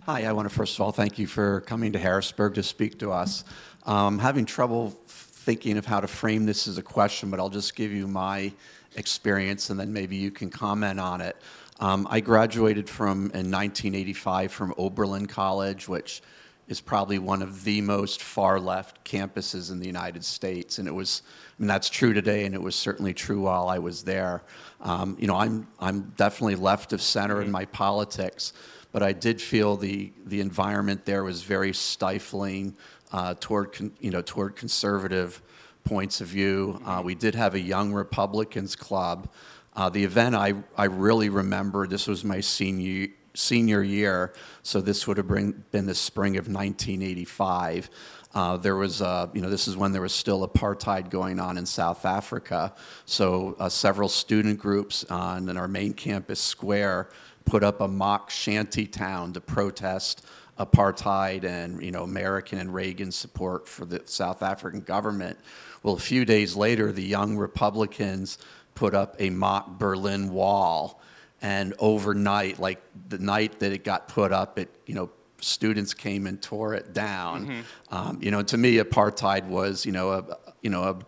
Hi, 0.06 0.24
I 0.24 0.32
want 0.32 0.50
to 0.50 0.56
first 0.56 0.74
of 0.74 0.82
all 0.82 0.92
thank 0.92 1.20
you 1.20 1.28
for 1.28 1.62
coming 1.62 1.92
to 1.92 2.00
Harrisburg 2.00 2.56
to 2.56 2.64
speak 2.64 2.98
to 3.00 3.12
us. 3.12 3.44
Um, 3.86 4.18
having 4.18 4.46
trouble 4.48 4.98
thinking 5.06 5.78
of 5.78 5.86
how 5.86 6.00
to 6.00 6.08
frame 6.08 6.48
this 6.48 6.68
as 6.68 6.80
a 6.80 6.82
question, 6.82 7.30
but 7.30 7.40
I'll 7.40 7.52
just 7.52 7.76
give 7.76 7.92
you 7.92 8.08
my 8.08 8.52
experience 8.96 9.70
and 9.70 9.80
then 9.80 9.94
maybe 9.94 10.16
you 10.16 10.32
can 10.32 10.50
comment 10.50 11.00
on 11.00 11.22
it. 11.22 11.38
Um, 11.80 12.08
I 12.10 12.20
graduated 12.20 12.90
from 12.90 13.26
in 13.26 13.52
1985 13.52 14.52
from 14.52 14.74
Oberlin 14.80 15.28
College, 15.28 15.88
which 15.88 16.24
is 16.68 16.82
probably 16.82 17.20
one 17.20 17.44
of 17.44 17.64
the 17.64 17.82
most 17.82 18.24
far 18.24 18.60
left 18.60 19.04
campuses 19.06 19.72
in 19.72 19.80
the 19.80 19.86
United 19.86 20.24
States, 20.24 20.80
and 20.80 20.88
it 20.88 20.96
was. 20.96 21.22
I 21.28 21.62
mean, 21.62 21.68
that's 21.68 21.90
true 21.90 22.14
today, 22.14 22.46
and 22.46 22.56
it 22.56 22.62
was 22.62 22.76
certainly 22.76 23.14
true 23.14 23.42
while 23.42 23.68
I 23.68 23.78
was 23.78 24.04
there. 24.04 24.42
Um, 24.80 25.18
you 25.20 25.28
know, 25.28 25.36
I'm 25.36 25.68
I'm 25.80 26.14
definitely 26.16 26.56
left 26.56 26.94
of 26.94 27.02
center 27.02 27.36
mm-hmm. 27.36 27.46
in 27.46 27.52
my 27.52 27.66
politics, 27.66 28.54
but 28.92 29.04
I 29.04 29.14
did 29.14 29.42
feel 29.42 29.78
the 29.78 30.12
the 30.26 30.42
environment 30.42 31.06
there 31.06 31.24
was 31.24 31.44
very 31.44 31.74
stifling 31.74 32.76
uh, 33.12 33.36
toward 33.40 33.74
con, 33.74 33.92
you 34.00 34.12
know 34.12 34.22
toward 34.22 34.56
conservative 34.56 35.42
points 35.84 36.22
of 36.22 36.28
view. 36.28 36.80
Uh, 36.86 37.02
we 37.04 37.16
did 37.16 37.36
have 37.36 37.56
a 37.56 37.60
Young 37.60 37.94
Republicans 37.94 38.76
Club. 38.76 39.30
Uh, 39.76 39.90
the 39.90 40.04
event 40.04 40.36
I, 40.36 40.54
I 40.78 40.86
really 40.86 41.30
remember, 41.30 41.88
this 41.88 42.08
was 42.08 42.24
my 42.24 42.40
senior, 42.42 43.08
senior 43.34 43.82
year, 43.82 44.34
so 44.64 44.82
this 44.82 45.08
would 45.08 45.18
have 45.18 45.28
been, 45.28 45.64
been 45.72 45.86
the 45.86 45.96
spring 45.96 46.38
of 46.38 46.48
1985. 46.48 47.90
Uh, 48.34 48.58
there 48.58 48.76
was, 48.76 49.02
you 49.34 49.42
know, 49.42 49.50
this 49.50 49.68
is 49.68 49.76
when 49.76 49.92
there 49.92 50.02
was 50.02 50.14
still 50.14 50.48
apartheid 50.48 51.10
going 51.10 51.40
on 51.40 51.58
in 51.58 51.66
South 51.66 52.06
Africa. 52.06 52.74
So 53.06 53.56
uh, 53.60 53.70
several 53.70 54.08
student 54.08 54.60
groups 54.60 55.04
on 55.06 55.56
our 55.58 55.68
main 55.68 55.94
campus 55.94 56.40
square 56.40 57.10
put 57.52 57.64
up 57.66 57.82
a 57.82 57.88
mock 57.88 58.30
shanty 58.30 58.88
town 58.88 59.34
to 59.34 59.42
protest 59.42 60.26
apartheid 60.58 61.44
and, 61.44 61.84
you 61.84 61.92
know, 61.92 62.04
American 62.04 62.60
and 62.60 62.74
Reagan 62.74 63.12
support 63.12 63.68
for 63.68 63.84
the 63.84 64.02
South 64.06 64.42
African 64.42 64.80
government. 64.80 65.38
Well, 65.84 65.96
a 65.96 66.00
few 66.00 66.24
days 66.24 66.56
later, 66.56 66.94
the 66.94 67.04
young 67.04 67.36
Republicans 67.36 68.38
put 68.74 68.96
up 68.96 69.18
a 69.20 69.30
mock 69.32 69.78
Berlin 69.78 70.32
Wall. 70.32 71.02
And 71.42 71.74
overnight, 71.80 72.58
like 72.58 72.82
the 73.10 73.18
night 73.18 73.60
that 73.60 73.74
it 73.74 73.84
got 73.84 74.08
put 74.08 74.32
up, 74.32 74.58
it 74.58 74.70
you 74.86 74.94
know 74.94 75.10
students 75.40 75.94
came 75.94 76.28
and 76.28 76.40
tore 76.40 76.76
it 76.76 76.94
down. 76.94 77.48
Mm-hmm. 77.48 77.96
Um, 77.96 78.20
you 78.22 78.30
know, 78.30 78.44
to 78.44 78.58
me, 78.58 78.78
apartheid 78.78 79.48
was 79.48 79.84
you 79.86 79.92
know 79.92 80.12
a 80.12 80.38
you 80.62 80.70
know 80.70 80.84
a 80.84 81.00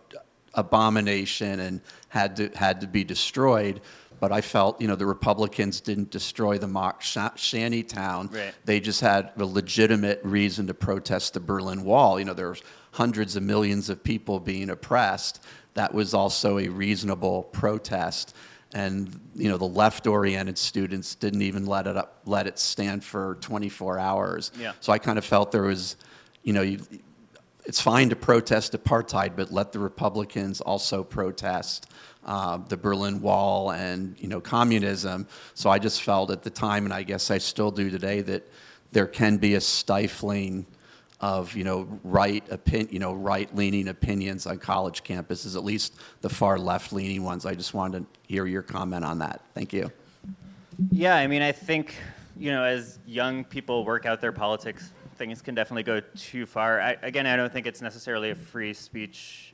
abomination 0.54 1.60
and 1.60 1.80
had 2.08 2.36
to 2.36 2.50
had 2.54 2.80
to 2.80 2.86
be 2.86 3.04
destroyed. 3.04 3.80
But 4.24 4.32
I 4.32 4.40
felt 4.40 4.80
you 4.80 4.88
know 4.88 4.96
the 4.96 5.04
Republicans 5.04 5.82
didn't 5.82 6.10
destroy 6.10 6.56
the 6.56 6.66
mock 6.66 7.02
sha- 7.02 7.34
shanty 7.36 7.82
town. 7.82 8.30
Right. 8.32 8.54
They 8.64 8.80
just 8.80 9.02
had 9.02 9.32
a 9.36 9.44
legitimate 9.44 10.22
reason 10.24 10.66
to 10.68 10.72
protest 10.72 11.34
the 11.34 11.40
Berlin 11.40 11.84
Wall. 11.84 12.18
You 12.18 12.24
know, 12.24 12.32
there's 12.32 12.62
hundreds 12.92 13.36
of 13.36 13.42
millions 13.42 13.90
of 13.90 14.02
people 14.02 14.40
being 14.40 14.70
oppressed. 14.70 15.44
That 15.74 15.92
was 15.92 16.14
also 16.14 16.58
a 16.58 16.68
reasonable 16.68 17.42
protest. 17.42 18.34
And 18.72 19.20
you 19.34 19.50
know, 19.50 19.58
the 19.58 19.68
left-oriented 19.68 20.56
students 20.56 21.14
didn't 21.14 21.42
even 21.42 21.66
let 21.66 21.86
it 21.86 21.98
up, 21.98 22.22
let 22.24 22.46
it 22.46 22.58
stand 22.58 23.04
for 23.04 23.36
24 23.42 23.98
hours. 23.98 24.52
Yeah. 24.58 24.72
So 24.80 24.90
I 24.90 24.98
kind 24.98 25.18
of 25.18 25.26
felt 25.26 25.52
there 25.52 25.64
was, 25.64 25.96
you 26.44 26.54
know, 26.54 26.62
you, 26.62 26.80
it's 27.66 27.80
fine 27.82 28.08
to 28.08 28.16
protest 28.16 28.72
apartheid, 28.72 29.36
but 29.36 29.52
let 29.52 29.72
the 29.72 29.80
Republicans 29.80 30.62
also 30.62 31.04
protest 31.04 31.90
uh, 32.24 32.58
the 32.68 32.76
Berlin 32.76 33.20
Wall 33.20 33.72
and 33.72 34.16
you 34.18 34.28
know 34.28 34.40
communism. 34.40 35.26
So 35.54 35.70
I 35.70 35.78
just 35.78 36.02
felt 36.02 36.30
at 36.30 36.42
the 36.42 36.50
time, 36.50 36.84
and 36.84 36.92
I 36.92 37.02
guess 37.02 37.30
I 37.30 37.38
still 37.38 37.70
do 37.70 37.90
today, 37.90 38.20
that 38.22 38.48
there 38.92 39.06
can 39.06 39.36
be 39.36 39.54
a 39.54 39.60
stifling 39.60 40.66
of 41.20 41.54
you 41.56 41.64
know 41.64 41.88
right 42.02 42.44
opin- 42.50 42.88
you 42.90 42.98
know 42.98 43.14
right 43.14 43.54
leaning 43.54 43.88
opinions 43.88 44.46
on 44.46 44.58
college 44.58 45.04
campuses, 45.04 45.56
at 45.56 45.64
least 45.64 45.94
the 46.20 46.28
far 46.28 46.58
left 46.58 46.92
leaning 46.92 47.22
ones. 47.22 47.46
I 47.46 47.54
just 47.54 47.74
wanted 47.74 48.00
to 48.00 48.06
hear 48.26 48.46
your 48.46 48.62
comment 48.62 49.04
on 49.04 49.18
that. 49.18 49.42
Thank 49.54 49.72
you. 49.72 49.90
Yeah, 50.90 51.16
I 51.16 51.26
mean, 51.26 51.42
I 51.42 51.52
think, 51.52 51.94
you 52.36 52.50
know, 52.50 52.64
as 52.64 52.98
young 53.06 53.44
people 53.44 53.84
work 53.84 54.06
out 54.06 54.20
their 54.20 54.32
politics, 54.32 54.92
things 55.16 55.40
can 55.40 55.54
definitely 55.54 55.84
go 55.84 56.00
too 56.16 56.46
far. 56.46 56.80
I, 56.80 56.96
again, 57.02 57.26
I 57.26 57.36
don't 57.36 57.52
think 57.52 57.66
it's 57.66 57.80
necessarily 57.80 58.30
a 58.30 58.34
free 58.34 58.74
speech 58.74 59.53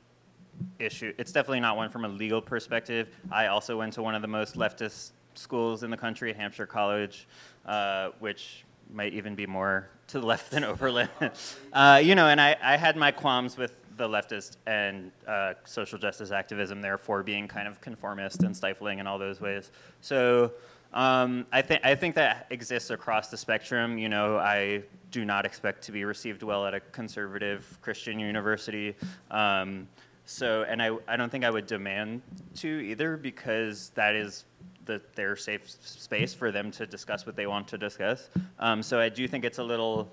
issue. 0.79 1.13
It's 1.17 1.31
definitely 1.31 1.59
not 1.59 1.77
one 1.77 1.89
from 1.89 2.05
a 2.05 2.09
legal 2.09 2.41
perspective. 2.41 3.09
I 3.31 3.47
also 3.47 3.77
went 3.77 3.93
to 3.93 4.03
one 4.03 4.15
of 4.15 4.21
the 4.21 4.27
most 4.27 4.55
leftist 4.55 5.11
schools 5.35 5.83
in 5.83 5.91
the 5.91 5.97
country, 5.97 6.33
Hampshire 6.33 6.65
College, 6.65 7.27
uh, 7.65 8.09
which 8.19 8.65
might 8.93 9.13
even 9.13 9.35
be 9.35 9.45
more 9.45 9.89
to 10.07 10.19
the 10.19 10.25
left 10.33 10.51
than 10.51 10.63
Oberlin. 10.63 11.09
uh, 11.73 12.01
you 12.03 12.15
know, 12.15 12.27
and 12.27 12.39
I, 12.39 12.57
I 12.61 12.77
had 12.77 12.95
my 12.95 13.11
qualms 13.11 13.57
with 13.57 13.75
the 13.97 14.07
leftist 14.07 14.57
and 14.65 15.11
uh, 15.27 15.53
social 15.65 15.99
justice 15.99 16.31
activism, 16.31 16.81
therefore 16.81 17.23
being 17.23 17.47
kind 17.47 17.67
of 17.67 17.79
conformist 17.81 18.43
and 18.43 18.55
stifling 18.55 18.99
in 18.99 19.07
all 19.07 19.19
those 19.19 19.39
ways. 19.39 19.71
So 20.01 20.51
um, 20.93 21.45
I 21.51 21.61
think 21.61 21.85
I 21.85 21.95
think 21.95 22.15
that 22.15 22.47
exists 22.49 22.89
across 22.89 23.29
the 23.29 23.37
spectrum. 23.37 23.97
You 23.97 24.09
know, 24.09 24.37
I 24.37 24.83
do 25.11 25.25
not 25.25 25.45
expect 25.45 25.83
to 25.83 25.91
be 25.91 26.03
received 26.03 26.43
well 26.43 26.65
at 26.65 26.73
a 26.73 26.79
conservative 26.79 27.77
Christian 27.81 28.19
university. 28.19 28.95
Um, 29.29 29.87
so, 30.31 30.63
and 30.63 30.81
I, 30.81 30.91
I 31.07 31.17
don't 31.17 31.29
think 31.29 31.43
I 31.43 31.49
would 31.49 31.67
demand 31.67 32.21
to 32.55 32.67
either 32.67 33.17
because 33.17 33.91
that 33.95 34.15
is 34.15 34.45
the, 34.85 35.01
their 35.15 35.35
safe 35.35 35.69
space 35.69 36.33
for 36.33 36.51
them 36.51 36.71
to 36.71 36.87
discuss 36.87 37.25
what 37.25 37.35
they 37.35 37.47
want 37.47 37.67
to 37.67 37.77
discuss. 37.77 38.29
Um, 38.57 38.81
so 38.81 38.99
I 38.99 39.09
do 39.09 39.27
think 39.27 39.43
it's 39.43 39.59
a 39.59 39.63
little 39.63 40.11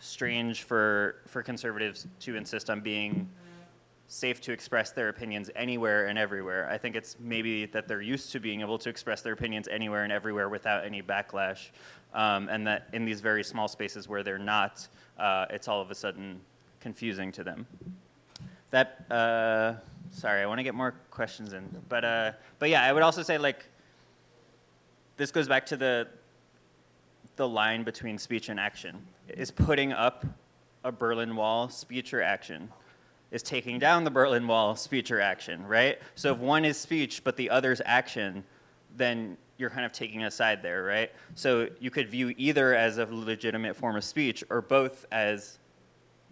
strange 0.00 0.64
for, 0.64 1.22
for 1.28 1.42
conservatives 1.42 2.06
to 2.20 2.36
insist 2.36 2.68
on 2.68 2.80
being 2.80 3.28
safe 4.08 4.40
to 4.42 4.52
express 4.52 4.90
their 4.90 5.08
opinions 5.08 5.50
anywhere 5.54 6.06
and 6.06 6.18
everywhere. 6.18 6.68
I 6.68 6.76
think 6.76 6.96
it's 6.96 7.16
maybe 7.20 7.66
that 7.66 7.86
they're 7.86 8.02
used 8.02 8.32
to 8.32 8.40
being 8.40 8.60
able 8.60 8.78
to 8.78 8.90
express 8.90 9.22
their 9.22 9.32
opinions 9.32 9.68
anywhere 9.68 10.02
and 10.02 10.12
everywhere 10.12 10.48
without 10.48 10.84
any 10.84 11.00
backlash, 11.00 11.70
um, 12.12 12.48
and 12.48 12.66
that 12.66 12.88
in 12.92 13.04
these 13.04 13.20
very 13.20 13.44
small 13.44 13.68
spaces 13.68 14.08
where 14.08 14.22
they're 14.22 14.36
not, 14.38 14.86
uh, 15.18 15.46
it's 15.48 15.68
all 15.68 15.80
of 15.80 15.90
a 15.90 15.94
sudden 15.94 16.40
confusing 16.80 17.32
to 17.32 17.44
them. 17.44 17.66
That 18.74 19.04
uh, 19.08 19.74
sorry, 20.10 20.42
I 20.42 20.46
want 20.46 20.58
to 20.58 20.64
get 20.64 20.74
more 20.74 20.96
questions 21.12 21.52
in, 21.52 21.62
but 21.88 22.04
uh, 22.04 22.32
but 22.58 22.70
yeah, 22.70 22.82
I 22.82 22.92
would 22.92 23.04
also 23.04 23.22
say 23.22 23.38
like 23.38 23.66
this 25.16 25.30
goes 25.30 25.46
back 25.46 25.64
to 25.66 25.76
the 25.76 26.08
the 27.36 27.48
line 27.48 27.84
between 27.84 28.18
speech 28.18 28.48
and 28.48 28.58
action. 28.58 29.06
Is 29.28 29.52
putting 29.52 29.92
up 29.92 30.26
a 30.82 30.90
Berlin 30.90 31.36
Wall 31.36 31.68
speech 31.68 32.12
or 32.12 32.20
action? 32.20 32.68
Is 33.30 33.44
taking 33.44 33.78
down 33.78 34.02
the 34.02 34.10
Berlin 34.10 34.44
Wall 34.44 34.74
speech 34.74 35.12
or 35.12 35.20
action, 35.20 35.64
right? 35.64 36.00
So 36.16 36.32
if 36.32 36.38
one 36.38 36.64
is 36.64 36.76
speech 36.76 37.22
but 37.22 37.36
the 37.36 37.50
other's 37.50 37.80
action, 37.84 38.42
then 38.96 39.36
you're 39.56 39.70
kind 39.70 39.86
of 39.86 39.92
taking 39.92 40.24
a 40.24 40.32
side 40.32 40.62
there, 40.64 40.82
right? 40.82 41.12
So 41.36 41.68
you 41.78 41.92
could 41.92 42.10
view 42.10 42.34
either 42.36 42.74
as 42.74 42.98
a 42.98 43.06
legitimate 43.06 43.76
form 43.76 43.94
of 43.94 44.02
speech 44.02 44.42
or 44.50 44.60
both 44.60 45.06
as 45.12 45.60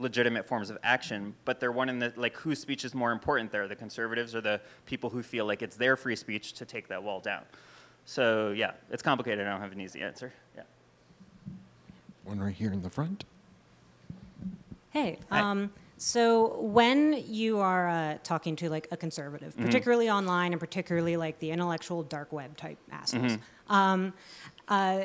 legitimate 0.03 0.47
forms 0.47 0.69
of 0.69 0.77
action, 0.83 1.35
but 1.45 1.61
they're 1.61 1.73
one 1.73 1.89
in 1.89 1.99
the 1.99 2.13
like 2.17 2.37
whose 2.37 2.59
speech 2.61 2.85
is 2.85 2.95
more 2.95 3.13
important 3.13 3.51
there, 3.51 3.67
the 3.69 3.77
conservatives 3.77 4.35
or 4.35 4.41
the 4.41 4.61
people 4.85 5.09
who 5.09 5.23
feel 5.23 5.47
like 5.47 5.63
it's 5.63 5.77
their 5.77 5.97
free 5.97 6.17
speech 6.17 6.53
to 6.55 6.65
take 6.67 6.89
that 6.89 7.03
wall 7.03 7.21
down. 7.21 7.43
So 8.05 8.51
yeah, 8.51 8.73
it's 8.91 9.03
complicated. 9.03 9.47
I 9.47 9.51
don't 9.51 9.61
have 9.61 9.73
an 9.73 9.81
easy 9.81 10.03
answer. 10.03 10.33
Yeah. 10.57 10.63
One 12.25 12.41
right 12.41 12.55
here 12.55 12.73
in 12.73 12.83
the 12.83 12.91
front. 12.91 13.25
Hey, 14.91 15.19
um, 15.31 15.73
so 15.97 16.61
when 16.61 17.23
you 17.27 17.59
are 17.61 17.89
uh, 17.89 18.19
talking 18.23 18.57
to 18.57 18.69
like 18.69 18.89
a 18.91 18.97
conservative, 18.97 19.55
Mm-hmm. 19.55 19.65
particularly 19.65 20.11
online 20.11 20.53
and 20.53 20.61
particularly 20.61 21.17
like 21.17 21.39
the 21.39 21.51
intellectual 21.51 22.03
dark 22.03 22.33
web 22.33 22.57
type 22.57 22.79
assholes, 22.91 23.33
Mm-hmm. 23.33 23.73
um, 23.73 24.13
uh, 24.73 25.05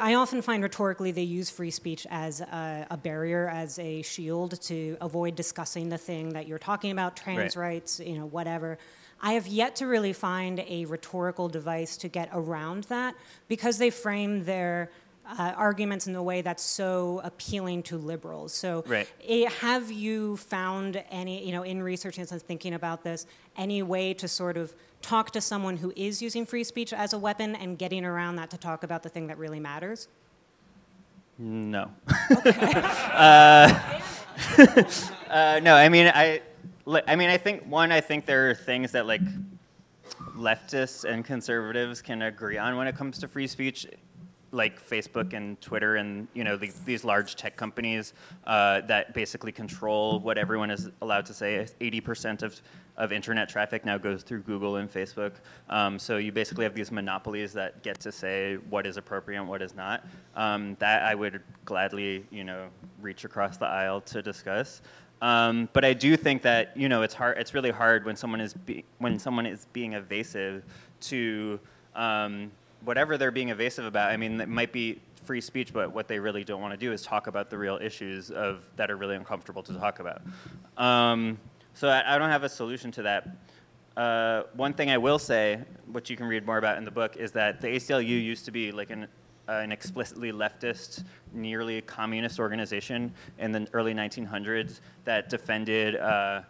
I 0.00 0.14
often 0.14 0.42
find 0.42 0.62
rhetorically 0.62 1.10
they 1.10 1.22
use 1.22 1.50
free 1.50 1.72
speech 1.72 2.06
as 2.08 2.40
a, 2.40 2.86
a 2.88 2.96
barrier, 2.96 3.48
as 3.48 3.80
a 3.80 4.02
shield 4.02 4.60
to 4.62 4.96
avoid 5.00 5.34
discussing 5.34 5.88
the 5.88 5.98
thing 5.98 6.34
that 6.34 6.46
you're 6.46 6.60
talking 6.60 6.92
about, 6.92 7.16
trans 7.16 7.56
Right. 7.56 7.74
rights, 7.74 7.98
you 7.98 8.16
know, 8.16 8.26
whatever. 8.26 8.78
I 9.20 9.32
have 9.32 9.48
yet 9.48 9.76
to 9.76 9.86
really 9.86 10.12
find 10.12 10.60
a 10.60 10.84
rhetorical 10.84 11.48
device 11.48 11.96
to 11.98 12.08
get 12.08 12.28
around 12.32 12.84
that 12.84 13.16
because 13.48 13.78
they 13.78 13.90
frame 13.90 14.44
their 14.44 14.90
uh, 15.38 15.52
arguments 15.56 16.06
in 16.06 16.14
a 16.14 16.22
way 16.22 16.42
that's 16.42 16.62
so 16.62 17.20
appealing 17.24 17.82
to 17.84 17.98
liberals. 17.98 18.52
So, 18.52 18.84
Right. 18.86 19.08
eh, 19.26 19.48
have 19.60 19.90
you 19.90 20.36
found 20.36 21.02
any, 21.10 21.44
you 21.44 21.52
know, 21.52 21.62
in 21.62 21.82
researching 21.82 22.26
and 22.30 22.42
thinking 22.42 22.74
about 22.74 23.02
this, 23.02 23.26
any 23.56 23.82
way 23.82 24.14
to 24.14 24.28
sort 24.28 24.56
of 24.56 24.74
talk 25.02 25.30
to 25.32 25.40
someone 25.40 25.76
who 25.76 25.92
is 25.96 26.22
using 26.22 26.46
free 26.46 26.64
speech 26.64 26.92
as 26.92 27.12
a 27.12 27.18
weapon 27.18 27.54
and 27.56 27.78
getting 27.78 28.04
around 28.04 28.36
that 28.36 28.50
to 28.50 28.58
talk 28.58 28.82
about 28.82 29.02
the 29.02 29.08
thing 29.08 29.26
that 29.26 29.38
really 29.38 29.60
matters? 29.60 30.08
No. 31.38 31.90
uh, 32.46 34.00
uh, 35.30 35.60
no, 35.62 35.74
I 35.74 35.88
mean, 35.88 36.10
I, 36.14 36.40
I 37.06 37.16
mean, 37.16 37.30
I 37.30 37.36
think 37.36 37.64
one, 37.64 37.92
I 37.92 38.00
think 38.00 38.26
there 38.26 38.50
are 38.50 38.54
things 38.54 38.92
that 38.92 39.06
like 39.06 39.22
leftists 40.36 41.04
and 41.04 41.24
conservatives 41.24 42.00
can 42.02 42.22
agree 42.22 42.58
on 42.58 42.76
when 42.76 42.86
it 42.86 42.96
comes 42.96 43.18
to 43.18 43.28
free 43.28 43.46
speech, 43.46 43.86
like 44.56 44.82
Facebook 44.82 45.34
and 45.34 45.60
Twitter 45.60 45.96
and 45.96 46.26
you 46.34 46.42
know 46.42 46.56
these, 46.56 46.80
these 46.80 47.04
large 47.04 47.36
tech 47.36 47.56
companies 47.56 48.14
uh, 48.46 48.80
that 48.82 49.12
basically 49.14 49.52
control 49.52 50.18
what 50.20 50.38
everyone 50.38 50.70
is 50.70 50.88
allowed 51.02 51.26
to 51.26 51.34
say. 51.34 51.66
Eighty 51.80 52.00
percent 52.00 52.42
of 52.42 52.60
of 52.96 53.12
internet 53.12 53.48
traffic 53.48 53.84
now 53.84 53.98
goes 53.98 54.22
through 54.22 54.40
Google 54.40 54.76
and 54.76 54.90
Facebook. 54.90 55.32
Um, 55.68 55.98
so 55.98 56.16
you 56.16 56.32
basically 56.32 56.64
have 56.64 56.74
these 56.74 56.90
monopolies 56.90 57.52
that 57.52 57.82
get 57.82 58.00
to 58.00 58.10
say 58.10 58.56
what 58.70 58.86
is 58.86 58.96
appropriate 58.96 59.38
and 59.38 59.48
what 59.48 59.60
is 59.60 59.74
not. 59.74 60.06
Um, 60.34 60.76
that 60.78 61.02
I 61.02 61.14
would 61.14 61.42
gladly, 61.66 62.24
you 62.30 62.42
know, 62.42 62.68
reach 63.02 63.24
across 63.24 63.58
the 63.58 63.66
aisle 63.66 64.00
to 64.02 64.22
discuss. 64.22 64.80
Um, 65.20 65.68
but 65.74 65.84
I 65.84 65.92
do 65.92 66.16
think 66.16 66.42
that 66.42 66.76
you 66.76 66.88
know 66.88 67.02
it's 67.02 67.14
hard. 67.14 67.38
It's 67.38 67.54
really 67.54 67.70
hard 67.70 68.04
when 68.04 68.16
someone 68.16 68.40
is 68.40 68.54
be, 68.54 68.84
when 68.98 69.18
someone 69.18 69.46
is 69.46 69.66
being 69.72 69.92
evasive 69.94 70.64
to 71.02 71.60
um, 71.94 72.50
whatever 72.84 73.16
they're 73.18 73.30
being 73.30 73.50
evasive 73.50 73.84
about. 73.84 74.10
I 74.10 74.16
mean, 74.16 74.40
it 74.40 74.48
might 74.48 74.72
be 74.72 75.00
free 75.24 75.40
speech, 75.40 75.72
but 75.72 75.92
what 75.92 76.08
they 76.08 76.18
really 76.18 76.44
don't 76.44 76.60
want 76.60 76.72
to 76.72 76.76
do 76.76 76.92
is 76.92 77.02
talk 77.02 77.26
about 77.26 77.50
the 77.50 77.58
real 77.58 77.78
issues 77.82 78.30
of 78.30 78.62
that 78.76 78.90
are 78.90 78.96
really 78.96 79.16
uncomfortable 79.16 79.62
to 79.64 79.74
talk 79.74 79.98
about. 79.98 80.22
Um, 80.76 81.38
so 81.74 81.88
I, 81.88 82.14
I 82.14 82.18
don't 82.18 82.30
have 82.30 82.44
a 82.44 82.48
solution 82.48 82.90
to 82.92 83.02
that. 83.02 83.28
Uh, 83.96 84.42
one 84.54 84.72
thing 84.72 84.90
I 84.90 84.98
will 84.98 85.18
say, 85.18 85.60
which 85.90 86.10
you 86.10 86.16
can 86.16 86.26
read 86.26 86.46
more 86.46 86.58
about 86.58 86.78
in 86.78 86.84
the 86.84 86.90
book, 86.90 87.16
is 87.16 87.32
that 87.32 87.60
the 87.60 87.68
ACLU 87.68 88.22
used 88.22 88.44
to 88.44 88.50
be 88.50 88.70
like 88.70 88.90
an, 88.90 89.08
uh, 89.48 89.52
an 89.52 89.72
explicitly 89.72 90.32
leftist, 90.32 91.04
nearly 91.32 91.80
communist 91.80 92.38
organization 92.38 93.12
in 93.38 93.52
the 93.52 93.66
early 93.72 93.94
1900s 93.94 94.80
that 95.04 95.28
defended 95.28 95.96
uh, 95.96 96.42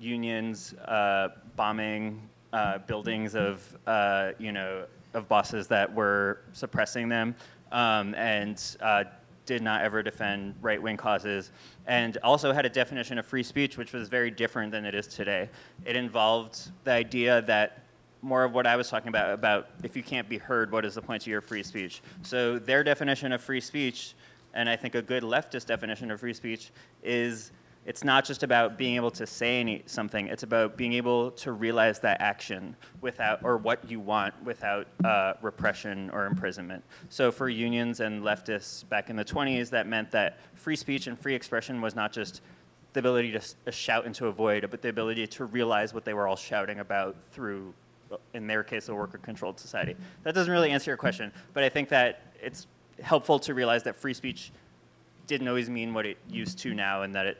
unions 0.00 0.74
uh, 0.86 1.28
bombing 1.56 2.28
uh, 2.52 2.78
buildings 2.78 3.34
of, 3.34 3.76
uh, 3.86 4.30
you 4.38 4.52
know, 4.52 4.84
of 5.14 5.28
bosses 5.28 5.66
that 5.68 5.92
were 5.94 6.40
suppressing 6.52 7.08
them, 7.08 7.34
um, 7.72 8.14
and 8.14 8.76
uh, 8.80 9.04
did 9.46 9.62
not 9.62 9.82
ever 9.82 10.02
defend 10.02 10.54
right 10.60 10.80
wing 10.80 10.96
causes, 10.96 11.52
and 11.86 12.18
also 12.18 12.52
had 12.52 12.66
a 12.66 12.68
definition 12.68 13.18
of 13.18 13.26
free 13.26 13.42
speech 13.42 13.76
which 13.76 13.92
was 13.92 14.08
very 14.08 14.30
different 14.30 14.72
than 14.72 14.84
it 14.84 14.94
is 14.94 15.06
today. 15.06 15.48
It 15.84 15.96
involved 15.96 16.70
the 16.84 16.92
idea 16.92 17.42
that 17.42 17.84
more 18.22 18.42
of 18.42 18.52
what 18.54 18.66
I 18.66 18.74
was 18.74 18.88
talking 18.88 19.08
about 19.08 19.32
about 19.32 19.68
if 19.82 19.96
you 19.96 20.02
can't 20.02 20.28
be 20.28 20.38
heard, 20.38 20.72
what 20.72 20.84
is 20.84 20.94
the 20.94 21.02
point 21.02 21.22
of 21.22 21.26
your 21.26 21.42
free 21.42 21.62
speech? 21.62 22.02
So 22.22 22.58
their 22.58 22.82
definition 22.82 23.32
of 23.32 23.42
free 23.42 23.60
speech, 23.60 24.14
and 24.54 24.68
I 24.68 24.76
think 24.76 24.94
a 24.94 25.02
good 25.02 25.22
leftist 25.22 25.66
definition 25.66 26.10
of 26.10 26.20
free 26.20 26.32
speech, 26.32 26.70
is 27.02 27.52
it's 27.86 28.02
not 28.02 28.24
just 28.24 28.42
about 28.42 28.78
being 28.78 28.96
able 28.96 29.10
to 29.10 29.26
say 29.26 29.60
any, 29.60 29.82
something. 29.86 30.28
It's 30.28 30.42
about 30.42 30.76
being 30.76 30.94
able 30.94 31.30
to 31.32 31.52
realize 31.52 32.00
that 32.00 32.20
action 32.20 32.76
without, 33.02 33.44
or 33.44 33.58
what 33.58 33.90
you 33.90 34.00
want 34.00 34.34
without 34.42 34.86
uh, 35.04 35.34
repression 35.42 36.08
or 36.10 36.24
imprisonment. 36.26 36.82
So 37.10 37.30
for 37.30 37.48
unions 37.48 38.00
and 38.00 38.22
leftists 38.22 38.88
back 38.88 39.10
in 39.10 39.16
the 39.16 39.24
20s, 39.24 39.68
that 39.70 39.86
meant 39.86 40.10
that 40.12 40.38
free 40.54 40.76
speech 40.76 41.06
and 41.06 41.18
free 41.18 41.34
expression 41.34 41.82
was 41.82 41.94
not 41.94 42.12
just 42.12 42.40
the 42.94 43.00
ability 43.00 43.32
to 43.32 43.38
s- 43.38 43.56
shout 43.70 44.06
into 44.06 44.28
a 44.28 44.32
void, 44.32 44.66
but 44.70 44.80
the 44.80 44.88
ability 44.88 45.26
to 45.26 45.44
realize 45.44 45.92
what 45.92 46.04
they 46.06 46.14
were 46.14 46.26
all 46.26 46.36
shouting 46.36 46.80
about 46.80 47.16
through, 47.32 47.74
in 48.32 48.46
their 48.46 48.62
case, 48.62 48.88
a 48.88 48.94
worker-controlled 48.94 49.60
society. 49.60 49.94
That 50.22 50.34
doesn't 50.34 50.52
really 50.52 50.70
answer 50.70 50.90
your 50.90 50.96
question, 50.96 51.32
but 51.52 51.62
I 51.64 51.68
think 51.68 51.90
that 51.90 52.32
it's 52.40 52.66
helpful 53.02 53.38
to 53.40 53.52
realize 53.52 53.82
that 53.82 53.96
free 53.96 54.14
speech 54.14 54.52
didn't 55.26 55.48
always 55.48 55.68
mean 55.68 55.92
what 55.92 56.06
it 56.06 56.18
used 56.30 56.58
to 56.60 56.72
now, 56.72 57.02
and 57.02 57.14
that 57.14 57.26
it 57.26 57.38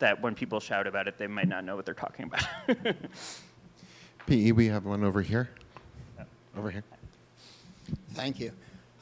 that 0.00 0.20
when 0.20 0.34
people 0.34 0.60
shout 0.60 0.86
about 0.86 1.06
it, 1.06 1.16
they 1.16 1.26
might 1.26 1.48
not 1.48 1.64
know 1.64 1.76
what 1.76 1.84
they're 1.84 1.94
talking 1.94 2.26
about. 2.26 2.44
PE, 4.26 4.36
E, 4.36 4.52
we 4.52 4.66
have 4.66 4.84
one 4.84 5.04
over 5.04 5.22
here. 5.22 5.48
Over 6.56 6.70
here. 6.70 6.84
Thank 8.14 8.40
you. 8.40 8.52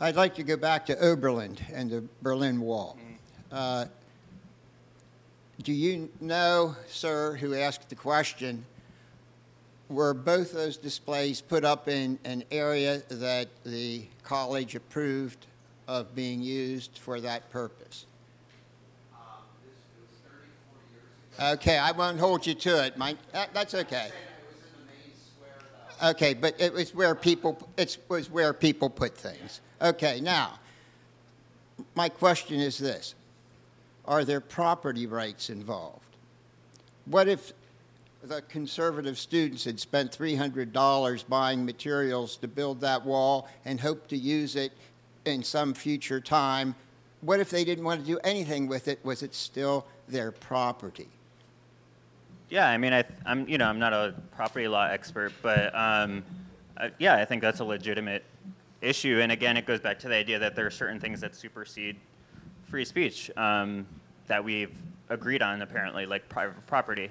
I'd 0.01 0.17
like 0.17 0.35
to 0.37 0.43
go 0.43 0.57
back 0.57 0.87
to 0.87 0.97
Oberlin 0.99 1.57
and 1.73 1.91
the 1.91 2.05
Berlin 2.23 2.61
Wall. 2.61 2.97
Uh, 3.51 3.87
do 5.63 5.73
you 5.73 6.09
know, 6.21 6.77
sir, 6.89 7.35
who 7.35 7.55
asked 7.55 7.89
the 7.89 7.97
question, 7.97 8.65
were 9.89 10.15
both 10.15 10.53
those 10.53 10.77
displays 10.77 11.41
put 11.41 11.65
up 11.65 11.89
in 11.89 12.19
an 12.25 12.45
area 12.51 13.03
that 13.09 13.49
the 13.65 14.05
college 14.23 14.75
approved 14.75 15.47
of 15.89 16.15
being 16.15 16.43
used 16.43 16.99
for 16.99 17.21
that 17.21 17.51
purpose? 17.51 18.07
Okay, 21.41 21.79
I 21.79 21.93
won't 21.93 22.19
hold 22.19 22.47
you 22.47 22.55
to 22.55 22.85
it. 22.85 22.97
Mike. 22.97 23.17
that, 23.33 23.55
that's 23.55 23.75
okay. 23.75 24.11
Okay, 26.03 26.35
but 26.35 26.61
it 26.61 26.73
was 26.73 26.95
where 26.95 27.15
people 27.15 27.69
it 27.77 27.97
was 28.09 28.31
where 28.31 28.53
people 28.53 28.91
put 28.91 29.17
things. 29.17 29.61
Okay, 29.81 30.21
now 30.21 30.59
my 31.95 32.09
question 32.09 32.61
is 32.61 32.79
this: 32.79 33.15
Are 34.05 34.25
there 34.25 34.41
property 34.41 35.07
rights 35.07 35.49
involved? 35.51 36.05
What 37.07 37.29
if 37.29 37.53
the 38.23 38.43
conservative 38.43 39.17
students 39.17 39.65
had 39.65 39.79
spent 39.79 40.13
three 40.13 40.35
hundred 40.35 40.73
dollars 40.73 41.23
buying 41.23 41.65
materials 41.65 42.37
to 42.39 42.49
build 42.49 42.81
that 42.81 43.05
wall 43.05 43.49
and 43.65 43.81
hoped 43.81 44.11
to 44.11 44.17
use 44.17 44.57
it 44.57 44.73
in 45.25 45.45
some 45.45 45.73
future 45.73 46.21
time? 46.21 46.75
What 47.21 47.39
if 47.39 47.51
they 47.51 47.65
didn't 47.65 47.85
want 47.85 48.01
to 48.01 48.07
do 48.07 48.19
anything 48.25 48.67
with 48.67 48.89
it? 48.89 48.99
Was 49.05 49.23
it 49.23 49.35
still 49.35 49.87
their 50.09 50.31
property? 50.31 51.09
Yeah, 52.51 52.69
I 52.69 52.79
mean, 52.79 52.93
I, 52.93 53.05
I'm 53.27 53.49
you 53.49 53.59
know 53.59 53.67
I'm 53.67 53.79
not 53.79 53.93
a 53.93 54.15
property 54.37 54.69
law 54.69 54.87
expert, 54.87 55.33
but 55.43 55.75
um, 55.75 56.23
uh, 56.77 56.89
yeah, 56.99 57.17
I 57.17 57.25
think 57.25 57.43
that's 57.43 57.61
a 57.61 57.65
legitimate 57.65 58.25
issue. 58.81 59.21
And 59.21 59.33
again, 59.33 59.57
it 59.57 59.67
goes 59.67 59.81
back 59.81 59.99
to 60.01 60.09
the 60.09 60.15
idea 60.15 60.39
that 60.39 60.55
there 60.55 60.67
are 60.67 60.71
certain 60.71 61.01
things 61.01 61.21
that 61.21 61.35
supersede 61.35 61.97
free 62.65 62.85
speech 62.85 63.31
um, 63.37 63.87
that 64.27 64.43
we've 64.43 64.77
agreed 65.09 65.43
on, 65.43 65.63
apparently, 65.63 66.07
like 66.07 66.29
private 66.29 66.67
property. 66.67 67.11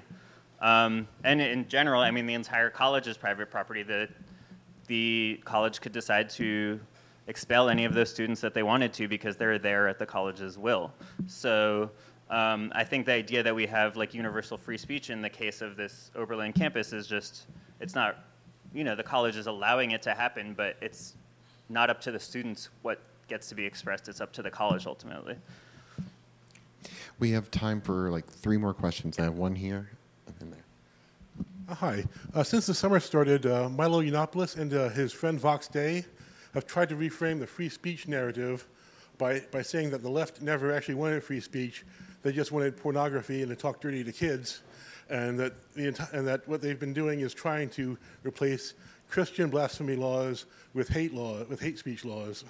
Um, 0.60 1.06
and 1.24 1.40
in 1.40 1.68
general, 1.68 2.00
I 2.00 2.10
mean, 2.10 2.26
the 2.26 2.34
entire 2.34 2.70
college 2.70 3.06
is 3.06 3.16
private 3.16 3.50
property. 3.50 3.82
The 3.82 4.08
the 4.88 5.40
college 5.44 5.80
could 5.80 5.92
decide 5.92 6.30
to 6.30 6.80
expel 7.28 7.68
any 7.68 7.84
of 7.84 7.92
those 7.92 8.10
students 8.10 8.40
that 8.40 8.54
they 8.54 8.62
wanted 8.62 8.92
to 8.94 9.06
because 9.06 9.36
they're 9.36 9.58
there 9.58 9.86
at 9.86 9.98
the 9.98 10.06
college's 10.06 10.56
will. 10.56 10.92
So 11.26 11.90
um, 12.30 12.72
I 12.74 12.84
think 12.84 13.06
the 13.06 13.12
idea 13.12 13.42
that 13.42 13.54
we 13.54 13.66
have 13.66 13.96
like 13.96 14.12
universal 14.12 14.58
free 14.58 14.78
speech 14.78 15.10
in 15.10 15.22
the 15.22 15.30
case 15.30 15.62
of 15.62 15.76
this 15.76 16.10
Oberlin 16.14 16.52
campus 16.52 16.92
is 16.92 17.06
just, 17.06 17.46
it's 17.80 17.94
not, 17.94 18.24
you 18.74 18.84
know, 18.84 18.94
the 18.94 19.02
college 19.02 19.36
is 19.36 19.46
allowing 19.46 19.92
it 19.92 20.02
to 20.02 20.14
happen, 20.14 20.52
but 20.54 20.76
it's 20.82 21.14
not 21.68 21.88
up 21.88 22.00
to 22.02 22.10
the 22.10 22.20
students 22.20 22.68
what 22.82 23.00
gets 23.28 23.48
to 23.48 23.54
be 23.54 23.64
expressed. 23.64 24.08
It's 24.08 24.20
up 24.20 24.32
to 24.34 24.42
the 24.42 24.50
college 24.50 24.86
ultimately. 24.86 25.36
We 27.18 27.30
have 27.32 27.50
time 27.50 27.80
for 27.80 28.10
like 28.10 28.26
three 28.26 28.58
more 28.58 28.74
questions. 28.74 29.18
I 29.18 29.24
have 29.24 29.34
one 29.34 29.54
here 29.54 29.90
and 30.26 30.36
then 30.38 30.50
there. 30.50 30.64
Uh, 31.68 31.74
Hi. 31.74 32.04
Uh, 32.34 32.42
since 32.42 32.66
the 32.66 32.74
summer 32.74 33.00
started, 33.00 33.46
uh, 33.46 33.68
Milo 33.70 34.02
Yiannopoulos 34.02 34.56
and 34.56 34.72
uh, 34.72 34.90
his 34.90 35.12
friend 35.12 35.40
Vox 35.40 35.66
Day 35.66 36.04
have 36.54 36.66
tried 36.66 36.90
to 36.90 36.94
reframe 36.94 37.40
the 37.40 37.46
free 37.46 37.68
speech 37.68 38.06
narrative 38.06 38.66
by, 39.16 39.40
by 39.50 39.62
saying 39.62 39.90
that 39.90 40.02
the 40.02 40.10
left 40.10 40.40
never 40.40 40.72
actually 40.72 40.94
wanted 40.94 41.22
free 41.22 41.40
speech. 41.40 41.84
They 42.22 42.32
just 42.32 42.52
wanted 42.52 42.76
pornography 42.76 43.42
and 43.42 43.50
to 43.50 43.56
talk 43.56 43.80
dirty 43.80 44.04
to 44.04 44.12
kids. 44.12 44.62
And 45.10 45.38
that, 45.38 45.52
the, 45.74 45.90
enti- 45.90 46.12
and 46.12 46.26
that 46.26 46.46
what 46.46 46.60
they've 46.60 46.78
been 46.78 46.92
doing 46.92 47.20
is 47.20 47.32
trying 47.32 47.70
to 47.70 47.96
replace 48.24 48.74
Christian 49.08 49.48
blasphemy 49.48 49.96
laws 49.96 50.44
with 50.74 50.88
hate, 50.88 51.14
law, 51.14 51.44
with 51.44 51.60
hate 51.60 51.78
speech 51.78 52.04
laws. 52.04 52.44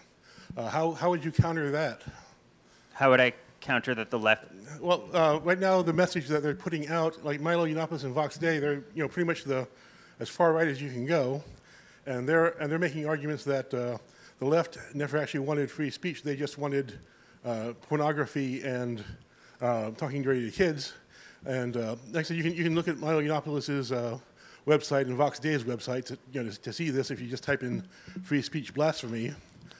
Uh, 0.57 0.69
how, 0.69 0.93
how 0.93 1.11
would 1.11 1.25
you 1.25 1.31
counter 1.31 1.71
that? 1.71 2.03
How 2.95 3.11
would 3.11 3.21
I 3.21 3.33
counter 3.61 3.95
that 3.95 4.11
the 4.11 4.19
left 4.19 4.47
Well, 4.81 5.05
uh, 5.13 5.41
right 5.43 5.59
now 5.59 5.83
the 5.83 5.93
message 5.93 6.27
that 6.29 6.43
they're 6.43 6.55
putting 6.55 6.89
out, 6.89 7.25
like 7.25 7.41
Milo 7.41 7.67
Yiannopoulos 7.67 8.05
and 8.05 8.15
Vox 8.15 8.39
Day, 8.39 8.59
they're 8.59 8.83
you 8.95 9.03
know 9.03 9.09
pretty 9.09 9.27
much 9.27 9.45
the 9.45 9.69
as 10.21 10.29
far 10.29 10.53
right 10.53 10.69
as 10.69 10.83
you 10.83 10.91
can 10.91 11.07
go, 11.07 11.43
and 12.07 12.29
they're 12.29 12.49
and 12.61 12.71
they're 12.71 12.79
making 12.79 13.07
arguments 13.07 13.45
that 13.45 13.73
uh, 13.75 13.99
the 14.39 14.45
left 14.45 14.79
never 14.95 15.19
actually 15.19 15.41
wanted 15.41 15.71
free 15.71 15.91
speech; 15.91 16.23
they 16.23 16.37
just 16.37 16.59
wanted 16.59 16.99
uh, 17.45 17.73
pornography 17.83 18.63
and 18.63 19.05
uh, 19.61 19.91
talking 19.93 20.23
dirty 20.23 20.51
to 20.51 20.57
kids. 20.57 20.93
And 21.47 21.77
uh, 21.77 21.97
like 22.13 22.21
I 22.21 22.23
said, 22.23 22.37
you 22.37 22.43
can 22.43 22.55
you 22.55 22.65
can 22.65 22.75
look 22.75 22.89
at 22.89 22.99
Milo 22.99 23.23
Yiannopoulos' 23.23 23.93
uh, 23.97 24.19
website 24.67 25.03
and 25.03 25.15
Vox 25.17 25.39
Day's 25.39 25.65
website 25.65 26.05
to, 26.07 26.19
you 26.33 26.43
know, 26.43 26.51
to 26.51 26.73
see 26.73 26.91
this 26.91 27.11
if 27.11 27.21
you 27.21 27.27
just 27.27 27.43
type 27.43 27.63
in 27.63 27.83
free 28.25 28.43
speech 28.43 28.75
blasphemy 28.75 29.35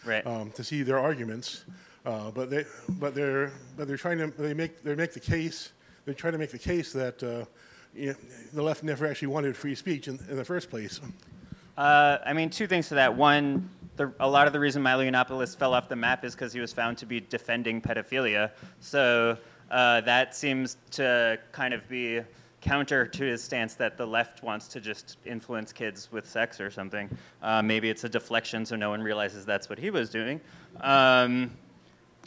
Right. 0.05 0.27
um, 0.27 0.51
to 0.53 0.65
see 0.65 0.83
their 0.83 0.99
arguments. 0.99 1.65
Uh, 2.07 2.31
but 2.31 2.49
they, 2.49 2.65
but 2.89 3.15
they're, 3.15 3.53
but 3.77 3.87
they're 3.87 3.99
trying 3.99 4.19
to, 4.19 4.29
they 4.41 4.55
make, 4.55 4.83
they 4.83 4.95
make 4.95 5.13
the 5.13 5.21
case, 5.21 5.73
they 6.07 6.15
try 6.15 6.31
to 6.31 6.39
make 6.39 6.51
the 6.51 6.59
case 6.59 6.93
that 6.93 7.23
uh, 7.23 7.45
you 7.95 8.07
know, 8.07 8.15
the 8.55 8.63
left 8.63 8.83
never 8.83 9.07
actually 9.07 9.29
wanted 9.29 9.55
free 9.55 9.75
speech 9.75 10.09
in, 10.09 10.19
in 10.31 10.37
the 10.37 10.45
first 10.45 10.71
place. 10.71 11.01
Uh, 11.77 12.19
I 12.25 12.33
mean, 12.33 12.49
two 12.49 12.67
things 12.67 12.89
to 12.89 12.95
that. 12.95 13.15
One, 13.15 13.69
the, 13.97 14.13
a 14.21 14.29
lot 14.29 14.47
of 14.47 14.55
the 14.55 14.61
reason 14.61 14.81
Milo 14.83 15.05
Yiannopoulos 15.05 15.55
fell 15.57 15.75
off 15.75 15.89
the 15.89 15.97
map 15.97 16.25
is 16.25 16.35
because 16.35 16.53
he 16.53 16.61
was 16.61 16.73
found 16.73 16.97
to 16.99 17.07
be 17.07 17.21
defending 17.21 17.83
pedophilia. 17.83 18.53
So 18.81 19.37
uh, 19.71 20.01
that 20.03 20.35
seems 20.35 20.77
to 20.93 21.39
kind 21.53 21.75
of 21.75 21.89
be 21.89 22.21
counter 22.61 23.07
to 23.07 23.25
his 23.25 23.43
stance 23.43 23.75
that 23.75 23.97
the 23.97 24.07
left 24.07 24.43
wants 24.43 24.69
to 24.69 24.81
just 24.81 25.17
influence 25.25 25.73
kids 25.73 26.09
with 26.11 26.29
sex 26.29 26.61
or 26.61 26.71
something. 26.71 27.09
Uh, 27.43 27.63
maybe 27.63 27.89
it's 27.89 28.05
a 28.05 28.09
deflection 28.09 28.67
so 28.67 28.75
no 28.75 28.91
one 28.91 29.01
realizes 29.01 29.47
that's 29.47 29.69
what 29.69 29.79
he 29.79 29.91
was 29.91 30.11
doing. 30.11 30.41
Um, 30.81 31.53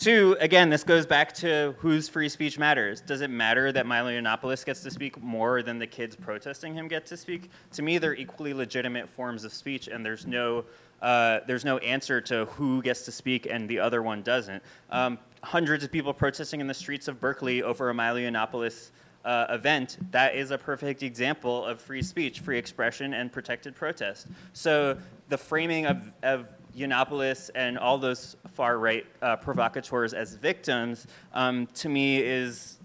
Two, 0.01 0.35
again, 0.39 0.69
this 0.69 0.83
goes 0.83 1.05
back 1.05 1.31
to 1.33 1.75
whose 1.77 2.09
free 2.09 2.27
speech 2.27 2.57
matters. 2.57 3.01
Does 3.01 3.21
it 3.21 3.29
matter 3.29 3.71
that 3.71 3.85
Milo 3.85 4.09
Yiannopoulos 4.09 4.65
gets 4.65 4.81
to 4.81 4.89
speak 4.89 5.21
more 5.21 5.61
than 5.61 5.77
the 5.77 5.85
kids 5.85 6.15
protesting 6.15 6.73
him 6.73 6.87
get 6.87 7.05
to 7.07 7.17
speak? 7.17 7.51
To 7.73 7.83
me, 7.83 7.99
they're 7.99 8.15
equally 8.15 8.51
legitimate 8.53 9.07
forms 9.07 9.43
of 9.43 9.53
speech, 9.53 9.89
and 9.89 10.03
there's 10.03 10.25
no, 10.25 10.65
uh, 11.03 11.41
there's 11.45 11.63
no 11.63 11.77
answer 11.79 12.19
to 12.21 12.45
who 12.45 12.81
gets 12.81 13.03
to 13.05 13.11
speak 13.11 13.45
and 13.45 13.69
the 13.69 13.79
other 13.79 14.01
one 14.01 14.23
doesn't. 14.23 14.63
Um, 14.89 15.19
hundreds 15.43 15.83
of 15.83 15.91
people 15.91 16.13
protesting 16.13 16.61
in 16.61 16.67
the 16.67 16.73
streets 16.73 17.07
of 17.07 17.19
Berkeley 17.19 17.63
over 17.63 17.89
a 17.89 17.93
Milo 17.93 18.19
Yiannopoulos 18.19 18.91
uh, 19.25 19.47
event, 19.49 19.97
that 20.11 20.35
is 20.35 20.51
a 20.51 20.57
perfect 20.57 21.03
example 21.03 21.65
of 21.65 21.79
free 21.79 22.01
speech, 22.01 22.39
free 22.39 22.57
expression, 22.57 23.13
and 23.13 23.31
protected 23.31 23.75
protest. 23.75 24.27
So 24.53 24.97
the 25.29 25.37
framing 25.37 25.85
of, 25.85 26.11
of 26.23 26.47
Yiannopoulos 26.75 27.49
and 27.53 27.77
all 27.77 27.97
those 27.97 28.35
far 28.53 28.77
right 28.77 29.05
uh, 29.21 29.35
provocateurs 29.35 30.13
as 30.13 30.35
victims, 30.35 31.07
um, 31.33 31.67
to 31.75 31.89
me, 31.89 32.17
is 32.17 32.77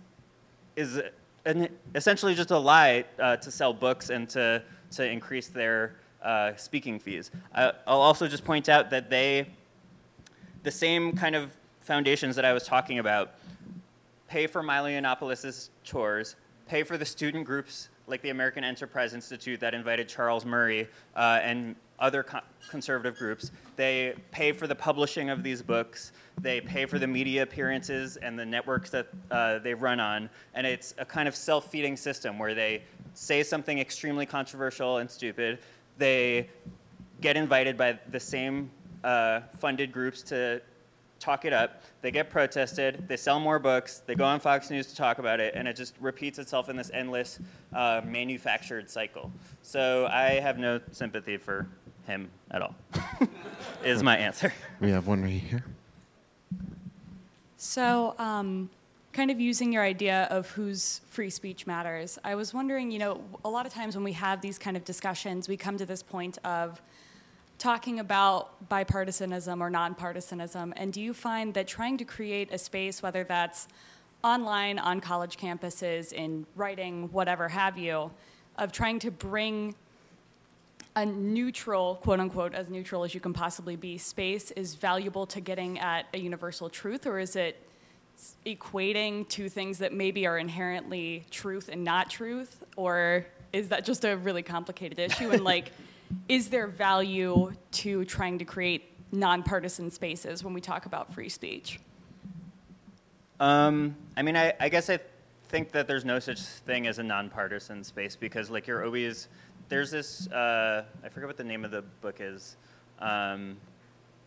is 0.75 1.01
an, 1.47 1.69
essentially 1.95 2.35
just 2.35 2.51
a 2.51 2.59
lie 2.59 3.05
uh, 3.19 3.37
to 3.37 3.51
sell 3.51 3.73
books 3.73 4.11
and 4.11 4.29
to 4.31 4.63
to 4.91 5.09
increase 5.09 5.49
their 5.49 5.95
uh, 6.23 6.55
speaking 6.57 6.99
fees. 6.99 7.31
I, 7.55 7.73
I'll 7.87 8.01
also 8.01 8.29
just 8.29 8.45
point 8.45 8.69
out 8.69 8.91
that 8.91 9.09
they, 9.09 9.47
the 10.65 10.71
same 10.71 11.17
kind 11.17 11.35
of 11.35 11.57
foundations 11.87 12.35
that 12.35 12.45
I 12.45 12.53
was 12.53 12.65
talking 12.65 12.99
about, 12.99 13.35
pay 14.29 14.49
for 14.49 14.61
Milo 14.61 14.89
Yiannopoulos' 14.89 15.71
tours, 15.85 16.35
pay 16.67 16.83
for 16.83 16.99
the 16.99 17.05
student 17.05 17.47
groups 17.47 17.89
like 18.09 18.23
the 18.23 18.31
American 18.31 18.65
Enterprise 18.65 19.15
Institute 19.15 19.61
that 19.61 19.73
invited 19.73 20.09
Charles 20.09 20.45
Murray 20.45 20.89
uh, 21.15 21.39
and 21.43 21.77
other 22.01 22.25
co- 22.25 22.41
conservative 22.69 23.17
groups. 23.17 23.53
They 23.77 24.15
pay 24.33 24.51
for 24.51 24.67
the 24.67 24.75
publishing 24.75 25.31
of 25.31 25.45
these 25.45 25.63
books. 25.63 26.11
They 26.41 26.61
pay 26.61 26.87
for 26.87 26.99
the 26.99 27.07
media 27.07 27.45
appearances 27.45 28.17
and 28.17 28.37
the 28.37 28.45
networks 28.45 28.91
that 28.91 29.07
uh, 29.31 29.61
they 29.61 29.73
run 29.73 30.01
on. 30.01 30.29
And 30.55 30.67
it's 30.67 30.93
a 30.99 31.05
kind 31.05 31.29
of 31.29 31.37
self 31.37 31.71
feeding 31.71 31.97
system 31.97 32.39
where 32.39 32.55
they 32.55 32.83
say 33.15 33.45
something 33.45 33.79
extremely 33.79 34.27
controversial 34.27 34.99
and 34.99 35.11
stupid. 35.11 35.61
they 35.99 36.51
get 37.23 37.37
invited 37.37 37.79
by 37.79 37.99
the 38.11 38.21
same 38.21 38.71
uh, 39.03 39.41
funded 39.59 39.91
groups 39.91 40.21
to 40.21 40.61
talk 41.19 41.45
it 41.45 41.53
up. 41.53 41.83
They 42.03 42.11
get 42.11 42.31
protested. 42.31 43.09
They 43.09 43.17
sell 43.17 43.41
more 43.41 43.59
books. 43.59 44.03
They 44.07 44.15
go 44.15 44.25
on 44.25 44.41
Fox 44.41 44.71
News 44.71 44.87
to 44.89 44.97
talk 44.97 45.19
about 45.19 45.41
it, 45.41 45.55
and 45.55 45.67
it 45.67 45.77
just 45.77 45.95
repeats 46.01 46.39
itself 46.39 46.69
in 46.69 46.77
this 46.77 46.91
endless 46.93 47.39
uh, 47.75 48.01
manufactured 48.05 48.91
cycle. 48.91 49.31
So 49.63 50.07
I 50.11 50.41
have 50.41 50.59
no 50.59 50.81
sympathy 50.93 51.37
for 51.37 51.69
him 52.07 52.31
at 52.51 52.63
all. 52.63 52.75
is 53.85 54.03
my 54.03 54.17
answer. 54.17 54.53
We 54.81 54.91
have 54.91 55.07
one 55.07 55.23
right 55.23 55.31
here. 55.33 55.65
So, 57.57 58.15
um, 58.19 58.71
kind 59.13 59.31
of 59.31 59.41
using 59.41 59.73
your 59.73 59.83
idea 59.83 60.29
of 60.31 60.51
whose 60.51 61.01
free 61.09 61.31
speech 61.31 61.67
matters, 61.67 62.19
I 62.23 62.35
was 62.35 62.53
wondering, 62.53 62.91
you 62.91 62.99
know, 62.99 63.25
a 63.45 63.49
lot 63.49 63.65
of 63.65 63.73
times 63.73 63.97
when 63.97 64.05
we 64.05 64.13
have 64.13 64.43
these 64.43 64.59
kind 64.59 64.77
of 64.77 64.85
discussions, 64.85 65.49
we 65.49 65.57
come 65.57 65.79
to 65.79 65.87
this 65.87 66.03
point 66.03 66.37
of 66.45 66.83
talking 67.59 68.01
about 68.01 68.69
bipartisanism 68.69 69.61
or 69.61 69.71
nonpartisanism. 69.71 70.73
And 70.77 70.93
do 70.93 71.01
you 71.01 71.15
find 71.15 71.55
that 71.55 71.67
trying 71.67 71.97
to 71.99 72.05
create 72.05 72.53
a 72.53 72.59
space, 72.59 73.03
whether 73.03 73.25
that's 73.25 73.69
online, 74.23 74.79
on 74.79 75.01
college 75.01 75.37
campuses, 75.37 76.13
in 76.13 76.47
writing, 76.55 77.11
whatever 77.13 77.49
have 77.49 77.79
you, 77.79 78.11
of 78.57 78.73
trying 78.73 78.99
to 79.01 79.11
bring 79.11 79.75
a 80.97 81.05
neutral, 81.05 81.97
quote 81.97 82.21
unquote, 82.21 82.55
as 82.55 82.69
neutral 82.69 83.05
as 83.05 83.15
you 83.15 83.21
can 83.21 83.33
possibly 83.33 83.77
be, 83.77 83.99
space 83.99 84.51
is 84.53 84.75
valuable 84.75 85.27
to 85.27 85.41
getting 85.41 85.79
at 85.79 86.07
a 86.15 86.19
universal 86.19 86.71
truth, 86.71 87.07
or 87.07 87.19
is 87.19 87.37
it 87.37 87.63
equating 88.47 89.29
two 89.29 89.49
things 89.49 89.79
that 89.79 89.93
maybe 89.93 90.27
are 90.27 90.39
inherently 90.39 91.25
truth 91.31 91.69
and 91.71 91.85
not 91.85 92.09
truth, 92.09 92.65
or 92.77 93.27
is 93.53 93.69
that 93.69 93.85
just 93.85 94.05
a 94.05 94.17
really 94.17 94.43
complicated 94.43 94.99
issue? 94.99 95.31
And 95.31 95.45
like, 95.45 95.71
is 96.29 96.49
there 96.49 96.67
value 96.67 97.53
to 97.73 98.05
trying 98.05 98.39
to 98.39 98.45
create 98.45 98.93
nonpartisan 99.13 99.91
spaces 99.91 100.43
when 100.43 100.55
we 100.55 100.61
talk 100.61 100.87
about 100.87 101.13
free 101.13 101.29
speech? 101.29 101.81
Um, 103.39 103.97
I 104.17 104.23
mean, 104.23 104.37
I, 104.37 104.55
I 104.59 104.69
guess 104.69 104.89
I 104.89 104.99
think 105.49 105.73
that 105.73 105.87
there's 105.87 106.05
no 106.05 106.19
such 106.19 106.41
thing 106.41 106.87
as 106.87 106.99
a 106.99 107.03
nonpartisan 107.03 107.85
space 107.85 108.17
because, 108.17 108.51
like, 108.51 108.67
you're 108.67 108.85
always 108.85 109.29
there's 109.69 109.91
this 109.91 110.29
uh, 110.29 110.85
I 111.05 111.09
forget 111.09 111.27
what 111.27 111.37
the 111.37 111.45
name 111.45 111.65
of 111.65 111.71
the 111.71 111.83
book 112.01 112.17
is. 112.21 112.57
Um, 112.99 113.57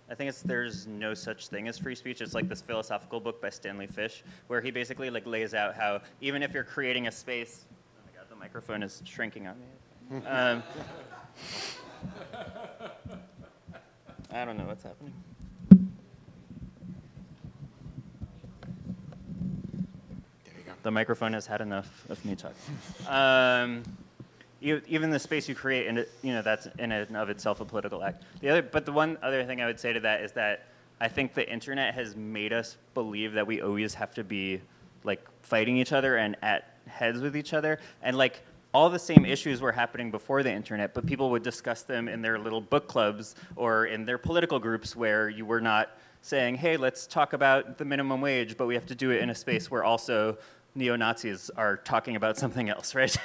I 0.10 0.16
think 0.16 0.30
it's 0.30 0.42
there's 0.42 0.88
no 0.88 1.14
such 1.14 1.48
thing 1.48 1.68
as 1.68 1.78
free 1.78 1.96
speech. 1.96 2.22
It's 2.22 2.34
like 2.34 2.50
this 2.50 2.62
philosophical 2.62 3.20
book 3.20 3.42
by 3.42 3.50
Stanley 3.50 3.88
Fish, 3.88 4.24
where 4.48 4.60
he 4.60 4.72
basically 4.72 5.10
like 5.10 5.26
lays 5.26 5.54
out 5.54 5.76
how 5.76 6.02
even 6.22 6.42
if 6.42 6.54
you're 6.54 6.64
creating 6.64 7.08
a 7.08 7.12
space, 7.12 7.66
oh 7.72 8.02
my 8.06 8.18
god, 8.18 8.30
the 8.30 8.36
microphone 8.36 8.84
is 8.84 9.02
shrinking 9.06 9.48
on 9.48 9.56
me. 9.60 9.66
Um, 10.28 10.64
I 14.32 14.46
don't 14.46 14.58
know 14.58 14.66
what's 14.66 14.84
happening. 14.84 15.14
The 20.82 20.92
microphone 20.92 21.34
has 21.34 21.46
had 21.46 21.62
enough 21.62 22.06
of 22.10 22.24
me 22.24 22.36
talking. 22.36 22.56
Um, 23.08 23.84
you, 24.62 24.82
even 24.88 25.10
the 25.10 25.20
space 25.20 25.50
you 25.50 25.56
create, 25.56 25.88
and 25.88 26.06
you 26.22 26.34
know 26.34 26.42
that's 26.42 26.68
in 26.78 26.92
and 26.92 27.18
of 27.18 27.30
itself 27.30 27.60
a 27.60 27.66
political 27.66 28.04
act. 28.04 28.24
The 28.40 28.50
other, 28.50 28.62
but 28.62 28.86
the 28.86 28.92
one 28.92 29.18
other 29.22 29.44
thing 29.44 29.62
I 29.62 29.66
would 29.66 29.80
say 29.80 29.94
to 29.94 30.00
that 30.02 30.22
is 30.22 30.32
that 30.34 30.68
I 31.02 31.08
think 31.08 31.34
the 31.34 31.50
internet 31.50 31.94
has 31.96 32.16
made 32.16 32.54
us 32.54 32.78
believe 32.94 33.34
that 33.34 33.48
we 33.48 33.62
always 33.62 33.94
have 33.96 34.14
to 34.16 34.24
be 34.24 34.62
like 35.04 35.26
fighting 35.42 35.78
each 35.78 35.92
other 35.92 36.18
and 36.18 36.36
at 36.42 36.76
heads 36.88 37.20
with 37.22 37.36
each 37.36 37.54
other, 37.54 37.80
and 38.02 38.18
like 38.18 38.42
all 38.74 38.90
the 38.90 39.00
same 39.00 39.26
issues 39.26 39.62
were 39.62 39.72
happening 39.72 40.12
before 40.12 40.44
the 40.44 40.52
internet, 40.52 40.94
but 40.94 41.06
people 41.06 41.32
would 41.32 41.44
discuss 41.44 41.82
them 41.82 42.08
in 42.08 42.22
their 42.22 42.38
little 42.38 42.62
book 42.62 42.88
clubs 42.88 43.36
or 43.56 43.86
in 43.86 44.06
their 44.06 44.18
political 44.18 44.60
groups 44.60 44.96
where 44.96 45.30
you 45.30 45.46
were 45.46 45.62
not 45.62 45.98
saying, 46.22 46.56
hey, 46.56 46.78
let's 46.78 47.08
talk 47.08 47.34
about 47.34 47.78
the 47.78 47.86
minimum 47.86 48.22
wage, 48.22 48.58
but 48.58 48.68
we 48.68 48.76
have 48.76 48.86
to 48.86 48.96
do 48.96 49.12
it 49.12 49.22
in 49.22 49.30
a 49.30 49.36
space 49.36 49.72
where 49.72 49.84
also 49.84 50.38
neo 50.76 50.96
Nazis 50.96 51.50
are 51.58 51.78
talking 51.78 52.16
about 52.16 52.38
something 52.38 52.70
else, 52.70 52.94
right? 52.96 53.18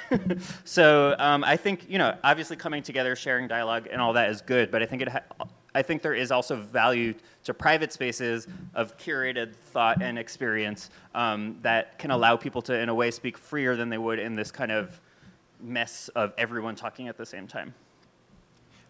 so 0.63 1.15
um, 1.19 1.43
I 1.43 1.57
think 1.57 1.85
you 1.89 1.97
know, 1.97 2.17
obviously 2.23 2.55
coming 2.55 2.81
together, 2.81 3.15
sharing 3.15 3.47
dialogue, 3.47 3.87
and 3.91 4.01
all 4.01 4.13
that 4.13 4.29
is 4.29 4.41
good. 4.41 4.71
But 4.71 4.81
I 4.81 4.85
think 4.87 5.03
it, 5.03 5.09
ha- 5.09 5.47
I 5.75 5.81
think 5.81 6.01
there 6.01 6.13
is 6.15 6.31
also 6.31 6.55
value 6.55 7.13
to 7.43 7.53
private 7.53 7.91
spaces 7.93 8.47
of 8.73 8.97
curated 8.97 9.55
thought 9.55 10.01
and 10.01 10.17
experience 10.17 10.89
um, 11.13 11.57
that 11.61 11.99
can 11.99 12.11
allow 12.11 12.35
people 12.35 12.61
to, 12.63 12.79
in 12.79 12.89
a 12.89 12.95
way, 12.95 13.11
speak 13.11 13.37
freer 13.37 13.75
than 13.75 13.89
they 13.89 13.97
would 13.97 14.17
in 14.17 14.35
this 14.35 14.51
kind 14.51 14.71
of 14.71 14.99
mess 15.65 16.09
of 16.09 16.33
everyone 16.37 16.75
talking 16.75 17.07
at 17.07 17.17
the 17.17 17.25
same 17.25 17.47
time. 17.47 17.73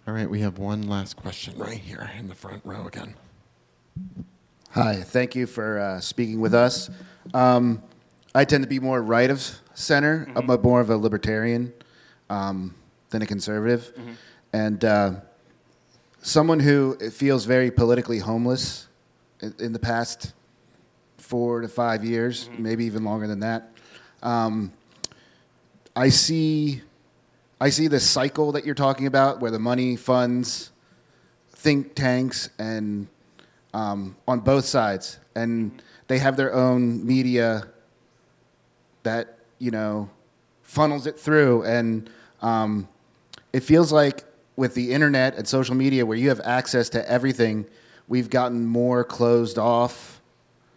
All 0.08 0.14
right, 0.14 0.30
we 0.30 0.42
have 0.42 0.60
one 0.60 0.88
last 0.88 1.16
question 1.16 1.58
right 1.58 1.78
here 1.78 2.12
in 2.20 2.28
the 2.28 2.36
front 2.36 2.62
row 2.64 2.86
again. 2.86 3.16
Hi, 4.72 4.96
thank 5.02 5.36
you 5.36 5.48
for 5.48 5.80
uh, 5.80 6.00
speaking 6.02 6.40
with 6.40 6.54
us. 6.54 6.90
Um, 7.34 7.82
I 8.36 8.46
tend 8.46 8.64
to 8.64 8.70
be 8.70 8.80
more 8.80 9.02
right 9.02 9.32
of 9.32 9.42
center. 9.74 10.28
Mm-hmm. 10.30 10.52
I'm 10.52 10.62
more 10.62 10.82
of 10.82 10.90
a 10.90 10.98
libertarian 10.98 11.74
um, 12.30 12.76
than 13.10 13.22
a 13.22 13.26
conservative, 13.26 13.94
mm-hmm. 13.96 14.12
and 14.54 14.86
uh, 14.86 15.12
someone 16.22 16.60
who 16.60 16.98
feels 17.10 17.46
very 17.46 17.72
politically 17.72 18.20
homeless 18.20 18.88
in, 19.42 19.56
in, 19.60 19.74
the 19.74 19.80
past 19.80 20.34
four 21.18 21.62
to 21.62 21.68
five 21.68 22.04
years, 22.04 22.50
mm-hmm. 22.50 22.64
maybe 22.64 22.86
even 22.86 23.04
longer 23.04 23.28
than 23.28 23.40
that. 23.40 23.72
Um, 24.22 24.74
I 25.96 26.10
see, 26.10 26.82
I 27.60 27.70
see 27.70 27.88
the 27.88 28.00
cycle 28.00 28.52
that 28.52 28.66
you're 28.66 28.76
talking 28.76 29.08
about, 29.08 29.40
where 29.40 29.52
the 29.52 29.60
money 29.60 29.96
funds 29.96 30.72
think 31.50 31.96
tanks 31.96 32.50
and 32.60 33.08
um, 33.74 34.16
on 34.28 34.40
both 34.40 34.66
sides, 34.66 35.20
and 35.36 35.82
they 36.08 36.20
have 36.20 36.38
their 36.38 36.54
own 36.54 37.06
media 37.06 37.68
that 39.04 39.38
you 39.60 39.72
know 39.72 40.10
funnels 40.64 41.08
it 41.08 41.20
through, 41.20 41.64
and 41.64 42.10
um, 42.42 42.88
it 43.54 43.62
feels 43.62 43.92
like 43.92 44.24
with 44.56 44.74
the 44.74 44.92
internet 44.92 45.36
and 45.36 45.48
social 45.48 45.76
media, 45.76 46.06
where 46.06 46.18
you 46.18 46.30
have 46.30 46.42
access 46.44 46.90
to 46.90 47.10
everything, 47.10 47.66
we've 48.08 48.30
gotten 48.30 48.66
more 48.66 49.04
closed 49.04 49.58
off. 49.58 50.22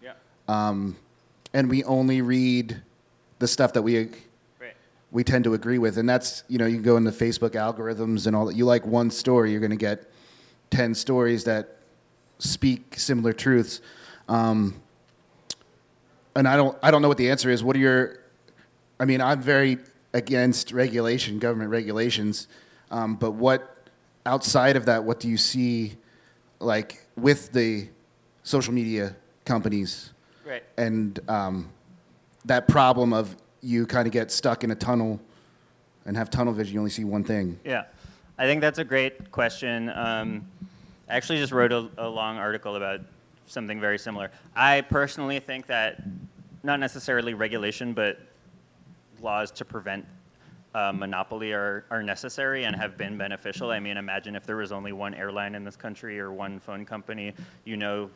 Yeah. 0.03 0.13
Um, 0.49 0.97
and 1.53 1.71
we 1.71 1.85
only 1.85 2.23
read 2.23 2.83
the 3.39 3.49
stuff 3.49 3.73
that 3.73 3.83
we. 3.83 4.09
We 5.11 5.25
tend 5.25 5.45
to 5.45 5.55
agree 5.55 5.79
with, 5.79 5.99
and 5.99 6.09
that's 6.09 6.45
you 6.49 6.59
know 6.59 6.67
you 6.67 6.77
can 6.77 6.83
go 6.83 6.97
into 6.97 7.11
Facebook 7.11 7.51
algorithms 7.51 8.27
and 8.27 8.37
all 8.37 8.47
that. 8.47 8.57
You 8.57 8.65
like 8.65 8.87
one 8.87 9.11
story, 9.11 9.51
you're 9.51 9.61
going 9.61 9.71
to 9.71 9.77
get 9.77 10.11
ten 10.71 10.95
stories 10.95 11.45
that 11.45 11.77
speak 12.39 12.99
similar 12.99 13.33
truths. 13.33 13.81
Um, 14.29 14.81
and 16.37 16.47
I 16.47 16.57
don't 16.57 16.77
I 16.83 16.91
don't 16.91 17.03
know 17.03 17.09
what 17.09 17.19
the 17.19 17.31
answer 17.31 17.51
is. 17.51 17.65
What 17.65 17.77
are 17.77 17.81
your 17.81 18.19
I 19.01 19.05
mean, 19.05 19.21
I'm 19.21 19.41
very 19.41 19.79
against 20.13 20.73
regulation, 20.73 21.39
government 21.39 21.71
regulations, 21.71 22.49
um, 22.91 23.17
but 23.17 23.33
what 23.33 23.89
outside 24.27 24.77
of 24.77 24.87
that, 24.87 25.05
what 25.05 25.21
do 25.21 25.29
you 25.29 25.37
see 25.37 25.97
like 26.61 27.07
with 27.17 27.53
the 27.53 27.89
social 28.43 28.73
media 28.73 29.15
companies 29.45 30.13
right. 30.45 30.63
and 30.77 31.21
um, 31.29 31.71
that 32.45 32.69
problem 32.69 33.13
of 33.13 33.37
you 33.63 33.87
kind 33.87 34.07
of 34.07 34.13
get 34.13 34.31
stuck 34.31 34.65
in 34.65 34.71
a 34.71 34.75
tunnel 34.75 35.21
and 36.07 36.17
have 36.17 36.31
tunnel 36.31 36.53
vision, 36.53 36.75
you 36.75 36.81
only 36.81 36.91
see 36.91 37.05
one 37.05 37.25
thing? 37.25 37.59
Yeah, 37.65 37.85
I 38.39 38.47
think 38.47 38.61
that's 38.61 38.79
a 38.79 38.85
great 38.85 39.31
question. 39.31 39.91
Um, 39.91 40.47
I 41.09 41.17
actually 41.17 41.39
just 41.39 41.53
wrote 41.53 41.73
a, 41.73 41.89
a 41.99 42.09
long 42.09 42.39
article 42.39 42.77
about 42.77 43.01
something 43.47 43.81
very 43.81 43.99
similar. 43.99 44.31
I 44.55 44.83
personally 44.83 45.41
think 45.41 45.67
that 45.67 46.03
not 46.63 46.81
necessarily 46.81 47.35
regulation, 47.35 47.93
but 47.93 48.19
laws 49.21 49.51
to 49.53 49.65
prevent 49.65 50.07
uh, 50.75 50.93
monopoly 50.93 51.53
are, 51.53 51.85
are 51.91 52.03
necessary 52.03 52.65
and 52.65 52.77
have 52.77 52.97
been 52.97 53.17
beneficial. 53.17 53.71
I 53.71 53.81
mean, 53.81 53.97
imagine 53.97 54.37
if 54.37 54.47
there 54.47 54.57
was 54.57 54.71
only 54.71 54.93
one 54.93 55.15
airline 55.15 55.55
in 55.55 55.65
this 55.65 55.77
country 55.77 56.21
or 56.21 56.31
one 56.31 56.61
phone 56.61 56.85
company. 56.85 57.35
You 57.65 57.77
know, 57.77 58.11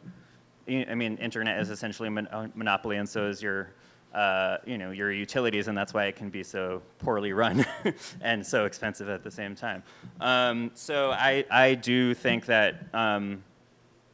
I 0.69 0.95
mean, 0.95 1.17
internet 1.17 1.59
is 1.61 1.71
essentially 1.71 2.09
a 2.09 2.11
mon- 2.11 2.29
uh, 2.29 2.49
monopoly, 2.55 2.99
and 2.99 3.09
so 3.09 3.27
is 3.27 3.43
your, 3.43 3.71
uh, 4.15 4.59
you 4.67 4.79
know, 4.79 4.91
your 4.91 5.11
utilities, 5.11 5.69
and 5.69 5.77
that's 5.77 5.95
why 5.95 6.05
it 6.07 6.17
can 6.17 6.29
be 6.29 6.43
so 6.43 6.83
poorly 6.99 7.33
run 7.33 7.65
and 8.21 8.47
so 8.47 8.67
expensive 8.67 9.09
at 9.09 9.23
the 9.23 9.31
same 9.31 9.55
time. 9.55 9.83
Um, 10.21 10.71
so 10.75 11.13
I, 11.13 11.45
I 11.51 11.75
do 11.75 12.15
think 12.15 12.47
that 12.47 12.87
um, 12.93 13.43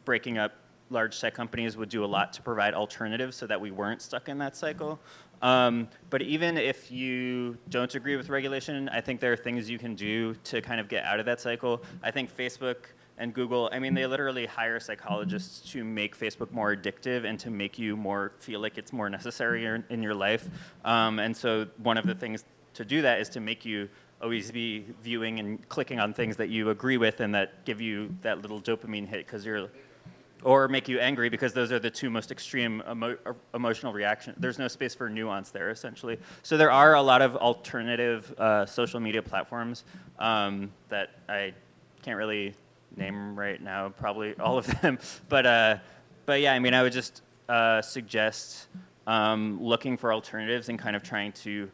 breaking 0.04 0.38
up 0.38 0.52
large 0.90 1.20
tech 1.20 1.34
companies 1.34 1.76
would 1.76 1.88
do 1.88 2.04
a 2.04 2.06
lot 2.06 2.32
to 2.32 2.42
provide 2.42 2.74
alternatives 2.74 3.36
so 3.36 3.46
that 3.46 3.60
we 3.60 3.70
weren't 3.70 4.00
stuck 4.00 4.28
in 4.28 4.38
that 4.38 4.56
cycle. 4.56 4.98
Um, 5.42 5.88
but 6.10 6.22
even 6.22 6.56
if 6.56 6.90
you 6.90 7.56
don't 7.68 7.94
agree 7.94 8.16
with 8.16 8.28
regulation, 8.28 8.88
I 8.88 9.00
think 9.00 9.20
there 9.20 9.32
are 9.32 9.36
things 9.36 9.68
you 9.68 9.78
can 9.78 9.94
do 9.94 10.34
to 10.44 10.60
kind 10.60 10.80
of 10.80 10.88
get 10.88 11.04
out 11.04 11.20
of 11.20 11.26
that 11.26 11.40
cycle. 11.40 11.82
I 12.02 12.10
think 12.10 12.34
Facebook 12.34 12.76
and 13.18 13.34
Google, 13.34 13.68
I 13.72 13.78
mean, 13.80 13.94
they 13.94 14.06
literally 14.06 14.46
hire 14.46 14.78
psychologists 14.78 15.70
to 15.72 15.84
make 15.84 16.16
Facebook 16.16 16.52
more 16.52 16.74
addictive 16.74 17.24
and 17.24 17.38
to 17.40 17.50
make 17.50 17.78
you 17.78 17.96
more 17.96 18.32
feel 18.38 18.60
like 18.60 18.78
it's 18.78 18.92
more 18.92 19.10
necessary 19.10 19.66
in, 19.66 20.02
your 20.02 20.14
life. 20.14 20.48
Um, 20.84 21.18
and 21.18 21.36
so 21.36 21.66
one 21.78 21.98
of 21.98 22.06
the 22.06 22.14
things 22.14 22.44
to 22.74 22.84
do 22.84 23.02
that 23.02 23.20
is 23.20 23.28
to 23.30 23.40
make 23.40 23.64
you 23.64 23.88
always 24.22 24.50
be 24.50 24.86
viewing 25.02 25.40
and 25.40 25.68
clicking 25.68 25.98
on 25.98 26.14
things 26.14 26.36
that 26.36 26.48
you 26.48 26.70
agree 26.70 26.96
with 26.96 27.20
and 27.20 27.34
that 27.34 27.64
give 27.64 27.80
you 27.80 28.14
that 28.22 28.40
little 28.40 28.60
dopamine 28.60 29.06
hit 29.06 29.26
because 29.26 29.44
you're 29.44 29.68
or 30.44 30.68
make 30.68 30.88
you 30.88 31.00
angry 31.00 31.28
because 31.28 31.52
those 31.52 31.72
are 31.72 31.80
the 31.80 31.90
two 31.90 32.10
most 32.10 32.30
extreme 32.30 32.80
emo- 32.88 33.16
emotional 33.54 33.92
reactions. 33.92 34.36
There's 34.38 34.58
no 34.58 34.68
space 34.68 34.94
for 34.94 35.10
nuance 35.10 35.50
there, 35.50 35.70
essentially. 35.70 36.18
So 36.44 36.56
there 36.56 36.70
are 36.70 36.94
a 36.94 37.02
lot 37.02 37.22
of 37.22 37.34
alternative 37.36 38.32
uh, 38.38 38.64
social 38.64 39.00
media 39.00 39.20
platforms 39.20 39.84
um, 40.20 40.70
that 40.90 41.10
I 41.28 41.54
can't 42.02 42.16
really 42.16 42.54
name 42.96 43.38
right 43.38 43.60
now, 43.60 43.88
probably 43.90 44.34
all 44.38 44.58
of 44.58 44.66
them. 44.80 44.98
but 45.28 45.46
uh, 45.46 45.76
but 46.26 46.40
yeah, 46.40 46.52
I 46.52 46.58
mean, 46.58 46.74
I 46.74 46.82
would 46.82 46.92
just 46.92 47.22
uh, 47.48 47.82
suggest 47.82 48.68
um, 49.06 49.62
looking 49.62 49.96
for 49.96 50.12
alternatives 50.12 50.68
and 50.68 50.78
kind 50.78 50.96
of 50.96 51.02
trying 51.02 51.32
to. 51.32 51.70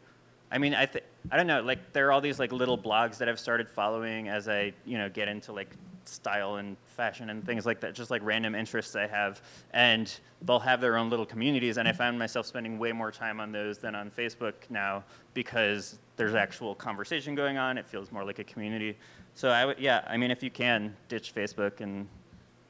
I 0.51 0.59
mean, 0.59 0.75
I 0.75 0.87
th- 0.87 1.05
I 1.31 1.37
don't 1.37 1.47
know. 1.47 1.62
Like 1.62 1.93
there 1.93 2.07
are 2.09 2.12
all 2.12 2.21
these 2.21 2.39
like 2.39 2.53
little 2.53 2.79
blogs 2.79 3.19
that 3.19 3.29
I've 3.29 3.41
started 3.41 3.69
following 3.69 4.29
as 4.29 4.49
I 4.49 4.73
you 4.85 4.99
know 4.99 5.09
get 5.09 5.29
into 5.29 5.53
like 5.53 5.71
style 6.09 6.57
and 6.57 6.77
fashion 6.87 7.31
and 7.31 7.45
things 7.45 7.67
like 7.67 7.81
that, 7.81 7.95
just 7.95 8.11
like 8.11 8.23
random 8.25 8.55
interests 8.55 8.95
I 8.97 9.07
have. 9.07 9.43
And 9.73 10.13
they'll 10.43 10.59
have 10.61 10.81
their 10.81 10.97
own 10.97 11.11
little 11.11 11.27
communities. 11.27 11.77
And 11.77 11.89
I 11.89 11.93
found 11.93 12.19
myself 12.19 12.47
spending 12.47 12.79
way 12.79 12.93
more 12.93 13.11
time 13.11 13.41
on 13.41 13.53
those 13.53 13.79
than 13.79 13.95
on 13.95 14.11
Facebook 14.11 14.55
now 14.71 15.05
because 15.35 15.99
there's 16.17 16.35
actual 16.35 16.75
conversation 16.75 17.35
going 17.35 17.59
on. 17.59 17.79
It 17.79 17.87
feels 17.87 18.13
more 18.13 18.25
like 18.25 18.39
a 18.39 18.45
community. 18.45 18.97
So 19.35 19.49
I 19.49 19.65
would, 19.65 19.79
yeah, 19.79 20.05
I 20.07 20.17
mean, 20.17 20.31
if 20.31 20.43
you 20.43 20.51
can, 20.51 20.97
ditch 21.09 21.35
Facebook 21.35 21.81
and 21.81 22.09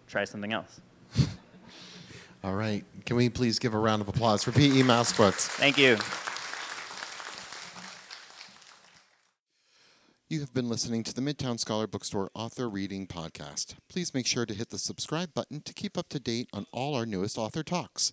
try 0.07 0.25
something 0.25 0.53
else. 0.53 0.81
All 2.45 2.55
right. 2.55 2.85
Can 3.07 3.17
we 3.17 3.29
please 3.29 3.59
give 3.59 3.75
a 3.75 3.79
round 3.79 4.03
of 4.03 4.09
applause 4.09 4.45
for 4.45 4.53
P.E. 4.53 4.83
Moskowitz? 4.83 5.47
Thank 5.49 5.79
you. 5.79 5.97
You 10.35 10.41
have 10.41 10.53
been 10.53 10.69
listening 10.69 11.05
to 11.05 11.15
the 11.15 11.21
Midtown 11.21 11.61
Scholar 11.61 11.87
Bookstore 11.87 12.29
Author 12.35 12.69
Reading 12.69 13.07
Podcast. 13.07 13.77
Please 13.89 14.13
make 14.13 14.27
sure 14.27 14.45
to 14.45 14.53
hit 14.53 14.71
the 14.71 14.79
subscribe 14.79 15.33
button 15.33 15.61
to 15.61 15.73
keep 15.73 15.97
up 15.97 16.09
to 16.09 16.19
date 16.19 16.49
on 16.53 16.67
all 16.73 16.97
our 16.97 17.07
newest 17.07 17.39
author 17.39 17.63
talks. 17.63 18.13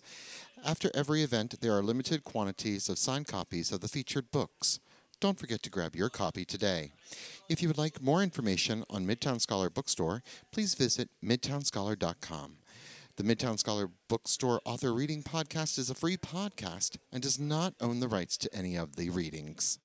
After 0.64 0.88
every 0.94 1.24
event, 1.24 1.60
there 1.60 1.76
are 1.76 1.82
limited 1.82 2.22
quantities 2.22 2.88
of 2.88 2.98
signed 2.98 3.26
copies 3.26 3.72
of 3.72 3.80
the 3.80 3.88
featured 3.88 4.30
books. 4.30 4.78
Don't 5.18 5.36
forget 5.36 5.64
to 5.64 5.70
grab 5.70 5.96
your 5.96 6.10
copy 6.10 6.44
today. 6.44 6.92
If 7.48 7.60
you 7.60 7.66
would 7.66 7.76
like 7.76 8.00
more 8.00 8.22
information 8.22 8.84
on 8.88 9.04
Midtown 9.04 9.40
Scholar 9.40 9.68
Bookstore, 9.68 10.22
please 10.52 10.76
visit 10.76 11.08
midtownscholar.com. 11.24 12.58
The 13.16 13.24
Midtown 13.24 13.58
Scholar 13.58 13.90
Bookstore 14.06 14.60
Author 14.64 14.94
Reading 14.94 15.24
Podcast 15.24 15.76
is 15.76 15.90
a 15.90 15.94
free 15.96 16.16
podcast 16.16 16.98
and 17.12 17.20
does 17.20 17.40
not 17.40 17.74
own 17.80 17.98
the 17.98 18.06
rights 18.06 18.36
to 18.36 18.54
any 18.54 18.76
of 18.76 18.94
the 18.94 19.10
readings. 19.10 19.80